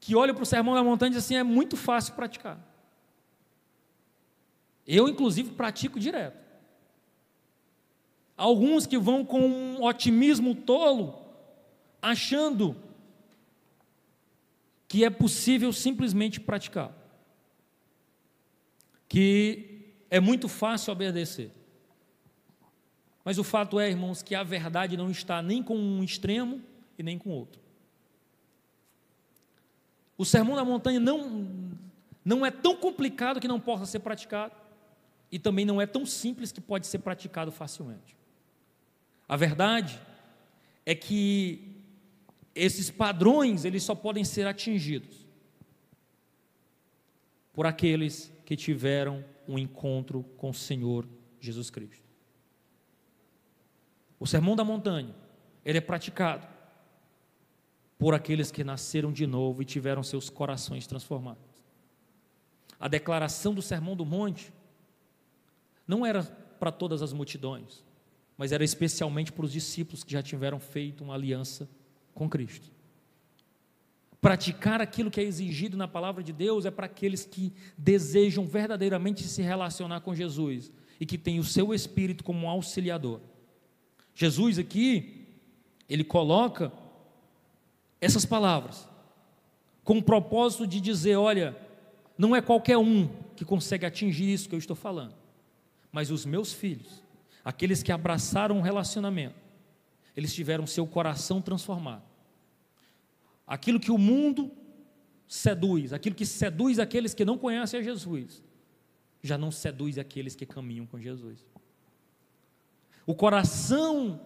que 0.00 0.16
olham 0.16 0.34
para 0.34 0.42
o 0.42 0.46
sermão 0.46 0.74
da 0.74 0.82
montanha 0.82 1.10
e 1.10 1.14
dizem 1.14 1.38
assim: 1.38 1.40
é 1.40 1.42
muito 1.42 1.76
fácil 1.76 2.14
praticar. 2.14 2.60
Eu, 4.86 5.08
inclusive, 5.08 5.52
pratico 5.52 5.98
direto. 6.00 6.42
Alguns 8.36 8.86
que 8.86 8.98
vão 8.98 9.24
com 9.24 9.40
um 9.40 9.84
otimismo 9.84 10.54
tolo 10.54 11.21
achando 12.02 12.76
que 14.88 15.04
é 15.04 15.08
possível 15.08 15.72
simplesmente 15.72 16.38
praticar, 16.38 16.92
que 19.08 19.86
é 20.10 20.20
muito 20.20 20.48
fácil 20.48 20.92
obedecer. 20.92 21.50
Mas 23.24 23.38
o 23.38 23.44
fato 23.44 23.78
é, 23.80 23.88
irmãos, 23.88 24.22
que 24.22 24.34
a 24.34 24.42
verdade 24.42 24.96
não 24.96 25.10
está 25.10 25.40
nem 25.40 25.62
com 25.62 25.76
um 25.78 26.02
extremo 26.02 26.60
e 26.98 27.02
nem 27.02 27.16
com 27.16 27.30
outro. 27.30 27.62
O 30.18 30.24
sermão 30.24 30.56
da 30.56 30.64
montanha 30.64 31.00
não, 31.00 31.72
não 32.24 32.44
é 32.44 32.50
tão 32.50 32.76
complicado 32.76 33.40
que 33.40 33.48
não 33.48 33.60
possa 33.60 33.86
ser 33.86 34.00
praticado, 34.00 34.54
e 35.30 35.38
também 35.38 35.64
não 35.64 35.80
é 35.80 35.86
tão 35.86 36.04
simples 36.04 36.52
que 36.52 36.60
pode 36.60 36.86
ser 36.86 36.98
praticado 36.98 37.50
facilmente. 37.50 38.14
A 39.26 39.36
verdade 39.36 39.98
é 40.84 40.94
que 40.94 41.71
esses 42.54 42.90
padrões 42.90 43.64
eles 43.64 43.82
só 43.82 43.94
podem 43.94 44.24
ser 44.24 44.46
atingidos 44.46 45.26
por 47.52 47.66
aqueles 47.66 48.32
que 48.44 48.56
tiveram 48.56 49.24
um 49.46 49.58
encontro 49.58 50.22
com 50.36 50.50
o 50.50 50.54
Senhor 50.54 51.06
Jesus 51.40 51.70
Cristo. 51.70 52.02
O 54.18 54.26
sermão 54.26 54.54
da 54.54 54.64
montanha, 54.64 55.14
ele 55.64 55.78
é 55.78 55.80
praticado 55.80 56.46
por 57.98 58.14
aqueles 58.14 58.50
que 58.50 58.64
nasceram 58.64 59.12
de 59.12 59.26
novo 59.26 59.62
e 59.62 59.64
tiveram 59.64 60.02
seus 60.02 60.30
corações 60.30 60.86
transformados. 60.86 61.42
A 62.78 62.88
declaração 62.88 63.54
do 63.54 63.62
sermão 63.62 63.94
do 63.94 64.04
monte 64.04 64.52
não 65.86 66.04
era 66.04 66.22
para 66.58 66.72
todas 66.72 67.02
as 67.02 67.12
multidões, 67.12 67.84
mas 68.36 68.52
era 68.52 68.64
especialmente 68.64 69.32
para 69.32 69.44
os 69.44 69.52
discípulos 69.52 70.02
que 70.02 70.12
já 70.12 70.22
tiveram 70.22 70.58
feito 70.58 71.04
uma 71.04 71.14
aliança 71.14 71.68
com 72.14 72.28
Cristo. 72.28 72.70
Praticar 74.20 74.80
aquilo 74.80 75.10
que 75.10 75.20
é 75.20 75.24
exigido 75.24 75.76
na 75.76 75.88
palavra 75.88 76.22
de 76.22 76.32
Deus 76.32 76.64
é 76.64 76.70
para 76.70 76.86
aqueles 76.86 77.24
que 77.24 77.52
desejam 77.76 78.46
verdadeiramente 78.46 79.24
se 79.24 79.42
relacionar 79.42 80.00
com 80.00 80.14
Jesus 80.14 80.70
e 81.00 81.06
que 81.06 81.18
têm 81.18 81.40
o 81.40 81.44
seu 81.44 81.74
espírito 81.74 82.22
como 82.22 82.48
auxiliador. 82.48 83.20
Jesus 84.14 84.58
aqui, 84.58 85.26
ele 85.88 86.04
coloca 86.04 86.72
essas 88.00 88.24
palavras 88.24 88.88
com 89.82 89.98
o 89.98 90.02
propósito 90.02 90.66
de 90.66 90.80
dizer: 90.80 91.16
olha, 91.16 91.56
não 92.16 92.36
é 92.36 92.40
qualquer 92.40 92.78
um 92.78 93.08
que 93.34 93.44
consegue 93.44 93.84
atingir 93.84 94.32
isso 94.32 94.48
que 94.48 94.54
eu 94.54 94.58
estou 94.58 94.76
falando, 94.76 95.14
mas 95.90 96.10
os 96.10 96.24
meus 96.24 96.52
filhos 96.52 97.02
Aqueles 97.44 97.82
que 97.82 97.90
abraçaram 97.90 98.58
um 98.58 98.60
relacionamento, 98.60 99.34
eles 100.16 100.34
tiveram 100.34 100.66
seu 100.66 100.86
coração 100.86 101.40
transformado. 101.40 102.04
Aquilo 103.46 103.80
que 103.80 103.90
o 103.90 103.98
mundo 103.98 104.50
seduz, 105.26 105.92
aquilo 105.92 106.14
que 106.14 106.26
seduz 106.26 106.78
aqueles 106.78 107.14
que 107.14 107.24
não 107.24 107.38
conhecem 107.38 107.80
a 107.80 107.82
Jesus, 107.82 108.42
já 109.22 109.38
não 109.38 109.50
seduz 109.50 109.98
aqueles 109.98 110.34
que 110.34 110.44
caminham 110.44 110.86
com 110.86 111.00
Jesus. 111.00 111.46
O 113.06 113.14
coração 113.14 114.20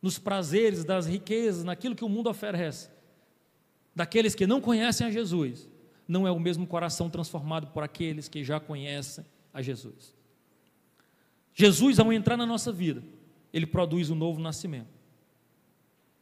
nos 0.00 0.18
prazeres, 0.18 0.84
das 0.84 1.06
riquezas, 1.06 1.64
naquilo 1.64 1.96
que 1.96 2.04
o 2.04 2.08
mundo 2.08 2.28
oferece, 2.30 2.90
daqueles 3.94 4.34
que 4.34 4.46
não 4.46 4.60
conhecem 4.60 5.06
a 5.06 5.10
Jesus, 5.10 5.68
não 6.06 6.26
é 6.26 6.30
o 6.30 6.38
mesmo 6.38 6.66
coração 6.66 7.10
transformado 7.10 7.68
por 7.68 7.82
aqueles 7.82 8.28
que 8.28 8.44
já 8.44 8.60
conhecem 8.60 9.24
a 9.52 9.60
Jesus. 9.60 10.14
Jesus, 11.54 11.98
ao 11.98 12.12
entrar 12.12 12.36
na 12.36 12.46
nossa 12.46 12.70
vida, 12.70 13.02
ele 13.52 13.66
produz 13.66 14.10
um 14.10 14.14
novo 14.14 14.40
nascimento. 14.40 14.97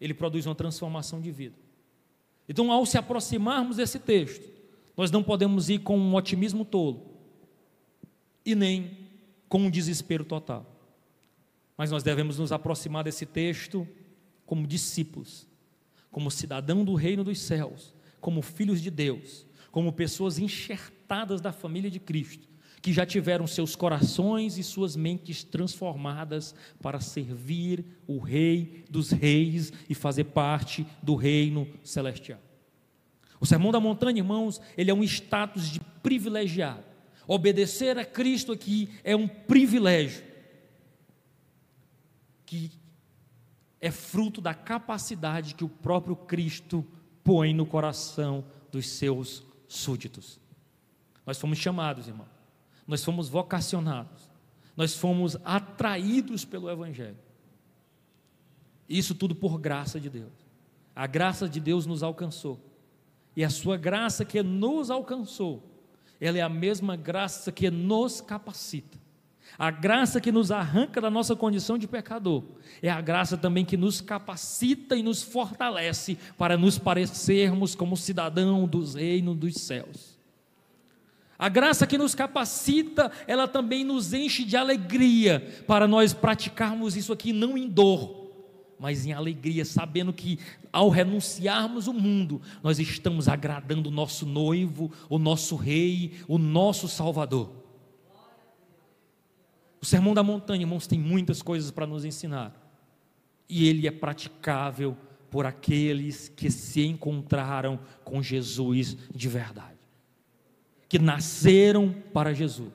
Ele 0.01 0.15
produz 0.15 0.47
uma 0.47 0.55
transformação 0.55 1.21
de 1.21 1.31
vida. 1.31 1.55
Então, 2.49 2.71
ao 2.71 2.87
se 2.87 2.97
aproximarmos 2.97 3.77
desse 3.77 3.99
texto, 3.99 4.49
nós 4.97 5.11
não 5.11 5.23
podemos 5.23 5.69
ir 5.69 5.81
com 5.81 5.99
um 5.99 6.15
otimismo 6.15 6.65
tolo 6.65 7.15
e 8.45 8.55
nem 8.55 8.97
com 9.49 9.59
um 9.59 9.71
desespero 9.71 10.25
total. 10.25 10.65
Mas 11.77 11.91
nós 11.91 12.03
devemos 12.03 12.39
nos 12.39 12.53
aproximar 12.53 13.05
desse 13.05 13.27
texto 13.27 13.87
como 14.47 14.67
discípulos, 14.67 15.47
como 16.11 16.31
cidadão 16.31 16.85
do 16.85 16.95
reino 16.95 17.25
dos 17.25 17.41
céus, 17.41 17.93
como 18.21 18.41
filhos 18.41 18.81
de 18.81 18.91
Deus, 18.91 19.45
como 19.71 19.93
pessoas 19.93 20.39
enxertadas 20.39 21.41
da 21.41 21.53
família 21.53 21.91
de 21.91 22.01
Cristo, 22.01 22.49
que 22.87 22.93
já 22.93 23.05
tiveram 23.05 23.49
seus 23.49 23.75
corações 23.75 24.57
e 24.57 24.63
suas 24.63 24.95
mentes 24.95 25.43
transformadas 25.43 26.55
para 26.81 27.01
servir 27.01 27.85
o 28.07 28.21
Rei 28.21 28.85
dos 28.89 29.11
Reis 29.11 29.73
e 29.89 29.93
fazer 29.93 30.23
parte 30.23 30.87
do 31.03 31.17
reino 31.17 31.67
celestial. 31.83 32.39
O 33.41 33.45
Sermão 33.45 33.73
da 33.73 33.81
Montanha, 33.81 34.21
irmãos, 34.21 34.61
ele 34.79 34.89
é 34.89 34.95
um 34.95 35.03
status 35.03 35.69
de 35.69 35.81
privilegiado. 36.01 36.85
Obedecer 37.27 37.99
a 37.99 38.05
Cristo 38.05 38.53
aqui 38.53 38.89
é 39.03 39.17
um 39.17 39.27
privilégio 39.27 40.23
que 42.47 42.71
é 43.81 43.91
fruto 43.91 44.41
da 44.41 44.55
capacidade 44.55 45.57
que 45.57 45.65
o 45.65 45.69
próprio 45.69 46.15
Cristo 46.15 46.87
põe 47.25 47.53
no 47.53 47.67
coração 47.67 48.45
dos 48.71 48.89
seus 48.89 49.45
súditos. 49.67 50.39
Nós 51.27 51.37
fomos 51.37 51.59
chamados, 51.59 52.07
irmão, 52.07 52.36
nós 52.87 53.05
fomos 53.05 53.29
vocacionados, 53.29 54.31
nós 54.77 54.95
fomos 54.95 55.37
atraídos 55.45 56.45
pelo 56.45 56.71
Evangelho. 56.71 57.19
Isso 58.89 59.15
tudo 59.15 59.35
por 59.35 59.59
graça 59.59 59.99
de 59.99 60.09
Deus. 60.09 60.33
A 60.95 61.07
graça 61.07 61.49
de 61.49 61.59
Deus 61.59 61.87
nos 61.87 62.03
alcançou. 62.03 62.61
E 63.35 63.45
a 63.45 63.51
sua 63.51 63.77
graça 63.77 64.25
que 64.25 64.43
nos 64.43 64.91
alcançou, 64.91 65.63
ela 66.21 66.39
é 66.39 66.41
a 66.41 66.49
mesma 66.49 66.97
graça 66.97 67.53
que 67.53 67.71
nos 67.71 68.21
capacita. 68.21 68.99
A 69.59 69.71
graça 69.71 70.21
que 70.21 70.33
nos 70.33 70.51
arranca 70.51 71.01
da 71.01 71.11
nossa 71.11 71.37
condição 71.37 71.79
de 71.79 71.87
pecador, 71.87 72.43
é 72.83 72.91
a 72.91 73.01
graça 73.01 73.37
também 73.37 73.65
que 73.65 73.77
nos 73.77 74.01
capacita 74.01 74.97
e 74.97 75.03
nos 75.03 75.23
fortalece 75.23 76.19
para 76.37 76.57
nos 76.57 76.79
parecermos 76.79 77.75
como 77.75 77.97
cidadão 77.97 78.67
dos 78.67 78.95
reinos 78.95 79.37
dos 79.37 79.55
céus. 79.55 80.16
A 81.39 81.49
graça 81.49 81.87
que 81.87 81.99
nos 81.99 82.15
capacita, 82.15 83.13
ela 83.27 83.47
também 83.47 83.85
nos 83.85 84.15
enche 84.15 84.45
de 84.45 84.57
alegria 84.57 85.63
para 85.67 85.87
nós 85.87 86.15
praticarmos 86.15 86.97
isso 86.97 87.13
aqui 87.13 87.33
não 87.33 87.59
em 87.59 87.69
dor, 87.69 88.31
mas 88.79 89.05
em 89.05 89.13
alegria, 89.13 89.65
sabendo 89.65 90.13
que 90.13 90.39
ao 90.73 90.89
renunciarmos 90.89 91.89
o 91.89 91.93
mundo, 91.93 92.41
nós 92.63 92.79
estamos 92.79 93.29
agradando 93.29 93.91
o 93.91 93.93
nosso 93.93 94.25
noivo, 94.25 94.91
o 95.11 95.19
nosso 95.19 95.57
rei, 95.57 96.15
o 96.27 96.39
nosso 96.39 96.89
salvador. 96.89 97.51
O 99.81 99.85
Sermão 99.85 100.15
da 100.15 100.23
Montanha, 100.23 100.63
irmãos, 100.63 100.87
tem 100.87 100.99
muitas 100.99 101.43
coisas 101.43 101.71
para 101.71 101.87
nos 101.87 102.05
ensinar, 102.05 102.55
e 103.47 103.69
ele 103.69 103.87
é 103.87 103.91
praticável 103.91 104.97
por 105.31 105.45
aqueles 105.45 106.31
que 106.31 106.51
se 106.51 106.83
encontraram 106.87 107.79
com 108.05 108.23
Jesus 108.23 108.97
de 109.15 109.29
verdade 109.29 109.76
que 110.89 110.99
nasceram 110.99 111.95
para 112.13 112.33
Jesus, 112.33 112.73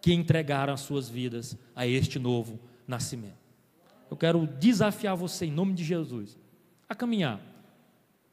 que 0.00 0.12
entregaram 0.12 0.72
as 0.72 0.80
suas 0.80 1.08
vidas 1.08 1.56
a 1.74 1.86
este 1.86 2.18
novo 2.18 2.58
nascimento. 2.86 3.42
Eu 4.10 4.16
quero 4.16 4.46
desafiar 4.46 5.16
você, 5.16 5.46
em 5.46 5.52
nome 5.52 5.74
de 5.74 5.84
Jesus, 5.84 6.38
a 6.88 6.94
caminhar. 6.94 7.40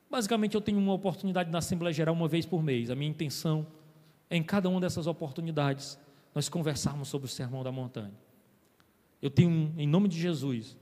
Basicamente, 0.10 0.56
eu 0.56 0.62
tenho 0.62 0.80
uma 0.80 0.94
oportunidade 0.94 1.50
na 1.52 1.60
Assembleia 1.60 1.94
Geral 1.94 2.16
uma 2.16 2.28
vez 2.28 2.46
por 2.46 2.64
mês. 2.64 2.90
A 2.90 2.96
minha 2.96 3.10
intenção 3.10 3.66
é, 4.30 4.36
em 4.36 4.44
cada 4.44 4.68
uma 4.68 4.80
dessas 4.80 5.08
oportunidades, 5.08 5.98
nós 6.34 6.50
conversarmos 6.50 7.08
sobre 7.08 7.26
o 7.26 7.30
Sermão 7.30 7.64
da 7.64 7.72
Montanha. 7.72 8.14
Eu 9.22 9.30
tenho, 9.30 9.74
em 9.78 9.88
nome 9.88 10.08
de 10.08 10.20
Jesus, 10.20 10.78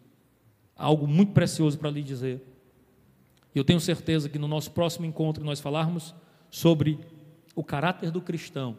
algo 0.75 1.07
muito 1.07 1.31
precioso 1.33 1.77
para 1.77 1.89
lhe 1.89 2.03
dizer. 2.03 2.41
Eu 3.53 3.63
tenho 3.63 3.79
certeza 3.79 4.29
que 4.29 4.37
no 4.37 4.47
nosso 4.47 4.71
próximo 4.71 5.05
encontro 5.05 5.43
nós 5.43 5.59
falarmos 5.59 6.13
sobre 6.49 6.99
o 7.57 7.63
caráter 7.63 8.11
do 8.11 8.21
cristão, 8.21 8.77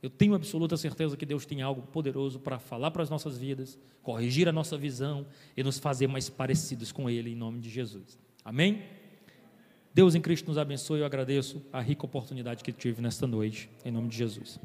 eu 0.00 0.08
tenho 0.08 0.36
absoluta 0.36 0.76
certeza 0.76 1.16
que 1.16 1.26
Deus 1.26 1.44
tem 1.44 1.62
algo 1.62 1.82
poderoso 1.82 2.38
para 2.38 2.60
falar 2.60 2.92
para 2.92 3.02
as 3.02 3.10
nossas 3.10 3.36
vidas, 3.36 3.76
corrigir 4.04 4.48
a 4.48 4.52
nossa 4.52 4.78
visão 4.78 5.26
e 5.56 5.64
nos 5.64 5.80
fazer 5.80 6.06
mais 6.06 6.30
parecidos 6.30 6.92
com 6.92 7.10
Ele, 7.10 7.32
em 7.32 7.34
nome 7.34 7.58
de 7.58 7.68
Jesus. 7.68 8.16
Amém? 8.44 8.84
Deus 9.92 10.14
em 10.14 10.20
Cristo 10.20 10.46
nos 10.46 10.58
abençoe. 10.58 11.00
Eu 11.00 11.06
agradeço 11.06 11.60
a 11.72 11.80
rica 11.80 12.06
oportunidade 12.06 12.62
que 12.62 12.70
tive 12.70 13.02
nesta 13.02 13.26
noite, 13.26 13.68
em 13.84 13.90
nome 13.90 14.06
de 14.06 14.16
Jesus. 14.16 14.60